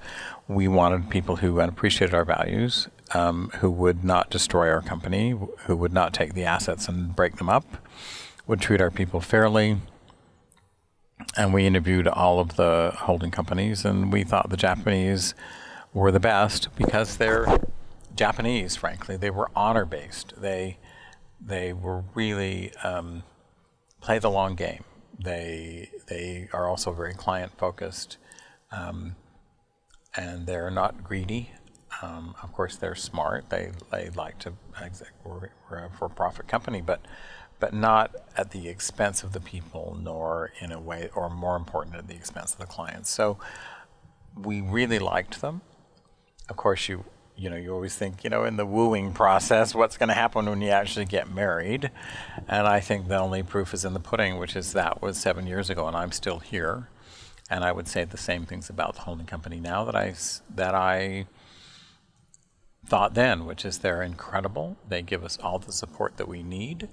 we 0.48 0.68
wanted 0.68 1.10
people 1.10 1.38
who 1.38 1.60
appreciated 1.60 2.14
our 2.14 2.24
values, 2.24 2.88
um, 3.14 3.52
who 3.60 3.70
would 3.70 4.04
not 4.04 4.30
destroy 4.30 4.70
our 4.70 4.82
company, 4.82 5.36
who 5.66 5.76
would 5.76 5.94
not 5.94 6.14
take 6.14 6.34
the 6.34 6.44
assets 6.44 6.88
and 6.88 7.16
break 7.16 7.38
them 7.38 7.50
up, 7.50 7.66
would 8.48 8.62
treat 8.62 8.80
our 8.80 8.92
people 8.92 9.20
fairly. 9.20 9.78
And 11.36 11.54
we 11.54 11.66
interviewed 11.66 12.08
all 12.08 12.40
of 12.40 12.56
the 12.56 12.94
holding 12.96 13.32
companies, 13.32 13.84
and 13.84 14.12
we 14.12 14.24
thought 14.24 14.50
the 14.50 14.58
Japanese 14.58 15.36
were 15.94 16.12
the 16.12 16.20
best 16.20 16.70
because 16.78 17.18
they're 17.18 17.60
Japanese, 18.16 18.76
frankly. 18.76 19.18
They 19.18 19.30
were 19.30 19.50
honor 19.56 19.86
based. 19.86 20.34
They 20.38 20.78
they 21.42 21.72
were 21.74 22.04
really 22.16 22.74
um, 22.84 23.24
play 24.02 24.20
the 24.20 24.30
long 24.30 24.56
game. 24.56 24.84
They 25.18 25.90
they 26.08 26.50
are 26.54 26.68
also 26.68 26.92
very 26.94 27.14
client 27.14 27.52
focused, 27.58 28.18
um, 28.72 29.16
and 30.16 30.48
they're 30.48 30.72
not 30.72 31.04
greedy. 31.04 31.52
Um, 32.02 32.36
of 32.42 32.54
course, 32.54 32.78
they're 32.78 32.96
smart. 32.96 33.50
They 33.50 33.72
they 33.92 34.10
like 34.12 34.40
to 34.40 34.54
we're, 35.26 35.50
we're 35.70 35.86
a 35.86 35.90
for-profit 35.90 36.48
company, 36.48 36.82
but 36.82 37.02
but 37.60 37.74
not 37.74 38.16
at 38.38 38.52
the 38.52 38.70
expense 38.70 39.22
of 39.24 39.34
the 39.34 39.42
people, 39.42 39.98
nor 40.02 40.52
in 40.62 40.72
a 40.72 40.80
way, 40.80 41.10
or 41.14 41.30
more 41.30 41.58
important, 41.58 41.96
at 41.98 42.08
the 42.08 42.16
expense 42.16 42.54
of 42.54 42.60
the 42.60 42.66
clients. 42.66 43.10
So 43.10 43.38
we 44.36 44.62
really 44.62 45.00
liked 45.00 45.42
them. 45.42 45.62
Of 46.48 46.56
course, 46.56 46.88
you 46.88 47.04
you 47.40 47.50
know, 47.50 47.56
you 47.56 47.74
always 47.74 47.96
think, 47.96 48.24
you 48.24 48.30
know, 48.30 48.44
in 48.44 48.58
the 48.58 48.66
wooing 48.66 49.14
process, 49.14 49.74
what's 49.74 49.98
going 49.98 50.10
to 50.10 50.16
happen 50.16 50.46
when 50.46 50.62
you 50.62 50.70
actually 50.70 51.06
get 51.06 51.32
married? 51.32 51.90
And 52.48 52.68
I 52.68 52.82
think 52.82 53.08
the 53.08 53.18
only 53.18 53.44
proof 53.44 53.74
is 53.74 53.86
in 53.86 53.94
the 53.94 54.00
pudding, 54.00 54.38
which 54.38 54.56
is 54.56 54.74
that 54.74 55.02
was 55.02 55.18
seven 55.18 55.48
years 55.48 55.70
ago, 55.70 55.88
and 55.88 55.96
I'm 55.96 56.12
still 56.12 56.40
here. 56.40 56.90
And 57.50 57.64
I 57.64 57.72
would 57.72 57.88
say 57.88 58.04
the 58.04 58.18
same 58.18 58.46
things 58.46 58.70
about 58.70 58.96
the 58.96 59.02
holding 59.02 59.26
company 59.26 59.60
now 59.60 59.84
that 59.86 59.96
I 59.96 60.14
that 60.54 60.76
I 60.76 61.26
thought 62.86 63.14
then, 63.14 63.46
which 63.46 63.66
is 63.66 63.80
they're 63.80 64.04
incredible. 64.04 64.78
They 64.88 65.02
give 65.02 65.24
us 65.24 65.38
all 65.42 65.60
the 65.60 65.72
support 65.72 66.18
that 66.18 66.28
we 66.28 66.44
need. 66.44 66.90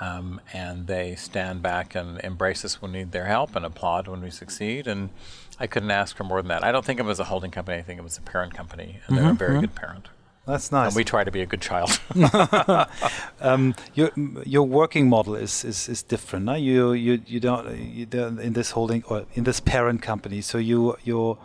Um, 0.00 0.40
and 0.52 0.86
they 0.86 1.16
stand 1.16 1.60
back 1.60 1.96
and 1.96 2.20
embrace 2.20 2.64
us 2.64 2.80
when 2.80 2.92
we 2.92 2.98
need 2.98 3.12
their 3.12 3.26
help 3.26 3.56
and 3.56 3.66
applaud 3.66 4.06
when 4.06 4.22
we 4.22 4.30
succeed. 4.30 4.86
And 4.86 5.10
I 5.60 5.66
couldn't 5.66 5.90
ask 5.90 6.16
for 6.16 6.24
more 6.24 6.40
than 6.40 6.48
that. 6.48 6.64
I 6.64 6.72
don't 6.72 6.84
think 6.84 7.00
of 7.00 7.08
it 7.08 7.10
as 7.10 7.20
a 7.20 7.24
holding 7.24 7.50
company. 7.50 7.78
I 7.78 7.82
think 7.82 7.98
it 7.98 8.04
was 8.04 8.18
a 8.18 8.22
parent 8.22 8.54
company, 8.54 9.00
and 9.06 9.16
mm-hmm, 9.16 9.24
they're 9.24 9.32
a 9.32 9.34
very 9.34 9.50
mm-hmm. 9.52 9.60
good 9.62 9.74
parent. 9.74 10.08
That's 10.46 10.72
nice. 10.72 10.88
And 10.88 10.96
we 10.96 11.04
try 11.04 11.24
to 11.24 11.30
be 11.30 11.42
a 11.42 11.46
good 11.46 11.60
child. 11.60 12.00
um, 13.40 13.74
your 13.94 14.10
your 14.46 14.66
working 14.66 15.08
model 15.08 15.34
is 15.34 15.64
is, 15.64 15.88
is 15.88 16.02
different. 16.02 16.46
No? 16.46 16.54
You 16.54 16.92
you 16.92 17.20
you 17.26 17.38
don't 17.38 17.76
you 17.76 18.06
don't 18.06 18.38
in 18.38 18.54
this 18.54 18.70
holding 18.70 19.02
or 19.04 19.26
in 19.34 19.44
this 19.44 19.60
parent 19.60 20.00
company. 20.00 20.40
So 20.40 20.56
you 20.56 20.96
you 21.04 21.38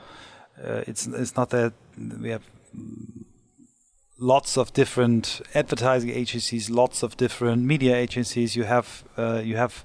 uh, 0.63 0.83
it's 0.87 1.05
it's 1.05 1.35
not 1.35 1.49
that 1.49 1.73
we 2.21 2.29
have 2.29 2.43
lots 4.17 4.57
of 4.57 4.71
different 4.71 5.41
advertising 5.53 6.09
agencies, 6.09 6.69
lots 6.69 7.03
of 7.03 7.17
different 7.17 7.65
media 7.65 7.95
agencies. 7.97 8.55
You 8.55 8.63
have 8.63 9.03
uh, 9.17 9.41
you 9.43 9.57
have 9.57 9.83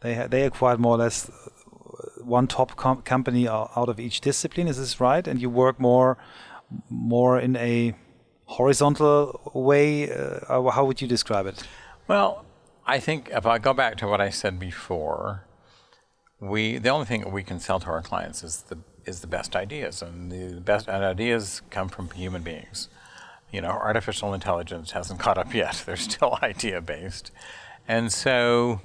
they 0.00 0.14
ha 0.16 0.26
they 0.26 0.42
acquired 0.42 0.80
more 0.80 0.96
or 0.96 0.98
less 0.98 1.30
one 2.24 2.46
top 2.46 2.76
com 2.76 3.02
company 3.02 3.48
out 3.48 3.88
of 3.88 3.98
each 4.00 4.20
discipline. 4.20 4.68
Is 4.68 4.78
this 4.78 5.00
right? 5.00 5.26
And 5.26 5.40
you 5.40 5.50
work 5.50 5.80
more 5.80 6.18
more 6.88 7.38
in 7.38 7.56
a 7.56 7.94
horizontal 8.46 9.50
way. 9.54 10.10
Uh, 10.10 10.70
how 10.70 10.84
would 10.84 11.00
you 11.00 11.08
describe 11.08 11.46
it? 11.46 11.62
Well, 12.08 12.44
I 12.86 12.98
think 12.98 13.28
if 13.32 13.46
I 13.46 13.58
go 13.58 13.72
back 13.72 13.96
to 13.98 14.06
what 14.06 14.20
I 14.20 14.30
said 14.30 14.58
before, 14.58 15.46
we 16.40 16.78
the 16.78 16.88
only 16.88 17.06
thing 17.06 17.20
that 17.20 17.32
we 17.32 17.42
can 17.42 17.60
sell 17.60 17.80
to 17.80 17.86
our 17.86 18.02
clients 18.02 18.42
is 18.42 18.62
the 18.62 18.78
is 19.04 19.20
the 19.20 19.26
best 19.26 19.56
ideas, 19.56 20.02
and 20.02 20.30
the 20.30 20.60
best 20.60 20.88
ideas 20.88 21.62
come 21.70 21.88
from 21.88 22.10
human 22.10 22.42
beings. 22.42 22.88
You 23.52 23.60
know, 23.60 23.70
artificial 23.70 24.32
intelligence 24.34 24.92
hasn't 24.92 25.20
caught 25.20 25.38
up 25.38 25.54
yet; 25.54 25.82
they're 25.86 25.96
still 25.96 26.38
idea 26.42 26.80
based, 26.80 27.30
and 27.86 28.12
so 28.12 28.80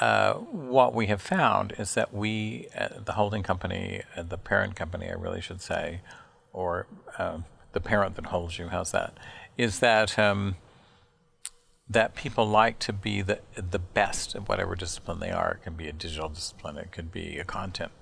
uh, 0.00 0.34
what 0.34 0.94
we 0.94 1.06
have 1.06 1.22
found 1.22 1.72
is 1.78 1.94
that 1.94 2.12
we, 2.12 2.68
uh, 2.76 2.88
the 3.04 3.12
holding 3.12 3.42
company, 3.42 4.02
uh, 4.16 4.22
the 4.22 4.38
parent 4.38 4.76
company, 4.76 5.08
I 5.08 5.14
really 5.14 5.40
should 5.40 5.62
say, 5.62 6.00
or 6.52 6.86
um, 7.18 7.44
the 7.72 7.80
parent 7.80 8.16
that 8.16 8.26
holds 8.26 8.58
you, 8.58 8.68
how's 8.68 8.92
that? 8.92 9.16
Is 9.56 9.78
that 9.80 10.18
um, 10.18 10.56
that 11.88 12.14
people 12.14 12.46
like 12.46 12.78
to 12.80 12.92
be 12.92 13.22
the 13.22 13.40
the 13.54 13.78
best 13.78 14.34
at 14.34 14.48
whatever 14.48 14.74
discipline 14.74 15.20
they 15.20 15.30
are. 15.30 15.52
It 15.52 15.64
can 15.64 15.74
be 15.74 15.88
a 15.88 15.92
digital 15.92 16.28
discipline. 16.28 16.76
It 16.76 16.90
could 16.92 17.12
be 17.12 17.38
a 17.38 17.44
content 17.44 17.92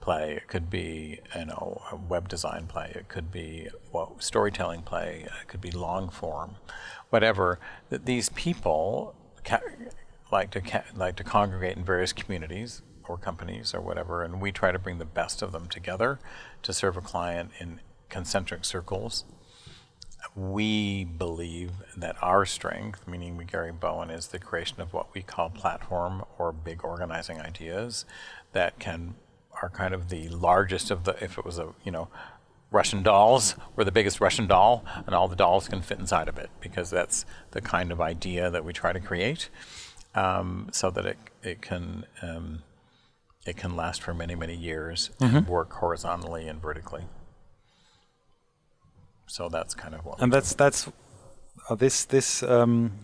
play. 0.00 0.32
It 0.32 0.48
could 0.48 0.70
be 0.70 1.20
you 1.36 1.44
know 1.44 1.82
a 1.92 1.96
web 1.96 2.28
design 2.28 2.66
play. 2.66 2.92
It 2.94 3.08
could 3.08 3.30
be 3.30 3.68
well, 3.92 4.16
storytelling 4.18 4.82
play. 4.82 5.26
It 5.40 5.48
could 5.48 5.60
be 5.60 5.70
long 5.70 6.08
form, 6.08 6.56
whatever. 7.10 7.58
That 7.90 8.06
these 8.06 8.30
people 8.30 9.14
like 10.30 10.50
to 10.52 10.82
like 10.94 11.16
to 11.16 11.24
congregate 11.24 11.76
in 11.76 11.84
various 11.84 12.12
communities 12.12 12.82
or 13.08 13.16
companies 13.16 13.74
or 13.74 13.80
whatever, 13.80 14.22
and 14.22 14.40
we 14.40 14.52
try 14.52 14.70
to 14.70 14.78
bring 14.78 14.98
the 14.98 15.04
best 15.04 15.42
of 15.42 15.52
them 15.52 15.66
together 15.68 16.18
to 16.62 16.72
serve 16.72 16.96
a 16.96 17.00
client 17.00 17.50
in 17.58 17.80
concentric 18.08 18.64
circles. 18.64 19.24
We 20.34 21.04
believe 21.04 21.70
that 21.96 22.16
our 22.22 22.44
strength, 22.44 23.06
meaning 23.06 23.38
McGarry 23.38 23.78
Bowen, 23.78 24.10
is 24.10 24.28
the 24.28 24.38
creation 24.38 24.80
of 24.80 24.92
what 24.92 25.14
we 25.14 25.22
call 25.22 25.48
platform 25.48 26.24
or 26.36 26.52
big 26.52 26.84
organizing 26.84 27.40
ideas 27.40 28.04
that 28.52 28.78
can 28.78 29.14
are 29.62 29.70
kind 29.70 29.92
of 29.92 30.08
the 30.08 30.28
largest 30.28 30.90
of 30.90 31.04
the 31.04 31.12
if 31.22 31.36
it 31.38 31.44
was 31.44 31.58
a 31.58 31.74
you 31.84 31.90
know 31.90 32.08
Russian 32.70 33.02
dolls. 33.02 33.54
We're 33.74 33.84
the 33.84 33.92
biggest 33.92 34.20
Russian 34.20 34.46
doll, 34.46 34.84
and 35.06 35.14
all 35.14 35.28
the 35.28 35.36
dolls 35.36 35.68
can 35.68 35.80
fit 35.80 35.98
inside 35.98 36.28
of 36.28 36.36
it 36.36 36.50
because 36.60 36.90
that's 36.90 37.24
the 37.52 37.60
kind 37.60 37.90
of 37.90 38.00
idea 38.00 38.50
that 38.50 38.64
we 38.64 38.72
try 38.72 38.92
to 38.92 39.00
create 39.00 39.48
um, 40.14 40.68
so 40.72 40.90
that 40.90 41.06
it 41.06 41.18
it 41.42 41.62
can 41.62 42.04
um, 42.22 42.62
it 43.46 43.56
can 43.56 43.76
last 43.76 44.02
for 44.02 44.14
many 44.14 44.34
many 44.34 44.56
years 44.56 45.10
mm-hmm. 45.20 45.36
and 45.36 45.48
work 45.48 45.72
horizontally 45.74 46.46
and 46.48 46.60
vertically. 46.60 47.04
So 49.26 49.48
that's 49.48 49.74
kind 49.74 49.94
of 49.94 50.04
what. 50.04 50.20
And 50.20 50.32
that's 50.32 50.54
that's 50.54 50.88
uh, 51.68 51.74
this 51.74 52.04
this 52.04 52.42
um, 52.42 53.00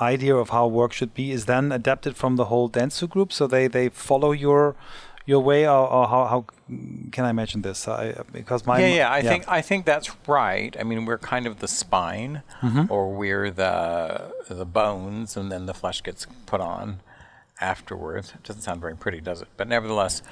idea 0.00 0.34
of 0.34 0.50
how 0.50 0.66
work 0.66 0.92
should 0.92 1.14
be 1.14 1.30
is 1.30 1.46
then 1.46 1.72
adapted 1.72 2.16
from 2.16 2.36
the 2.36 2.46
whole 2.46 2.68
Dentsu 2.68 3.08
group. 3.08 3.32
So 3.32 3.46
they 3.46 3.68
they 3.68 3.88
follow 3.88 4.32
your 4.32 4.76
your 5.26 5.40
way, 5.40 5.66
or, 5.66 5.86
or 5.86 6.08
how, 6.08 6.24
how 6.26 6.44
can 7.12 7.24
I 7.24 7.30
imagine 7.30 7.62
this? 7.62 7.86
I, 7.86 8.14
because 8.32 8.66
my 8.66 8.80
yeah, 8.80 8.86
yeah, 8.86 9.10
I 9.10 9.18
yeah. 9.18 9.30
think 9.30 9.44
I 9.48 9.60
think 9.60 9.84
that's 9.84 10.10
right. 10.26 10.74
I 10.78 10.82
mean, 10.82 11.04
we're 11.04 11.18
kind 11.18 11.46
of 11.46 11.60
the 11.60 11.68
spine, 11.68 12.42
mm-hmm. 12.62 12.90
or 12.90 13.12
we're 13.12 13.50
the 13.50 14.32
the 14.48 14.66
bones, 14.66 15.36
and 15.36 15.50
then 15.52 15.66
the 15.66 15.74
flesh 15.74 16.02
gets 16.02 16.26
put 16.46 16.60
on 16.60 17.00
afterwards. 17.60 18.32
It 18.34 18.42
doesn't 18.42 18.62
sound 18.62 18.80
very 18.80 18.96
pretty, 18.96 19.20
does 19.20 19.42
it? 19.42 19.48
But 19.56 19.68
nevertheless, 19.68 20.22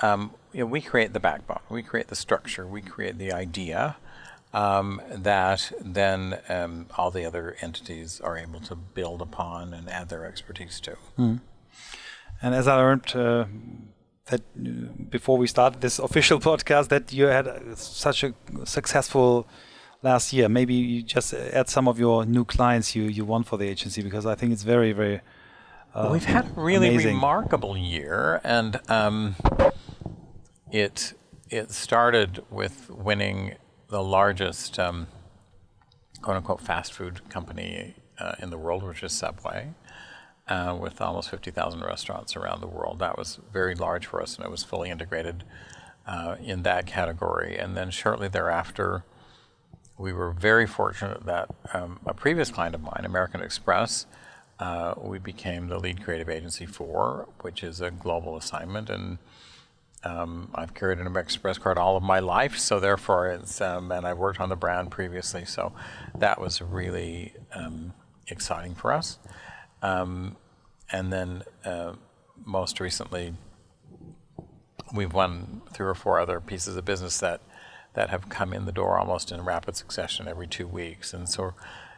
um, 0.00 0.32
you 0.52 0.60
know, 0.60 0.66
we 0.66 0.80
create 0.80 1.12
the 1.12 1.20
backbone, 1.20 1.60
we 1.68 1.82
create 1.82 2.08
the 2.08 2.16
structure, 2.16 2.66
we 2.66 2.80
create 2.80 3.18
the 3.18 3.32
idea. 3.32 3.96
Um, 4.54 5.02
that 5.10 5.70
then 5.78 6.38
um, 6.48 6.86
all 6.96 7.10
the 7.10 7.26
other 7.26 7.56
entities 7.60 8.22
are 8.22 8.38
able 8.38 8.60
to 8.60 8.74
build 8.74 9.20
upon 9.20 9.74
and 9.74 9.86
add 9.90 10.08
their 10.08 10.24
expertise 10.24 10.80
to. 10.80 10.96
Mm. 11.18 11.40
And 12.40 12.54
as 12.54 12.66
I 12.66 12.76
learned 12.76 13.14
uh, 13.14 13.46
that 14.26 15.10
before 15.10 15.38
we 15.38 15.46
started 15.46 15.80
this 15.80 15.98
official 16.08 16.38
podcast 16.38 16.88
that 16.88 17.12
you 17.12 17.26
had 17.26 17.78
such 17.78 18.24
a 18.24 18.34
successful 18.64 19.46
last 20.02 20.32
year. 20.32 20.48
Maybe 20.48 20.74
you 20.74 21.02
just 21.02 21.32
add 21.34 21.68
some 21.68 21.88
of 21.88 21.98
your 21.98 22.24
new 22.24 22.44
clients 22.44 22.94
you 22.94 23.04
you 23.04 23.24
won 23.24 23.44
for 23.44 23.56
the 23.56 23.68
agency 23.68 24.02
because 24.02 24.26
I 24.26 24.34
think 24.34 24.52
it's 24.52 24.62
very 24.62 24.92
very. 24.92 25.20
Uh, 25.94 26.10
we've 26.12 26.24
had 26.24 26.44
a 26.44 26.60
really 26.60 26.88
amazing. 26.88 27.14
remarkable 27.14 27.76
year, 27.76 28.40
and 28.44 28.78
um, 28.90 29.36
it 30.70 31.14
it 31.48 31.70
started 31.70 32.44
with 32.50 32.90
winning 32.90 33.54
the 33.88 34.02
largest 34.02 34.78
um, 34.78 35.06
quote 36.20 36.36
unquote 36.36 36.60
fast 36.60 36.92
food 36.92 37.28
company 37.30 37.94
uh, 38.18 38.34
in 38.40 38.50
the 38.50 38.58
world, 38.58 38.82
which 38.82 39.02
is 39.02 39.12
Subway 39.12 39.68
uh, 40.48 40.76
with 40.78 41.00
almost 41.00 41.30
50,000 41.30 41.80
restaurants 41.80 42.36
around 42.36 42.60
the 42.60 42.66
world. 42.66 42.98
That 43.00 43.18
was 43.18 43.40
very 43.52 43.74
large 43.74 44.06
for 44.06 44.22
us, 44.22 44.36
and 44.36 44.44
it 44.44 44.50
was 44.50 44.62
fully 44.62 44.90
integrated 44.90 45.44
uh, 46.06 46.36
in 46.42 46.62
that 46.62 46.86
category. 46.86 47.56
And 47.56 47.76
then 47.76 47.90
shortly 47.90 48.28
thereafter, 48.28 49.04
we 49.98 50.12
were 50.12 50.30
very 50.30 50.66
fortunate 50.66 51.24
that 51.24 51.48
um, 51.72 52.00
a 52.06 52.14
previous 52.14 52.50
client 52.50 52.74
of 52.74 52.82
mine, 52.82 53.02
American 53.04 53.40
Express, 53.40 54.06
uh, 54.58 54.94
we 54.96 55.18
became 55.18 55.68
the 55.68 55.78
lead 55.78 56.02
creative 56.02 56.28
agency 56.28 56.66
for, 56.66 57.28
which 57.40 57.62
is 57.62 57.80
a 57.80 57.90
global 57.90 58.36
assignment. 58.36 58.88
And 58.88 59.18
um, 60.04 60.50
I've 60.54 60.74
carried 60.74 60.98
an 60.98 61.06
American 61.06 61.28
Express 61.28 61.58
card 61.58 61.76
all 61.76 61.96
of 61.96 62.02
my 62.02 62.20
life, 62.20 62.56
so 62.58 62.78
therefore 62.78 63.28
it's, 63.28 63.60
um, 63.60 63.90
and 63.90 64.06
I've 64.06 64.18
worked 64.18 64.40
on 64.40 64.48
the 64.48 64.56
brand 64.56 64.90
previously, 64.90 65.44
so 65.44 65.72
that 66.16 66.40
was 66.40 66.62
really 66.62 67.34
um, 67.54 67.92
exciting 68.28 68.74
for 68.74 68.92
us. 68.92 69.18
Um, 69.82 70.36
and 70.90 71.12
then 71.12 71.42
uh, 71.64 71.92
most 72.44 72.80
recently, 72.80 73.34
we've 74.94 75.12
won 75.12 75.62
three 75.72 75.86
or 75.86 75.94
four 75.94 76.18
other 76.20 76.40
pieces 76.40 76.76
of 76.76 76.84
business 76.84 77.18
that 77.18 77.40
that 77.94 78.10
have 78.10 78.28
come 78.28 78.52
in 78.52 78.66
the 78.66 78.72
door 78.72 78.98
almost 78.98 79.32
in 79.32 79.42
rapid 79.42 79.74
succession 79.74 80.28
every 80.28 80.46
two 80.46 80.66
weeks. 80.66 81.14
And 81.14 81.26
so, 81.26 81.54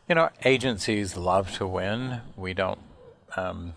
you 0.08 0.14
know, 0.14 0.30
agencies 0.44 1.16
love 1.16 1.50
to 1.56 1.66
win. 1.66 2.20
We 2.36 2.54
don't. 2.54 2.78
Um, 3.36 3.74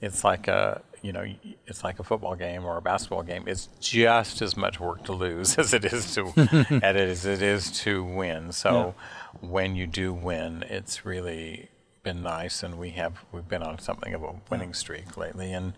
it's 0.00 0.22
like 0.22 0.46
a 0.46 0.82
you 1.02 1.12
know 1.12 1.24
it's 1.66 1.84
like 1.84 1.98
a 1.98 2.04
football 2.04 2.34
game 2.34 2.64
or 2.64 2.76
a 2.76 2.82
basketball 2.82 3.22
game. 3.22 3.44
It's 3.46 3.68
just 3.80 4.40
as 4.40 4.56
much 4.56 4.80
work 4.80 5.04
to 5.04 5.12
lose 5.12 5.58
as 5.58 5.74
it 5.74 5.84
is 5.84 6.14
to 6.14 6.80
as 6.82 7.26
it 7.26 7.42
is 7.42 7.70
to 7.82 8.04
win. 8.04 8.52
So 8.52 8.94
yeah. 9.42 9.48
when 9.48 9.74
you 9.74 9.86
do 9.86 10.12
win, 10.12 10.64
it's 10.68 11.04
really 11.04 11.68
been 12.08 12.22
nice, 12.22 12.62
and 12.62 12.78
we 12.78 12.90
have 12.90 13.24
we've 13.32 13.48
been 13.48 13.62
on 13.62 13.78
something 13.78 14.14
of 14.14 14.22
a 14.22 14.32
winning 14.50 14.72
streak 14.72 15.16
lately, 15.16 15.52
and 15.52 15.74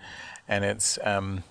and 0.49 0.65
it's. 0.65 0.99
Um, 1.03 1.43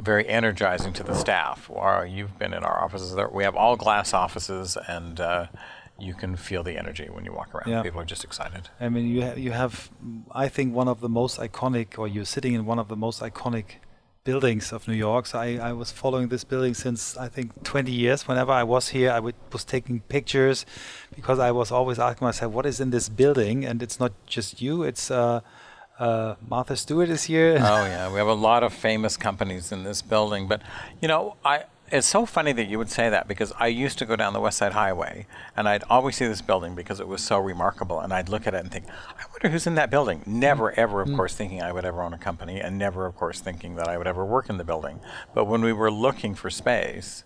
very 0.00 0.28
energizing 0.28 0.92
to 0.92 1.02
the 1.02 1.12
staff. 1.12 1.68
you've 2.08 2.38
been 2.38 2.54
in 2.54 2.62
our 2.62 2.84
offices. 2.84 3.16
There, 3.16 3.28
we 3.28 3.42
have 3.42 3.56
all 3.56 3.74
glass 3.76 4.14
offices, 4.14 4.78
and 4.86 5.20
uh, 5.20 5.46
you 5.98 6.14
can 6.14 6.36
feel 6.36 6.62
the 6.62 6.78
energy 6.78 7.08
when 7.10 7.24
you 7.24 7.32
walk 7.32 7.52
around. 7.52 7.68
Yeah. 7.68 7.82
People 7.82 8.00
are 8.00 8.04
just 8.04 8.22
excited. 8.22 8.68
I 8.78 8.90
mean, 8.90 9.08
you 9.08 9.22
ha- 9.22 9.34
you 9.34 9.50
have, 9.50 9.90
I 10.30 10.48
think, 10.48 10.72
one 10.72 10.86
of 10.86 11.00
the 11.00 11.08
most 11.08 11.40
iconic, 11.40 11.98
or 11.98 12.06
you're 12.06 12.24
sitting 12.24 12.54
in 12.54 12.64
one 12.64 12.78
of 12.78 12.86
the 12.86 12.94
most 12.94 13.20
iconic 13.20 13.80
buildings 14.28 14.72
of 14.74 14.86
New 14.86 15.00
York. 15.08 15.24
So 15.24 15.38
I, 15.38 15.48
I 15.70 15.72
was 15.72 15.90
following 15.90 16.28
this 16.28 16.44
building 16.44 16.74
since 16.74 17.16
I 17.16 17.28
think 17.28 17.46
20 17.64 17.90
years. 17.90 18.28
Whenever 18.28 18.52
I 18.52 18.62
was 18.62 18.88
here, 18.88 19.10
I 19.10 19.20
was 19.20 19.64
taking 19.64 20.00
pictures 20.00 20.66
because 21.16 21.38
I 21.38 21.50
was 21.50 21.72
always 21.72 21.98
asking 21.98 22.26
myself, 22.26 22.52
what 22.52 22.66
is 22.66 22.78
in 22.78 22.90
this 22.90 23.08
building? 23.08 23.64
And 23.64 23.82
it's 23.82 23.98
not 23.98 24.12
just 24.26 24.60
you. 24.60 24.82
It's 24.82 25.10
uh, 25.10 25.40
uh, 25.98 26.34
Martha 26.46 26.76
Stewart 26.76 27.08
is 27.08 27.22
here. 27.24 27.56
oh 27.58 27.84
yeah, 27.94 28.12
we 28.12 28.18
have 28.18 28.32
a 28.38 28.40
lot 28.50 28.62
of 28.62 28.74
famous 28.74 29.16
companies 29.16 29.72
in 29.72 29.84
this 29.84 30.02
building. 30.02 30.46
But 30.46 30.60
you 31.00 31.08
know, 31.08 31.36
I 31.42 31.64
it's 31.90 32.06
so 32.06 32.26
funny 32.26 32.52
that 32.52 32.68
you 32.68 32.78
would 32.78 32.90
say 32.90 33.08
that 33.08 33.28
because 33.28 33.52
I 33.58 33.68
used 33.68 33.98
to 33.98 34.06
go 34.06 34.16
down 34.16 34.32
the 34.32 34.40
West 34.40 34.58
Side 34.58 34.72
Highway 34.72 35.26
and 35.56 35.68
I'd 35.68 35.84
always 35.90 36.16
see 36.16 36.26
this 36.26 36.42
building 36.42 36.74
because 36.74 37.00
it 37.00 37.08
was 37.08 37.22
so 37.22 37.38
remarkable, 37.38 38.00
and 38.00 38.12
I'd 38.12 38.28
look 38.28 38.46
at 38.46 38.54
it 38.54 38.60
and 38.60 38.70
think, 38.70 38.86
I 38.88 39.24
wonder 39.30 39.48
who's 39.48 39.66
in 39.66 39.74
that 39.76 39.90
building. 39.90 40.22
Never, 40.26 40.70
mm. 40.70 40.78
ever, 40.78 41.00
of 41.00 41.08
mm. 41.08 41.16
course, 41.16 41.34
thinking 41.34 41.62
I 41.62 41.72
would 41.72 41.84
ever 41.84 42.02
own 42.02 42.14
a 42.14 42.18
company, 42.18 42.60
and 42.60 42.78
never, 42.78 43.06
of 43.06 43.16
course, 43.16 43.40
thinking 43.40 43.76
that 43.76 43.88
I 43.88 43.98
would 43.98 44.06
ever 44.06 44.24
work 44.24 44.48
in 44.48 44.56
the 44.56 44.64
building. 44.64 45.00
But 45.34 45.44
when 45.46 45.62
we 45.62 45.72
were 45.72 45.90
looking 45.90 46.34
for 46.34 46.50
space, 46.50 47.24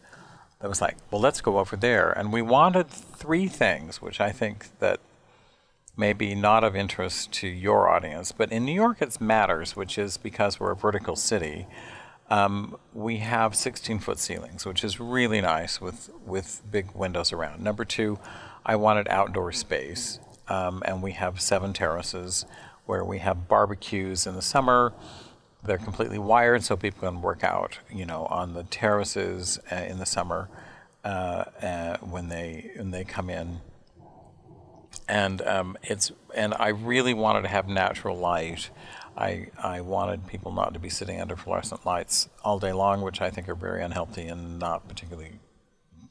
that 0.61 0.68
was 0.68 0.81
like, 0.81 0.96
well, 1.11 1.20
let's 1.20 1.40
go 1.40 1.59
over 1.59 1.77
there, 1.77 2.11
and 2.11 2.33
we 2.33 2.42
wanted 2.42 2.88
three 2.88 3.48
things, 3.48 4.01
which 4.01 4.20
I 4.20 4.31
think 4.31 4.79
that 4.79 5.01
may 5.96 6.12
be 6.12 6.35
not 6.35 6.64
of 6.64 6.75
interest 6.75 7.33
to 7.33 7.48
your 7.48 7.88
audience, 7.88 8.33
but 8.33 8.51
in 8.51 8.64
New 8.64 8.72
York 8.72 9.03
it 9.03 9.20
matters, 9.20 9.77
which 9.77 9.98
is 9.98 10.16
because 10.16 10.59
we're 10.59 10.72
a 10.72 10.77
vertical 10.77 11.16
city. 11.16 11.66
Um, 12.30 12.76
we 12.94 13.18
have 13.18 13.54
16 13.54 13.98
foot 13.98 14.18
ceilings, 14.18 14.64
which 14.64 14.85
is 14.85 14.98
really 14.98 15.40
nice 15.40 15.80
with, 15.80 16.11
with 16.24 16.62
big 16.70 16.92
windows 16.94 17.32
around. 17.32 17.62
Number 17.62 17.85
two, 17.85 18.18
I 18.64 18.76
wanted 18.76 19.08
outdoor 19.08 19.52
space, 19.52 20.18
um, 20.48 20.82
and 20.87 21.02
we 21.02 21.12
have 21.12 21.40
seven 21.40 21.72
terraces 21.72 22.46
where 22.87 23.04
we 23.04 23.18
have 23.18 23.48
barbecues 23.48 24.26
in 24.26 24.35
the 24.35 24.42
summer. 24.42 24.92
They're 25.62 25.78
completely 25.78 26.18
wired, 26.18 26.64
so 26.64 26.76
people 26.76 27.08
can 27.08 27.22
work 27.22 27.44
out, 27.44 27.78
you 27.90 28.06
know, 28.06 28.26
on 28.26 28.54
the 28.54 28.64
terraces 28.64 29.58
uh, 29.70 29.76
in 29.76 29.98
the 29.98 30.06
summer 30.06 30.48
uh, 31.04 31.44
uh, 31.62 31.96
when 31.98 32.28
they 32.28 32.70
when 32.76 32.92
they 32.92 33.04
come 33.04 33.28
in 33.28 33.61
and 35.08 35.42
um, 35.42 35.76
it's 35.82 36.12
and 36.35 36.54
I 36.54 36.68
really 36.68 37.14
wanted 37.14 37.42
to 37.42 37.48
have 37.48 37.68
natural 37.68 38.16
light. 38.16 38.70
I 39.16 39.48
I 39.62 39.81
wanted 39.81 40.27
people 40.27 40.53
not 40.53 40.75
to 40.75 40.81
be 40.81 40.88
sitting 40.88 41.20
under 41.20 41.37
fluorescent 41.37 41.85
lights 41.85 42.29
all 42.44 42.59
day 42.59 42.72
long, 42.72 43.03
which 43.03 43.20
I 43.20 43.31
think 43.31 43.48
are 43.48 43.55
very 43.55 43.83
unhealthy 43.83 44.27
and 44.27 44.59
not 44.59 44.88
particularly 44.88 45.40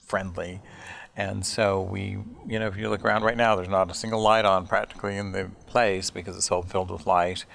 friendly. 0.06 0.62
And 1.16 1.46
so 1.46 1.82
we, 1.82 2.18
you 2.48 2.60
know, 2.60 2.68
if 2.68 2.78
you 2.78 2.90
look 2.90 3.04
around 3.04 3.24
right 3.24 3.36
now, 3.36 3.56
there's 3.56 3.68
not 3.68 3.92
a 3.92 3.94
single 3.94 4.22
light 4.22 4.46
on 4.46 4.66
practically 4.66 5.18
in 5.18 5.34
the 5.34 5.52
place 5.68 6.10
because 6.10 6.38
it's 6.38 6.50
all 6.52 6.62
filled 6.62 6.90
with 6.90 7.06
light. 7.06 7.46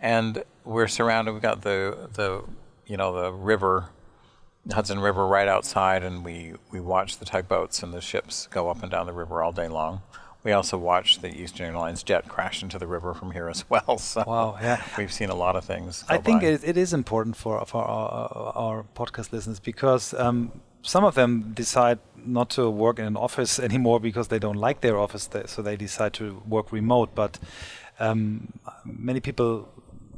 And 0.00 0.42
we're 0.64 0.88
surrounded. 0.88 1.32
We've 1.32 1.42
got 1.42 1.62
the 1.62 2.08
the 2.12 2.44
you 2.86 2.96
know 2.96 3.20
the 3.20 3.32
river 3.32 3.90
Hudson 4.72 5.00
River 5.00 5.26
right 5.26 5.48
outside, 5.48 6.02
and 6.02 6.24
we, 6.24 6.54
we 6.70 6.80
watch 6.80 7.18
the 7.18 7.24
tugboats 7.24 7.82
and 7.82 7.92
the 7.92 8.00
ships 8.00 8.48
go 8.50 8.70
up 8.70 8.82
and 8.82 8.90
down 8.90 9.06
the 9.06 9.12
river 9.12 9.42
all 9.42 9.52
day 9.52 9.68
long. 9.68 10.00
We 10.44 10.52
also 10.52 10.76
watched 10.76 11.22
the 11.22 11.34
Eastern 11.34 11.66
Airlines 11.66 12.02
jet 12.02 12.28
crash 12.28 12.62
into 12.62 12.78
the 12.78 12.86
river 12.86 13.14
from 13.14 13.30
here 13.30 13.48
as 13.48 13.64
well. 13.70 13.96
So 13.98 14.22
wow, 14.26 14.58
yeah, 14.60 14.82
we've 14.98 15.12
seen 15.12 15.30
a 15.30 15.34
lot 15.34 15.56
of 15.56 15.64
things. 15.64 16.04
I 16.08 16.18
think 16.18 16.42
it, 16.42 16.62
it 16.62 16.76
is 16.76 16.92
important 16.92 17.36
for 17.36 17.64
for 17.64 17.82
our, 17.82 18.52
our 18.54 18.84
podcast 18.94 19.32
listeners 19.32 19.58
because 19.58 20.12
um, 20.14 20.60
some 20.82 21.02
of 21.02 21.14
them 21.14 21.52
decide 21.54 21.98
not 22.14 22.50
to 22.50 22.68
work 22.68 22.98
in 22.98 23.06
an 23.06 23.16
office 23.16 23.58
anymore 23.68 23.98
because 24.00 24.28
they 24.28 24.38
don't 24.38 24.56
like 24.56 24.82
their 24.82 24.98
office, 24.98 25.28
so 25.46 25.62
they 25.62 25.76
decide 25.76 26.12
to 26.14 26.42
work 26.46 26.72
remote. 26.72 27.14
But 27.14 27.38
um, 27.98 28.52
many 28.84 29.20
people 29.20 29.68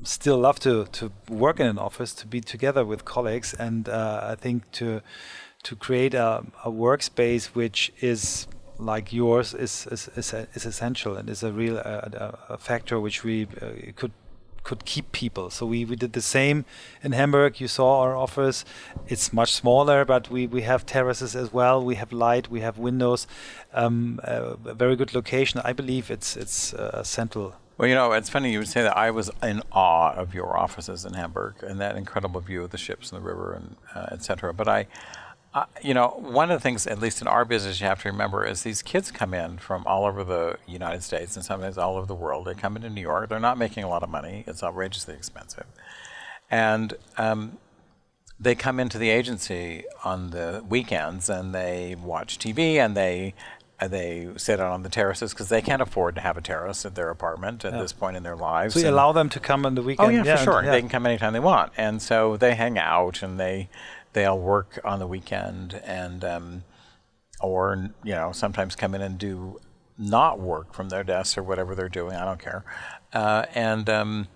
still 0.03 0.39
love 0.39 0.59
to 0.61 0.87
to 0.87 1.13
work 1.29 1.61
in 1.61 1.67
an 1.67 1.79
office, 1.79 2.13
to 2.15 2.27
be 2.27 2.41
together 2.41 2.85
with 2.85 3.05
colleagues, 3.05 3.55
and 3.55 3.89
uh, 3.89 4.21
I 4.33 4.35
think 4.35 4.71
to 4.73 5.03
to 5.63 5.77
create 5.77 6.15
a, 6.15 6.45
a 6.65 6.71
workspace 6.71 7.47
which 7.47 7.93
is 8.01 8.47
like 8.79 9.13
yours 9.13 9.55
is 9.55 9.87
is, 9.91 10.09
is, 10.17 10.35
is 10.55 10.67
essential 10.67 11.17
and 11.17 11.29
is 11.29 11.43
a 11.43 11.53
real 11.53 11.79
uh, 11.79 12.33
a 12.49 12.59
factor 12.59 13.01
which 13.01 13.25
we 13.25 13.47
uh, 13.63 13.93
could 13.97 14.13
could 14.67 14.85
keep 14.85 15.13
people. 15.13 15.49
So 15.49 15.65
we, 15.65 15.85
we 15.85 15.95
did 15.95 16.13
the 16.13 16.21
same 16.21 16.65
in 17.01 17.13
Hamburg. 17.13 17.61
You 17.61 17.69
saw 17.69 18.01
our 18.01 18.17
office. 18.17 18.65
It's 19.07 19.33
much 19.33 19.53
smaller, 19.55 20.05
but 20.05 20.29
we, 20.29 20.49
we 20.49 20.63
have 20.63 20.85
terraces 20.85 21.37
as 21.37 21.53
well. 21.53 21.85
We 21.85 21.95
have 21.95 22.13
light. 22.13 22.51
We 22.51 22.63
have 22.63 22.77
windows. 22.77 23.29
Um, 23.73 24.19
a 24.25 24.75
very 24.75 24.97
good 24.97 25.15
location. 25.15 25.61
I 25.65 25.73
believe 25.73 26.11
it's 26.11 26.37
it's 26.37 26.75
uh, 26.75 27.05
central. 27.05 27.55
Well, 27.79 27.89
you 27.89 27.95
know, 27.95 28.11
it's 28.13 28.31
funny 28.31 28.53
you 28.53 28.59
would 28.59 28.69
say 28.77 28.83
that. 28.83 28.97
I 28.97 29.11
was 29.11 29.31
in 29.43 29.63
awe 29.71 30.13
of 30.15 30.35
your 30.35 30.59
offices 30.59 31.05
in 31.05 31.13
Hamburg 31.13 31.63
and 31.63 31.79
that 31.79 31.95
incredible 31.97 32.41
view 32.41 32.65
of 32.65 32.71
the 32.71 32.79
ships 32.79 33.13
and 33.13 33.21
the 33.21 33.25
river 33.25 33.53
and 33.53 33.77
uh, 33.95 34.15
etc. 34.15 34.53
But 34.53 34.67
I 34.67 34.87
uh, 35.57 35.65
you 35.83 35.95
know, 35.95 36.09
one 36.19 36.51
of 36.51 36.61
the 36.61 36.63
things, 36.63 36.87
at 36.87 36.99
least 36.99 37.23
in 37.23 37.27
our 37.27 37.47
business, 37.47 37.81
you 37.81 37.87
have 37.87 38.03
to 38.03 38.11
remember 38.11 38.45
is 38.45 38.63
these 38.63 38.83
kids 38.83 39.11
come 39.11 39.33
in 39.33 39.57
from 39.57 39.83
all 39.87 40.05
over 40.05 40.23
the 40.23 40.59
United 40.67 41.03
States 41.03 41.35
and 41.35 41.43
sometimes 41.43 41.79
all 41.79 41.97
over 41.97 42.07
the 42.07 42.15
world. 42.15 42.47
They 42.47 42.53
come 42.53 42.77
into 42.77 42.91
New 42.91 43.01
York. 43.01 43.31
They're 43.31 43.41
not 43.41 43.57
making 43.57 43.83
a 43.83 43.89
lot 43.89 44.03
of 44.03 44.11
money. 44.11 44.45
It's 44.47 44.63
outrageously 44.63 45.15
expensive, 45.15 45.65
and 46.51 46.93
um, 47.17 47.57
they 48.39 48.55
come 48.55 48.79
into 48.79 48.99
the 48.99 49.09
agency 49.09 49.85
on 50.05 50.29
the 50.29 50.63
weekends 50.69 51.31
and 51.31 51.55
they 51.55 51.97
watch 51.99 52.39
TV 52.39 52.75
and 52.75 52.95
they 52.95 53.33
uh, 53.81 53.89
they 53.89 54.29
sit 54.37 54.61
out 54.61 54.73
on 54.73 54.83
the 54.83 54.89
terraces 54.91 55.33
because 55.33 55.49
they 55.49 55.63
can't 55.63 55.81
afford 55.81 56.15
to 56.17 56.21
have 56.21 56.37
a 56.37 56.43
terrace 56.43 56.85
at 56.85 56.95
their 56.95 57.09
apartment 57.09 57.65
at 57.65 57.73
yeah. 57.73 57.81
this 57.81 57.93
point 57.93 58.17
in 58.17 58.23
their 58.23 58.37
lives. 58.37 58.75
So 58.75 58.81
you 58.81 58.91
allow 58.91 59.13
them 59.13 59.31
to 59.31 59.41
come 59.41 59.65
on 59.65 59.75
the 59.75 59.83
weekend? 59.83 60.07
Oh 60.07 60.11
yeah, 60.11 60.23
yeah 60.23 60.37
for 60.37 60.45
sure. 60.45 60.65
Yeah. 60.65 60.71
They 60.73 60.81
can 60.81 60.91
come 60.91 61.07
anytime 61.07 61.33
they 61.33 61.41
want, 61.41 61.73
and 61.79 62.03
so 62.03 62.37
they 62.37 62.55
hang 62.55 62.79
out 62.79 63.23
and 63.23 63.41
they 63.41 63.71
they'll 64.17 64.39
work 64.39 64.81
on 64.83 64.99
the 64.99 65.07
weekend 65.07 65.79
and 65.85 66.25
um, 66.25 66.65
or 67.43 67.91
you 68.03 68.15
know 68.15 68.33
sometimes 68.33 68.75
come 68.75 68.95
in 68.95 69.03
and 69.03 69.19
do 69.19 69.61
not 69.99 70.41
work 70.41 70.73
from 70.73 70.89
their 70.89 71.05
desks 71.05 71.37
or 71.37 71.43
whatever 71.43 71.75
they're 71.75 71.91
doing. 71.91 72.17
I 72.17 72.25
don't 72.25 72.41
care, 72.41 72.65
uh, 73.13 73.45
and 73.55 73.89
um, 73.91 74.29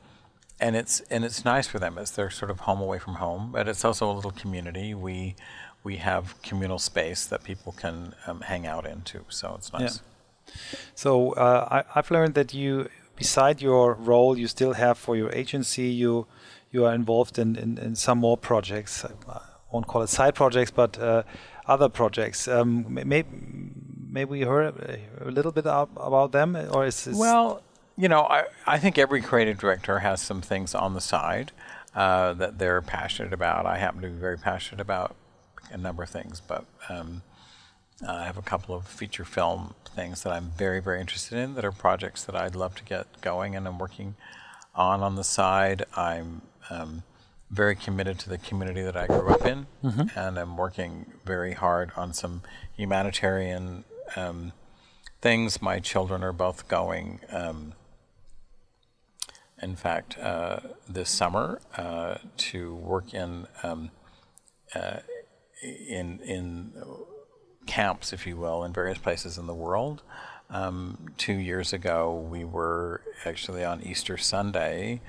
and 0.60 0.76
it's 0.76 1.00
and 1.10 1.24
it's 1.24 1.46
nice 1.46 1.66
for 1.66 1.78
them. 1.78 1.96
It's 1.96 2.10
their 2.10 2.28
sort 2.28 2.50
of 2.50 2.60
home 2.60 2.82
away 2.82 2.98
from 2.98 3.14
home, 3.14 3.52
but 3.52 3.68
it's 3.68 3.82
also 3.82 4.10
a 4.10 4.12
little 4.12 4.32
community. 4.32 4.92
We 4.92 5.34
we 5.82 5.96
have 5.96 6.40
communal 6.42 6.78
space 6.78 7.24
that 7.24 7.42
people 7.42 7.72
can 7.72 8.14
um, 8.26 8.42
hang 8.42 8.66
out 8.66 8.84
into, 8.86 9.24
so 9.30 9.54
it's 9.56 9.72
nice. 9.72 10.02
Yeah. 10.46 10.54
So 10.94 11.32
uh, 11.32 11.68
I, 11.70 11.98
I've 11.98 12.10
learned 12.10 12.34
that 12.34 12.52
you, 12.52 12.90
beside 13.16 13.62
your 13.62 13.94
role, 13.94 14.36
you 14.36 14.46
still 14.46 14.74
have 14.74 14.98
for 14.98 15.16
your 15.16 15.32
agency. 15.32 15.88
You 15.88 16.26
you 16.70 16.84
are 16.84 16.94
involved 16.94 17.38
in, 17.38 17.56
in, 17.56 17.78
in 17.78 17.96
some 17.96 18.18
more 18.18 18.36
projects. 18.36 19.04
Uh, 19.04 19.40
won't 19.72 19.86
call 19.86 20.02
it 20.02 20.08
side 20.08 20.34
projects, 20.34 20.70
but 20.70 20.98
uh, 20.98 21.22
other 21.66 21.88
projects. 21.88 22.48
Um, 22.48 22.86
maybe 22.88 23.28
maybe 24.08 24.30
we 24.30 24.40
heard 24.42 25.00
a 25.20 25.30
little 25.30 25.52
bit 25.52 25.66
about 25.66 26.32
them, 26.32 26.56
or 26.56 26.86
is 26.86 27.04
this 27.04 27.16
well? 27.16 27.62
You 27.96 28.08
know, 28.08 28.22
I, 28.22 28.44
I 28.66 28.78
think 28.78 28.96
every 28.98 29.20
creative 29.20 29.58
director 29.58 29.98
has 29.98 30.22
some 30.22 30.40
things 30.40 30.74
on 30.74 30.94
the 30.94 31.00
side 31.00 31.52
uh, 31.94 32.32
that 32.34 32.58
they're 32.58 32.80
passionate 32.80 33.32
about. 33.32 33.66
I 33.66 33.78
happen 33.78 34.00
to 34.02 34.08
be 34.08 34.14
very 34.16 34.38
passionate 34.38 34.80
about 34.80 35.14
a 35.70 35.76
number 35.76 36.02
of 36.02 36.08
things, 36.08 36.40
but 36.40 36.64
um, 36.88 37.22
I 38.06 38.24
have 38.24 38.38
a 38.38 38.42
couple 38.42 38.74
of 38.74 38.86
feature 38.86 39.24
film 39.24 39.74
things 39.94 40.22
that 40.22 40.32
I'm 40.32 40.52
very, 40.56 40.80
very 40.80 41.00
interested 41.00 41.38
in 41.38 41.54
that 41.54 41.64
are 41.64 41.72
projects 41.72 42.24
that 42.24 42.36
I'd 42.36 42.54
love 42.54 42.74
to 42.76 42.84
get 42.84 43.20
going 43.20 43.56
and 43.56 43.66
I'm 43.66 43.78
working 43.78 44.14
on 44.74 45.02
on 45.02 45.16
the 45.16 45.24
side. 45.24 45.84
I'm 45.96 46.42
um, 46.70 47.02
very 47.50 47.74
committed 47.74 48.18
to 48.20 48.28
the 48.28 48.38
community 48.38 48.82
that 48.82 48.96
I 48.96 49.06
grew 49.06 49.28
up 49.28 49.44
in, 49.44 49.66
mm-hmm. 49.82 50.18
and 50.18 50.38
I'm 50.38 50.56
working 50.56 51.12
very 51.24 51.52
hard 51.52 51.90
on 51.96 52.12
some 52.12 52.42
humanitarian 52.76 53.84
um, 54.16 54.52
things. 55.20 55.60
My 55.60 55.80
children 55.80 56.22
are 56.22 56.32
both 56.32 56.68
going. 56.68 57.20
Um, 57.30 57.74
in 59.60 59.76
fact, 59.76 60.16
uh, 60.18 60.60
this 60.88 61.10
summer 61.10 61.60
uh, 61.76 62.16
to 62.36 62.74
work 62.76 63.12
in 63.12 63.46
um, 63.62 63.90
uh, 64.74 64.98
in 65.62 66.20
in 66.20 66.72
camps, 67.66 68.12
if 68.12 68.26
you 68.26 68.36
will, 68.36 68.64
in 68.64 68.72
various 68.72 68.98
places 68.98 69.36
in 69.36 69.46
the 69.46 69.54
world. 69.54 70.02
Um, 70.48 71.06
two 71.16 71.34
years 71.34 71.72
ago, 71.72 72.26
we 72.28 72.44
were 72.44 73.02
actually 73.24 73.64
on 73.64 73.82
Easter 73.82 74.16
Sunday 74.16 75.00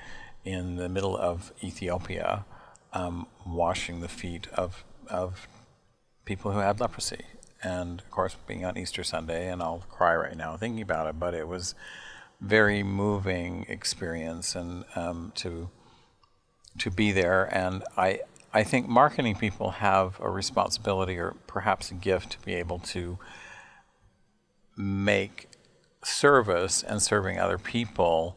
in 0.44 0.76
the 0.76 0.88
middle 0.88 1.16
of 1.16 1.52
Ethiopia, 1.62 2.44
um, 2.92 3.26
washing 3.46 4.00
the 4.00 4.08
feet 4.08 4.48
of 4.54 4.84
of 5.08 5.46
people 6.24 6.52
who 6.52 6.58
had 6.58 6.80
leprosy. 6.80 7.24
And 7.62 8.00
of 8.00 8.10
course, 8.10 8.36
being 8.46 8.64
on 8.64 8.76
Easter 8.76 9.04
Sunday, 9.04 9.48
and 9.48 9.62
I'll 9.62 9.84
cry 9.88 10.14
right 10.16 10.36
now 10.36 10.56
thinking 10.56 10.82
about 10.82 11.06
it, 11.08 11.18
but 11.18 11.32
it 11.34 11.46
was 11.46 11.74
very 12.40 12.82
moving 12.82 13.66
experience, 13.68 14.56
and 14.56 14.84
um, 14.96 15.32
to 15.36 15.70
to 16.78 16.90
be 16.90 17.12
there. 17.12 17.44
And 17.52 17.84
I 17.96 18.20
I 18.52 18.64
think 18.64 18.88
marketing 18.88 19.36
people 19.36 19.70
have 19.70 20.18
a 20.20 20.28
responsibility, 20.28 21.18
or 21.18 21.36
perhaps 21.46 21.90
a 21.90 21.94
gift, 21.94 22.32
to 22.32 22.40
be 22.40 22.54
able 22.54 22.80
to 22.80 23.18
make 24.76 25.48
service 26.02 26.82
and 26.82 27.00
serving 27.00 27.38
other 27.38 27.58
people 27.58 28.36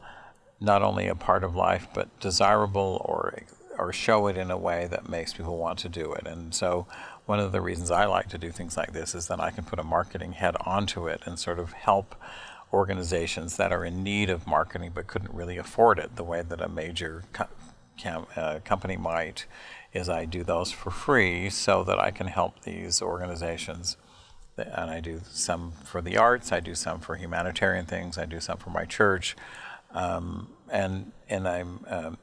not 0.59 0.81
only 0.81 1.07
a 1.07 1.15
part 1.15 1.43
of 1.43 1.55
life, 1.55 1.87
but 1.93 2.19
desirable 2.19 3.01
or 3.05 3.43
or 3.77 3.91
show 3.91 4.27
it 4.27 4.37
in 4.37 4.49
a 4.49 4.57
way 4.57 4.87
that 4.87 5.09
makes 5.09 5.33
people 5.33 5.57
want 5.57 5.77
to 5.79 5.89
do 5.89 6.13
it. 6.13 6.25
And 6.25 6.55
so 6.55 6.87
one 7.25 7.39
of 7.39 7.51
the 7.51 7.59
reasons 7.59 7.91
I 7.91 8.05
like 8.05 8.29
to 8.29 8.37
do 8.37 8.51
things 8.51 8.77
like 8.77 8.93
this 8.93 9.13
is 9.13 9.27
that 9.27 9.41
I 9.41 9.51
can 9.51 9.65
put 9.65 9.79
a 9.79 9.83
marketing 9.83 10.33
head 10.33 10.55
onto 10.61 11.07
it 11.07 11.21
and 11.25 11.37
sort 11.37 11.59
of 11.59 11.73
help 11.73 12.15
organizations 12.71 13.57
that 13.57 13.71
are 13.71 13.85
in 13.85 14.03
need 14.03 14.29
of 14.29 14.47
marketing 14.47 14.91
but 14.93 15.07
couldn't 15.07 15.33
really 15.33 15.57
afford 15.57 15.99
it 15.99 16.15
the 16.15 16.23
way 16.23 16.41
that 16.41 16.61
a 16.61 16.69
major 16.69 17.23
co- 17.31 17.47
cam- 17.97 18.27
uh, 18.35 18.59
company 18.63 18.97
might 18.97 19.45
is 19.93 20.09
I 20.09 20.25
do 20.25 20.43
those 20.43 20.71
for 20.71 20.91
free 20.91 21.49
so 21.49 21.83
that 21.83 21.99
I 21.99 22.11
can 22.11 22.27
help 22.27 22.61
these 22.61 23.01
organizations 23.01 23.97
and 24.57 24.89
I 24.89 24.99
do 24.99 25.21
some 25.29 25.73
for 25.83 26.01
the 26.01 26.17
arts, 26.17 26.51
I 26.51 26.59
do 26.59 26.75
some 26.75 26.99
for 26.99 27.15
humanitarian 27.15 27.85
things, 27.85 28.17
I 28.17 28.25
do 28.25 28.39
some 28.39 28.57
for 28.57 28.69
my 28.69 28.85
church, 28.85 29.35
um, 29.95 30.49
and 30.69 31.11
and 31.27 31.47
I'm 31.47 31.79
um, 31.87 32.17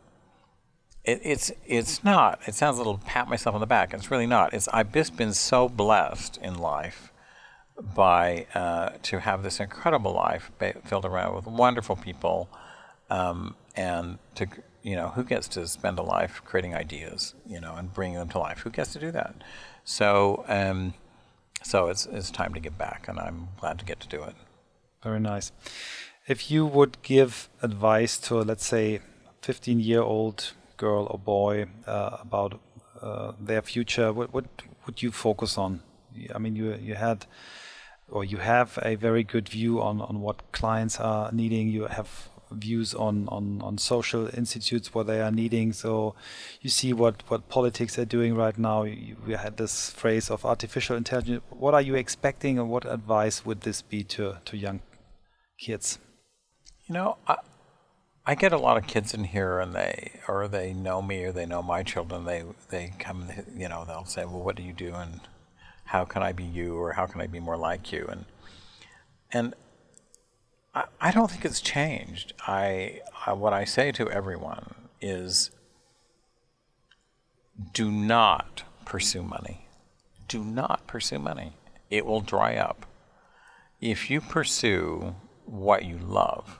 it, 1.04 1.20
it's 1.24 1.50
it's 1.66 2.04
not. 2.04 2.40
It 2.46 2.54
sounds 2.54 2.76
a 2.76 2.80
little 2.80 2.98
pat 2.98 3.28
myself 3.28 3.54
on 3.54 3.60
the 3.60 3.66
back. 3.66 3.92
It's 3.92 4.10
really 4.10 4.26
not. 4.26 4.54
It's 4.54 4.68
I've 4.68 4.92
just 4.92 5.16
been 5.16 5.32
so 5.32 5.68
blessed 5.68 6.38
in 6.38 6.58
life 6.58 7.12
by 7.80 8.46
uh, 8.54 8.90
to 9.02 9.20
have 9.20 9.42
this 9.42 9.58
incredible 9.58 10.12
life 10.12 10.52
filled 10.84 11.04
around 11.04 11.34
with 11.34 11.46
wonderful 11.46 11.96
people, 11.96 12.48
um, 13.10 13.56
and 13.74 14.18
to 14.36 14.46
you 14.82 14.94
know 14.94 15.08
who 15.08 15.24
gets 15.24 15.48
to 15.48 15.66
spend 15.66 15.98
a 15.98 16.02
life 16.02 16.42
creating 16.44 16.74
ideas, 16.74 17.34
you 17.46 17.60
know, 17.60 17.74
and 17.74 17.92
bringing 17.92 18.18
them 18.18 18.28
to 18.28 18.38
life. 18.38 18.60
Who 18.60 18.70
gets 18.70 18.92
to 18.92 19.00
do 19.00 19.10
that? 19.10 19.34
So 19.84 20.44
um, 20.46 20.94
so 21.64 21.88
it's 21.88 22.06
it's 22.06 22.30
time 22.30 22.54
to 22.54 22.60
give 22.60 22.78
back, 22.78 23.06
and 23.08 23.18
I'm 23.18 23.48
glad 23.58 23.78
to 23.80 23.84
get 23.84 23.98
to 24.00 24.08
do 24.08 24.22
it. 24.22 24.34
Very 25.02 25.18
nice. 25.18 25.50
If 26.28 26.50
you 26.50 26.66
would 26.66 27.02
give 27.02 27.48
advice 27.62 28.16
to 28.18 28.36
let's 28.36 28.64
say 28.64 29.00
15 29.42 29.80
year 29.80 30.02
old 30.02 30.52
girl 30.76 31.08
or 31.10 31.18
boy 31.18 31.66
uh, 31.86 32.18
about 32.20 32.60
uh, 33.00 33.32
their 33.40 33.62
future, 33.62 34.12
what, 34.12 34.32
what 34.32 34.44
would 34.86 35.02
you 35.02 35.10
focus 35.10 35.58
on? 35.58 35.82
I 36.32 36.38
mean, 36.38 36.54
you 36.54 36.74
you 36.74 36.94
had 36.94 37.26
or 38.08 38.24
you 38.24 38.36
have 38.36 38.78
a 38.82 38.94
very 38.94 39.24
good 39.24 39.48
view 39.48 39.80
on, 39.80 40.00
on 40.00 40.20
what 40.20 40.52
clients 40.52 41.00
are 41.00 41.32
needing. 41.32 41.68
You 41.68 41.86
have 41.86 42.28
views 42.50 42.94
on, 42.94 43.26
on, 43.28 43.60
on 43.62 43.78
social 43.78 44.28
institutes 44.36 44.94
what 44.94 45.06
they 45.06 45.20
are 45.22 45.30
needing. 45.30 45.72
So 45.72 46.14
you 46.60 46.68
see 46.68 46.92
what, 46.92 47.22
what 47.28 47.48
politics 47.48 47.98
are 47.98 48.04
doing 48.04 48.34
right 48.34 48.56
now. 48.58 48.82
You, 48.82 49.16
we 49.26 49.32
had 49.32 49.56
this 49.56 49.90
phrase 49.90 50.30
of 50.30 50.44
artificial 50.44 50.96
intelligence. 50.96 51.42
What 51.48 51.72
are 51.74 51.80
you 51.80 51.94
expecting, 51.94 52.58
and 52.58 52.68
what 52.68 52.84
advice 52.84 53.46
would 53.46 53.62
this 53.62 53.80
be 53.80 54.04
to, 54.04 54.38
to 54.44 54.56
young 54.56 54.80
kids? 55.58 55.98
You 56.92 56.98
know, 56.98 57.16
I, 57.26 57.36
I 58.26 58.34
get 58.34 58.52
a 58.52 58.58
lot 58.58 58.76
of 58.76 58.86
kids 58.86 59.14
in 59.14 59.24
here, 59.24 59.58
and 59.60 59.72
they 59.74 60.20
or 60.28 60.46
they 60.46 60.74
know 60.74 61.00
me 61.00 61.24
or 61.24 61.32
they 61.32 61.46
know 61.46 61.62
my 61.62 61.82
children. 61.82 62.26
They 62.26 62.44
they 62.68 62.92
come, 62.98 63.30
you 63.56 63.66
know, 63.66 63.86
they'll 63.86 64.04
say, 64.04 64.26
"Well, 64.26 64.42
what 64.42 64.56
do 64.56 64.62
you 64.62 64.74
do?" 64.74 64.92
and 64.92 65.22
"How 65.84 66.04
can 66.04 66.22
I 66.22 66.32
be 66.32 66.44
you?" 66.44 66.76
or 66.76 66.92
"How 66.92 67.06
can 67.06 67.22
I 67.22 67.28
be 67.28 67.40
more 67.40 67.56
like 67.56 67.92
you?" 67.92 68.06
and 68.10 68.26
and 69.32 69.54
I, 70.74 70.84
I 71.00 71.12
don't 71.12 71.30
think 71.30 71.46
it's 71.46 71.62
changed. 71.62 72.34
I, 72.46 73.00
I 73.24 73.32
what 73.32 73.54
I 73.54 73.64
say 73.64 73.90
to 73.92 74.10
everyone 74.10 74.74
is, 75.00 75.50
do 77.72 77.90
not 77.90 78.64
pursue 78.84 79.22
money. 79.22 79.66
Do 80.28 80.44
not 80.44 80.86
pursue 80.86 81.18
money. 81.18 81.54
It 81.88 82.04
will 82.04 82.20
dry 82.20 82.56
up. 82.56 82.84
If 83.80 84.10
you 84.10 84.20
pursue 84.20 85.14
what 85.46 85.86
you 85.86 85.96
love 85.96 86.58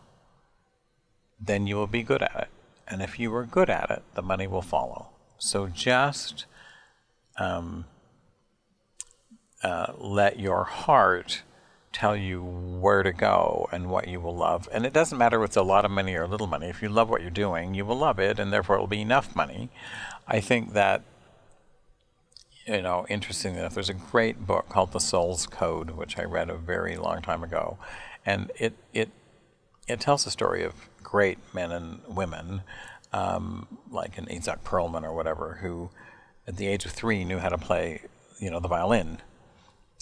then 1.44 1.66
you 1.66 1.76
will 1.76 1.86
be 1.86 2.02
good 2.02 2.22
at 2.22 2.34
it. 2.36 2.48
And 2.86 3.02
if 3.02 3.18
you 3.18 3.34
are 3.34 3.44
good 3.44 3.70
at 3.70 3.90
it, 3.90 4.02
the 4.14 4.22
money 4.22 4.46
will 4.46 4.62
follow. 4.62 5.08
So 5.38 5.66
just 5.66 6.46
um, 7.36 7.86
uh, 9.62 9.92
let 9.98 10.38
your 10.38 10.64
heart 10.64 11.42
tell 11.92 12.16
you 12.16 12.42
where 12.42 13.02
to 13.02 13.12
go 13.12 13.68
and 13.72 13.90
what 13.90 14.08
you 14.08 14.20
will 14.20 14.36
love. 14.36 14.68
And 14.72 14.86
it 14.86 14.92
doesn't 14.92 15.18
matter 15.18 15.42
if 15.42 15.48
it's 15.48 15.56
a 15.56 15.62
lot 15.62 15.84
of 15.84 15.90
money 15.90 16.14
or 16.14 16.26
little 16.26 16.46
money. 16.46 16.68
If 16.68 16.82
you 16.82 16.88
love 16.88 17.10
what 17.10 17.22
you're 17.22 17.30
doing, 17.30 17.74
you 17.74 17.84
will 17.84 17.98
love 17.98 18.18
it, 18.18 18.38
and 18.38 18.52
therefore 18.52 18.76
it 18.76 18.80
will 18.80 18.86
be 18.86 19.02
enough 19.02 19.36
money. 19.36 19.70
I 20.26 20.40
think 20.40 20.72
that, 20.72 21.02
you 22.66 22.80
know, 22.80 23.04
interestingly 23.08 23.58
enough, 23.58 23.74
there's 23.74 23.90
a 23.90 23.94
great 23.94 24.46
book 24.46 24.68
called 24.68 24.92
The 24.92 25.00
Soul's 25.00 25.46
Code, 25.46 25.90
which 25.90 26.18
I 26.18 26.24
read 26.24 26.48
a 26.48 26.56
very 26.56 26.96
long 26.96 27.20
time 27.20 27.42
ago. 27.42 27.76
And 28.24 28.52
it, 28.58 28.74
it, 28.94 29.10
it 29.86 30.00
tells 30.00 30.24
the 30.24 30.30
story 30.30 30.62
of 30.62 30.74
great 31.02 31.38
men 31.54 31.72
and 31.72 32.00
women, 32.08 32.62
um, 33.12 33.78
like 33.90 34.18
an 34.18 34.28
Isaac 34.30 34.64
Perlman 34.64 35.04
or 35.04 35.12
whatever, 35.12 35.58
who 35.60 35.90
at 36.46 36.56
the 36.56 36.66
age 36.66 36.84
of 36.84 36.92
three 36.92 37.24
knew 37.24 37.38
how 37.38 37.48
to 37.48 37.58
play, 37.58 38.02
you 38.38 38.50
know, 38.50 38.60
the 38.60 38.68
violin. 38.68 39.18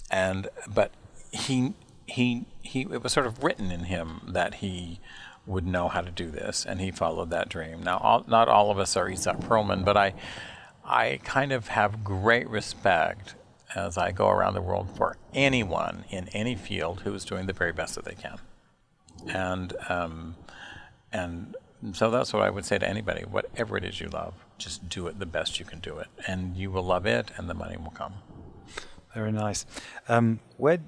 And 0.09 0.49
but 0.67 0.91
he 1.31 1.73
he 2.05 2.45
he 2.61 2.81
it 2.81 3.03
was 3.03 3.13
sort 3.13 3.25
of 3.25 3.43
written 3.43 3.71
in 3.71 3.85
him 3.85 4.21
that 4.27 4.55
he 4.55 4.99
would 5.45 5.65
know 5.65 5.87
how 5.87 6.01
to 6.01 6.11
do 6.11 6.29
this, 6.29 6.65
and 6.65 6.79
he 6.79 6.91
followed 6.91 7.29
that 7.31 7.49
dream. 7.49 7.81
Now, 7.81 7.97
all, 7.97 8.23
not 8.27 8.47
all 8.47 8.69
of 8.69 8.77
us 8.77 8.95
are 8.95 9.09
Isaac 9.09 9.37
Perlman, 9.39 9.83
but 9.85 9.97
I 9.97 10.13
I 10.83 11.19
kind 11.23 11.51
of 11.51 11.69
have 11.69 12.03
great 12.03 12.49
respect 12.49 13.35
as 13.75 13.97
I 13.97 14.11
go 14.11 14.27
around 14.29 14.53
the 14.53 14.61
world 14.61 14.89
for 14.95 15.17
anyone 15.33 16.05
in 16.09 16.27
any 16.29 16.55
field 16.55 17.01
who 17.01 17.13
is 17.13 17.23
doing 17.23 17.45
the 17.45 17.53
very 17.53 17.71
best 17.71 17.95
that 17.95 18.05
they 18.05 18.15
can. 18.15 18.37
And 19.27 19.73
um, 19.87 20.35
and 21.11 21.55
so 21.93 22.11
that's 22.11 22.31
what 22.33 22.43
I 22.43 22.49
would 22.49 22.65
say 22.65 22.77
to 22.77 22.87
anybody. 22.87 23.23
Whatever 23.23 23.77
it 23.77 23.83
is 23.83 23.99
you 23.99 24.07
love, 24.07 24.33
just 24.57 24.87
do 24.87 25.07
it 25.07 25.19
the 25.19 25.25
best 25.25 25.59
you 25.59 25.65
can 25.65 25.79
do 25.79 25.97
it, 25.97 26.07
and 26.27 26.55
you 26.55 26.71
will 26.71 26.83
love 26.83 27.05
it, 27.05 27.31
and 27.37 27.49
the 27.49 27.53
money 27.53 27.77
will 27.77 27.91
come. 27.91 28.13
Very 29.13 29.31
nice. 29.31 29.65
Um, 30.07 30.39
where 30.57 30.79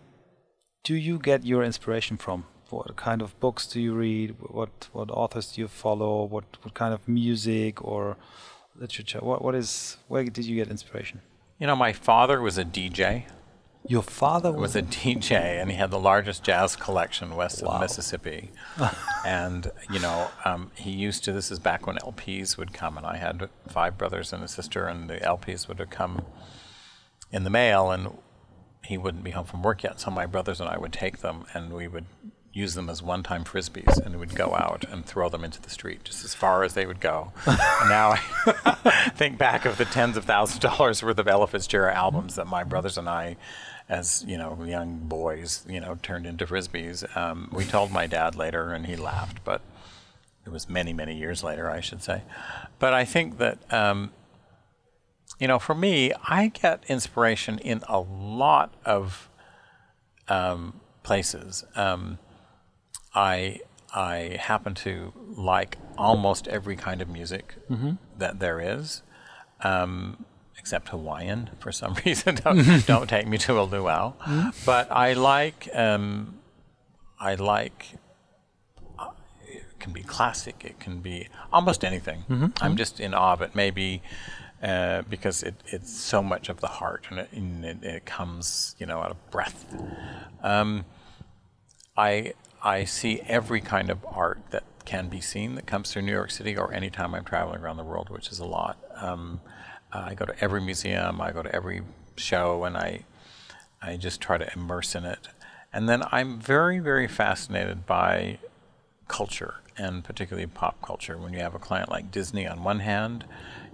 do 0.83 0.95
you 0.95 1.17
get 1.19 1.45
your 1.45 1.63
inspiration 1.63 2.17
from? 2.17 2.45
What 2.69 2.95
kind 2.95 3.21
of 3.21 3.39
books 3.39 3.67
do 3.67 3.79
you 3.79 3.93
read? 3.93 4.35
What 4.39 4.89
what 4.93 5.09
authors 5.11 5.51
do 5.51 5.61
you 5.61 5.67
follow? 5.67 6.23
What 6.25 6.45
what 6.63 6.73
kind 6.73 6.93
of 6.93 7.07
music 7.07 7.83
or 7.83 8.17
literature? 8.75 9.19
What 9.19 9.43
what 9.43 9.55
is 9.55 9.97
where 10.07 10.23
did 10.23 10.45
you 10.45 10.55
get 10.55 10.69
inspiration? 10.69 11.21
You 11.59 11.67
know, 11.67 11.75
my 11.75 11.93
father 11.93 12.41
was 12.41 12.57
a 12.57 12.65
DJ. 12.65 13.25
Your 13.85 14.01
father 14.01 14.51
was, 14.51 14.61
was 14.61 14.75
a 14.77 14.81
DJ, 14.81 15.31
and 15.33 15.69
he 15.69 15.75
had 15.75 15.91
the 15.91 15.99
largest 15.99 16.43
jazz 16.43 16.75
collection 16.75 17.35
west 17.35 17.61
wow. 17.63 17.73
of 17.73 17.81
Mississippi. 17.81 18.51
and 19.25 19.71
you 19.91 19.99
know, 19.99 20.29
um, 20.45 20.71
he 20.75 20.91
used 20.91 21.23
to. 21.25 21.33
This 21.33 21.51
is 21.51 21.59
back 21.59 21.85
when 21.85 21.97
LPs 21.97 22.57
would 22.57 22.73
come, 22.73 22.97
and 22.97 23.05
I 23.05 23.17
had 23.17 23.49
five 23.67 23.97
brothers 23.97 24.31
and 24.31 24.43
a 24.43 24.47
sister, 24.47 24.87
and 24.87 25.09
the 25.09 25.17
LPs 25.17 25.67
would 25.67 25.79
have 25.79 25.89
come 25.89 26.25
in 27.31 27.43
the 27.43 27.49
mail, 27.49 27.91
and 27.91 28.17
he 28.85 28.97
wouldn't 28.97 29.23
be 29.23 29.31
home 29.31 29.45
from 29.45 29.63
work 29.63 29.83
yet. 29.83 29.99
So 29.99 30.11
my 30.11 30.25
brothers 30.25 30.61
and 30.61 30.69
I 30.69 30.77
would 30.77 30.93
take 30.93 31.19
them, 31.19 31.45
and 31.53 31.73
we 31.73 31.87
would 31.87 32.05
use 32.53 32.75
them 32.75 32.89
as 32.89 33.01
one-time 33.01 33.43
frisbees, 33.43 33.97
and 33.97 34.19
we'd 34.19 34.35
go 34.35 34.53
out 34.53 34.85
and 34.89 35.05
throw 35.05 35.27
them 35.27 35.43
into 35.43 35.59
the 35.59 35.69
street, 35.69 36.03
just 36.03 36.23
as 36.23 36.35
far 36.35 36.63
as 36.63 36.75
they 36.75 36.85
would 36.85 36.99
go. 36.99 37.33
now 37.47 38.11
I 38.11 39.11
think 39.15 39.37
back 39.39 39.65
of 39.65 39.77
the 39.77 39.85
tens 39.85 40.15
of 40.15 40.25
thousands 40.25 40.63
of 40.63 40.71
dollars 40.71 41.01
worth 41.01 41.17
of 41.17 41.27
Ella 41.27 41.47
Fitzgerald 41.47 41.97
albums 41.97 42.35
that 42.35 42.45
my 42.45 42.63
brothers 42.63 42.97
and 42.97 43.09
I 43.09 43.37
as 43.89 44.23
you 44.27 44.37
know 44.37 44.63
young 44.63 44.99
boys 44.99 45.65
you 45.67 45.79
know 45.79 45.97
turned 46.01 46.25
into 46.25 46.45
frisbees. 46.45 47.15
Um, 47.15 47.49
we 47.51 47.65
told 47.65 47.91
my 47.91 48.07
dad 48.07 48.35
later 48.35 48.71
and 48.71 48.85
he 48.85 48.95
laughed 48.95 49.43
but 49.43 49.61
it 50.45 50.51
was 50.51 50.69
many 50.69 50.93
many 50.93 51.17
years 51.17 51.43
later 51.43 51.69
i 51.69 51.79
should 51.79 52.01
say. 52.01 52.23
But 52.79 52.93
i 52.93 53.05
think 53.05 53.37
that 53.37 53.59
um, 53.73 54.11
you 55.39 55.47
know 55.47 55.59
for 55.59 55.75
me 55.75 56.11
i 56.27 56.47
get 56.47 56.83
inspiration 56.87 57.59
in 57.59 57.81
a 57.87 57.99
lot 57.99 58.73
of 58.85 59.29
um, 60.27 60.79
places. 61.03 61.65
Um, 61.75 62.19
i 63.13 63.59
i 63.93 64.37
happen 64.39 64.73
to 64.73 65.13
like 65.35 65.77
almost 65.97 66.47
every 66.47 66.75
kind 66.75 67.01
of 67.01 67.09
music 67.09 67.55
mm-hmm. 67.69 67.93
that 68.17 68.39
there 68.39 68.59
is. 68.59 69.03
Um, 69.61 70.25
except 70.63 70.87
Hawaiian 70.89 71.49
for 71.59 71.73
some 71.73 71.93
reason. 72.05 72.35
don't, 72.35 72.87
don't 72.87 73.09
take 73.09 73.27
me 73.27 73.37
to 73.39 73.59
a 73.59 73.63
luau. 73.63 74.13
But 74.65 74.89
I 74.89 75.11
like 75.11 75.67
um, 75.73 76.39
I 77.19 77.35
like 77.35 77.95
uh, 78.97 79.09
it 79.45 79.65
can 79.79 79.91
be 79.91 80.03
classic. 80.03 80.63
It 80.63 80.79
can 80.79 81.01
be 81.01 81.27
almost 81.51 81.83
anything. 81.83 82.23
I'm 82.61 82.77
just 82.77 83.01
in 83.01 83.13
awe 83.13 83.33
of 83.33 83.41
it. 83.41 83.55
Maybe. 83.55 84.01
Uh, 84.61 85.01
because 85.09 85.43
it, 85.43 85.55
it's 85.67 85.93
so 85.93 86.23
much 86.23 86.47
of 86.47 86.61
the 86.61 86.67
heart 86.67 87.05
and 87.09 87.19
it, 87.19 87.29
and 87.33 87.65
it, 87.65 87.83
it 87.83 88.05
comes, 88.05 88.77
you 88.79 88.85
know, 88.85 88.99
out 89.01 89.11
of 89.11 89.17
breath. 89.29 89.65
Um, 90.41 90.85
I 91.97 92.31
I 92.63 92.85
see 92.85 93.19
every 93.27 93.59
kind 93.59 93.89
of 93.89 93.97
art 94.05 94.39
that 94.51 94.63
can 94.85 95.09
be 95.09 95.19
seen 95.19 95.55
that 95.55 95.65
comes 95.67 95.91
through 95.91 96.03
New 96.03 96.13
York 96.13 96.31
City 96.31 96.55
or 96.55 96.71
anytime 96.73 97.13
I'm 97.13 97.25
traveling 97.25 97.59
around 97.61 97.75
the 97.75 97.83
world, 97.83 98.09
which 98.09 98.29
is 98.31 98.39
a 98.39 98.45
lot. 98.45 98.77
Um, 98.95 99.41
I 99.93 100.13
go 100.13 100.25
to 100.25 100.43
every 100.43 100.61
museum, 100.61 101.21
I 101.21 101.31
go 101.31 101.43
to 101.43 101.53
every 101.53 101.81
show, 102.15 102.63
and 102.63 102.77
I 102.77 103.05
I 103.81 103.97
just 103.97 104.21
try 104.21 104.37
to 104.37 104.51
immerse 104.53 104.95
in 104.95 105.05
it. 105.05 105.27
And 105.71 105.89
then 105.89 106.03
I'm 106.11 106.39
very 106.39 106.79
very 106.79 107.07
fascinated 107.07 107.85
by 107.85 108.39
culture 109.07 109.55
and 109.77 110.03
particularly 110.03 110.47
pop 110.47 110.81
culture. 110.81 111.17
When 111.17 111.33
you 111.33 111.39
have 111.39 111.55
a 111.55 111.59
client 111.59 111.89
like 111.89 112.11
Disney 112.11 112.47
on 112.47 112.63
one 112.63 112.79
hand, 112.79 113.25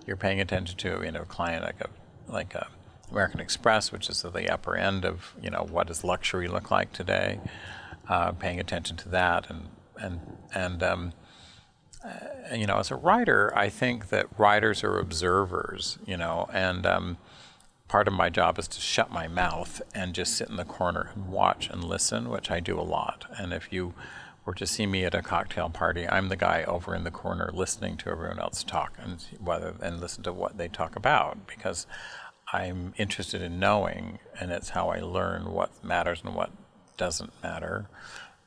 you're 0.06 0.18
paying 0.18 0.40
attention 0.40 0.78
to 0.78 1.02
you 1.04 1.12
know 1.12 1.22
a 1.22 1.26
client 1.26 1.64
like 1.64 1.82
a 1.82 1.90
like 2.32 2.56
a 2.56 2.68
American 3.12 3.40
Express, 3.40 3.92
which 3.92 4.10
is 4.10 4.24
at 4.24 4.34
the 4.34 4.50
upper 4.50 4.76
end 4.76 5.06
of 5.06 5.34
you 5.42 5.50
know 5.50 5.68
what 5.70 5.88
does 5.88 6.04
luxury 6.04 6.48
look 6.48 6.72
like 6.72 6.94
today. 6.94 7.40
Uh, 8.08 8.32
paying 8.32 8.60
attention 8.60 8.98
to 8.98 9.10
that 9.10 9.50
and 9.50 9.68
and 9.98 10.20
and 10.54 10.82
um, 10.82 11.14
uh, 12.04 12.56
you 12.56 12.66
know 12.66 12.78
as 12.78 12.92
a 12.92 12.96
writer, 12.96 13.52
I 13.56 13.70
think 13.70 14.10
that 14.10 14.28
writers 14.38 14.84
are 14.84 14.98
observers, 14.98 15.98
you 16.06 16.18
know, 16.18 16.50
and 16.54 16.86
um, 16.86 17.18
part 17.88 18.08
of 18.08 18.14
my 18.14 18.30
job 18.30 18.58
is 18.58 18.68
to 18.70 18.80
shut 18.80 19.12
my 19.12 19.28
mouth 19.28 19.82
and 19.94 20.14
just 20.14 20.36
sit 20.36 20.50
in 20.50 20.56
the 20.56 20.66
corner 20.66 21.12
and 21.14 21.28
watch 21.28 21.70
and 21.70 21.84
listen, 21.84 22.30
which 22.30 22.50
I 22.50 22.60
do 22.60 22.80
a 22.80 22.82
lot. 22.82 23.26
And 23.38 23.52
if 23.52 23.74
you 23.74 23.94
were 24.46 24.54
to 24.54 24.66
see 24.66 24.86
me 24.86 25.04
at 25.04 25.14
a 25.14 25.22
cocktail 25.22 25.70
party, 25.70 26.08
I'm 26.08 26.30
the 26.30 26.36
guy 26.36 26.64
over 26.64 26.96
in 26.96 27.04
the 27.04 27.12
corner 27.12 27.52
listening 27.54 27.98
to 27.98 28.10
everyone 28.10 28.40
else 28.40 28.64
talk 28.64 28.94
and 28.98 29.24
whether 29.40 29.76
and 29.82 30.00
listen 30.00 30.24
to 30.24 30.34
what 30.34 30.58
they 30.58 30.68
talk 30.68 30.96
about 30.96 31.48
because 31.48 31.86
I'm 32.52 32.94
interested 32.98 33.42
in 33.42 33.60
knowing, 33.60 34.20
and 34.40 34.52
it's 34.52 34.70
how 34.70 34.90
I 34.90 35.02
learn 35.02 35.52
what 35.52 35.84
matters 35.84 36.22
and 36.24 36.34
what 36.34 36.52
doesn't 36.98 37.32
matter. 37.44 37.90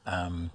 Um, 0.06 0.50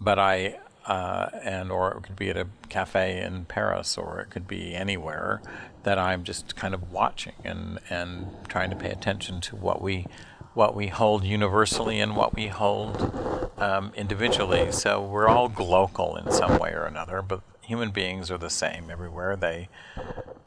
but 0.00 0.18
I 0.18 0.58
uh, 0.88 1.28
and 1.42 1.70
or 1.70 1.92
it 1.92 2.02
could 2.02 2.16
be 2.16 2.30
at 2.30 2.36
a 2.36 2.46
cafe 2.68 3.20
in 3.20 3.44
Paris 3.44 3.96
or 3.96 4.20
it 4.20 4.30
could 4.30 4.48
be 4.48 4.74
anywhere 4.74 5.40
that 5.84 5.98
I'm 5.98 6.24
just 6.24 6.56
kind 6.56 6.74
of 6.74 6.90
watching 6.90 7.34
and 7.44 7.78
and 7.90 8.28
trying 8.48 8.70
to 8.70 8.76
pay 8.76 8.90
attention 8.90 9.40
to 9.42 9.56
what 9.56 9.80
we 9.80 10.06
what 10.54 10.74
we 10.74 10.88
hold 10.88 11.22
universally 11.22 12.00
and 12.00 12.16
what 12.16 12.34
we 12.34 12.48
hold 12.48 13.52
um, 13.58 13.92
individually. 13.94 14.72
So 14.72 15.00
we're 15.00 15.28
all 15.28 15.48
glocal 15.48 16.18
in 16.20 16.32
some 16.32 16.58
way 16.58 16.72
or 16.72 16.84
another, 16.84 17.22
but 17.22 17.42
human 17.60 17.90
beings 17.90 18.30
are 18.30 18.38
the 18.38 18.50
same 18.50 18.90
everywhere. 18.90 19.36
They 19.36 19.68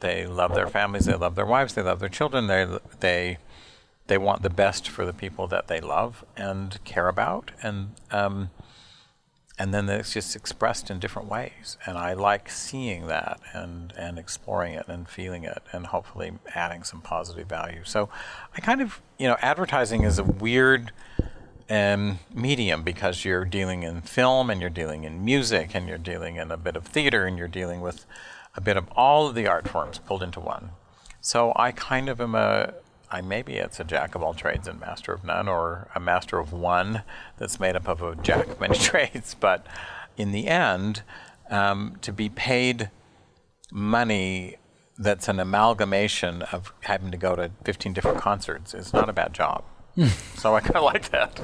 they 0.00 0.26
love 0.26 0.54
their 0.54 0.66
families, 0.66 1.06
they 1.06 1.14
love 1.14 1.36
their 1.36 1.46
wives, 1.46 1.74
they 1.74 1.82
love 1.82 2.00
their 2.00 2.08
children, 2.08 2.48
they 2.48 2.66
they 2.98 3.38
they 4.08 4.18
want 4.18 4.42
the 4.42 4.50
best 4.50 4.88
for 4.88 5.06
the 5.06 5.12
people 5.12 5.46
that 5.46 5.68
they 5.68 5.80
love 5.80 6.24
and 6.36 6.82
care 6.84 7.08
about, 7.08 7.52
and 7.62 7.92
um, 8.10 8.50
and 9.58 9.72
then 9.72 9.88
it's 9.88 10.12
just 10.12 10.34
expressed 10.34 10.90
in 10.90 10.98
different 10.98 11.28
ways. 11.28 11.76
And 11.86 11.98
I 11.98 12.14
like 12.14 12.48
seeing 12.50 13.06
that 13.06 13.40
and 13.52 13.92
and 13.96 14.18
exploring 14.18 14.74
it 14.74 14.88
and 14.88 15.08
feeling 15.08 15.44
it, 15.44 15.62
and 15.72 15.86
hopefully 15.86 16.32
adding 16.54 16.82
some 16.84 17.00
positive 17.00 17.48
value. 17.48 17.82
So 17.84 18.08
I 18.56 18.60
kind 18.60 18.80
of 18.80 19.00
you 19.18 19.28
know 19.28 19.36
advertising 19.40 20.02
is 20.02 20.18
a 20.18 20.24
weird 20.24 20.92
um, 21.70 22.18
medium 22.34 22.82
because 22.82 23.24
you're 23.24 23.44
dealing 23.44 23.82
in 23.82 24.02
film 24.02 24.50
and 24.50 24.60
you're 24.60 24.70
dealing 24.70 25.04
in 25.04 25.24
music 25.24 25.74
and 25.74 25.88
you're 25.88 25.98
dealing 25.98 26.36
in 26.36 26.50
a 26.50 26.56
bit 26.56 26.76
of 26.76 26.84
theater 26.84 27.26
and 27.26 27.38
you're 27.38 27.48
dealing 27.48 27.80
with 27.80 28.04
a 28.54 28.60
bit 28.60 28.76
of 28.76 28.88
all 28.94 29.28
of 29.28 29.34
the 29.34 29.46
art 29.46 29.68
forms 29.68 29.98
pulled 29.98 30.22
into 30.22 30.40
one. 30.40 30.70
So 31.20 31.52
I 31.56 31.72
kind 31.72 32.08
of 32.08 32.20
am 32.20 32.34
a 32.34 32.74
I 33.12 33.20
maybe 33.20 33.54
it's 33.54 33.78
a 33.78 33.84
jack 33.84 34.14
of 34.14 34.22
all 34.22 34.34
trades 34.34 34.66
and 34.66 34.80
master 34.80 35.12
of 35.12 35.22
none, 35.22 35.48
or 35.48 35.88
a 35.94 36.00
master 36.00 36.38
of 36.38 36.52
one 36.52 37.02
that's 37.38 37.60
made 37.60 37.76
up 37.76 37.86
of 37.86 38.02
a 38.02 38.16
jack 38.16 38.48
of 38.48 38.60
many 38.60 38.78
trades. 38.90 39.36
But 39.38 39.66
in 40.16 40.32
the 40.32 40.48
end, 40.48 41.02
um, 41.50 41.98
to 42.00 42.12
be 42.12 42.28
paid 42.28 42.90
money 43.70 44.56
that's 44.98 45.28
an 45.28 45.40
amalgamation 45.40 46.42
of 46.52 46.72
having 46.80 47.10
to 47.10 47.16
go 47.16 47.34
to 47.34 47.50
15 47.64 47.92
different 47.92 48.18
concerts 48.18 48.74
is 48.74 48.92
not 48.92 49.08
a 49.08 49.12
bad 49.12 49.32
job. 49.32 49.64
so 50.36 50.54
I 50.54 50.60
kind 50.60 50.76
of 50.76 50.84
like 50.84 51.10
that. 51.10 51.40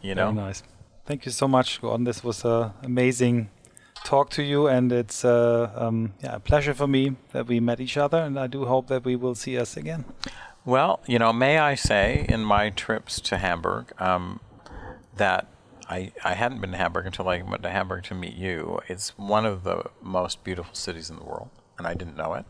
You 0.00 0.14
know, 0.14 0.32
Very 0.32 0.46
nice. 0.46 0.62
Thank 1.06 1.26
you 1.26 1.32
so 1.32 1.48
much, 1.48 1.80
Gordon. 1.80 2.04
This 2.04 2.24
was 2.24 2.44
an 2.44 2.72
amazing 2.82 3.50
talk 4.04 4.30
to 4.30 4.42
you, 4.42 4.66
and 4.66 4.92
it's 4.92 5.24
uh, 5.24 5.70
um, 5.74 6.14
yeah, 6.22 6.36
a 6.36 6.40
pleasure 6.40 6.74
for 6.74 6.86
me 6.86 7.16
that 7.32 7.46
we 7.46 7.60
met 7.60 7.80
each 7.80 7.96
other, 7.96 8.18
and 8.18 8.38
I 8.38 8.46
do 8.46 8.64
hope 8.66 8.88
that 8.88 9.04
we 9.04 9.16
will 9.16 9.34
see 9.34 9.58
us 9.58 9.76
again. 9.76 10.04
Well, 10.64 11.00
you 11.08 11.18
know, 11.18 11.32
may 11.32 11.58
I 11.58 11.74
say, 11.74 12.24
in 12.28 12.44
my 12.44 12.70
trips 12.70 13.20
to 13.22 13.38
Hamburg, 13.38 13.92
um, 14.00 14.38
that 15.16 15.48
I, 15.88 16.12
I 16.24 16.34
hadn't 16.34 16.60
been 16.60 16.70
to 16.70 16.76
Hamburg 16.76 17.06
until 17.06 17.28
I 17.28 17.42
went 17.42 17.64
to 17.64 17.70
Hamburg 17.70 18.04
to 18.04 18.14
meet 18.14 18.34
you. 18.34 18.80
It's 18.86 19.18
one 19.18 19.44
of 19.44 19.64
the 19.64 19.90
most 20.00 20.44
beautiful 20.44 20.74
cities 20.74 21.10
in 21.10 21.16
the 21.16 21.24
world, 21.24 21.50
and 21.78 21.86
I 21.86 21.94
didn't 21.94 22.16
know 22.16 22.34
it 22.34 22.44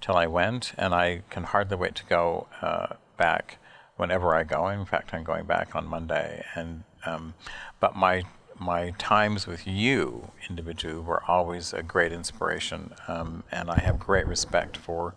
till 0.00 0.16
I 0.16 0.26
went, 0.26 0.72
and 0.76 0.92
I 0.92 1.22
can 1.30 1.44
hardly 1.44 1.76
wait 1.76 1.94
to 1.96 2.04
go 2.06 2.48
uh, 2.60 2.94
back 3.16 3.58
whenever 3.96 4.34
I 4.34 4.42
go. 4.42 4.66
In 4.66 4.84
fact, 4.84 5.14
I'm 5.14 5.22
going 5.22 5.44
back 5.44 5.76
on 5.76 5.86
Monday, 5.86 6.44
and 6.56 6.82
um, 7.06 7.34
but 7.78 7.94
my 7.94 8.24
my 8.58 8.90
times 8.98 9.46
with 9.46 9.66
you 9.66 10.30
individually 10.48 11.00
were 11.00 11.22
always 11.28 11.72
a 11.72 11.82
great 11.82 12.12
inspiration, 12.12 12.92
um, 13.06 13.44
and 13.52 13.70
I 13.70 13.78
have 13.78 14.00
great 14.00 14.26
respect 14.26 14.76
for 14.76 15.14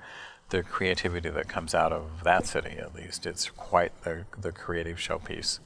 the 0.49 0.63
creativity 0.63 1.29
that 1.29 1.47
comes 1.47 1.73
out 1.73 1.91
of 1.91 2.23
that 2.23 2.45
city. 2.45 2.77
At 2.77 2.95
least 2.95 3.25
it's 3.25 3.49
quite 3.49 4.03
the 4.03 4.25
the 4.39 4.51
creative 4.51 4.97
showpiece, 4.97 5.59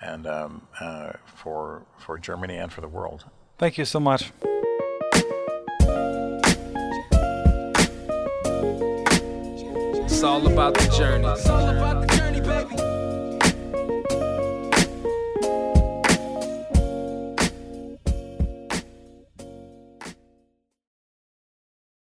and 0.00 0.26
um, 0.26 0.66
uh, 0.80 1.12
for 1.26 1.82
for 1.98 2.18
Germany 2.18 2.56
and 2.56 2.72
for 2.72 2.80
the 2.80 2.88
world. 2.88 3.24
Thank 3.58 3.78
you 3.78 3.84
so 3.84 4.00
much. 4.00 4.32
It's 10.04 10.22
all 10.22 10.46
about 10.46 10.74
the 10.74 10.88
journey. 10.96 12.15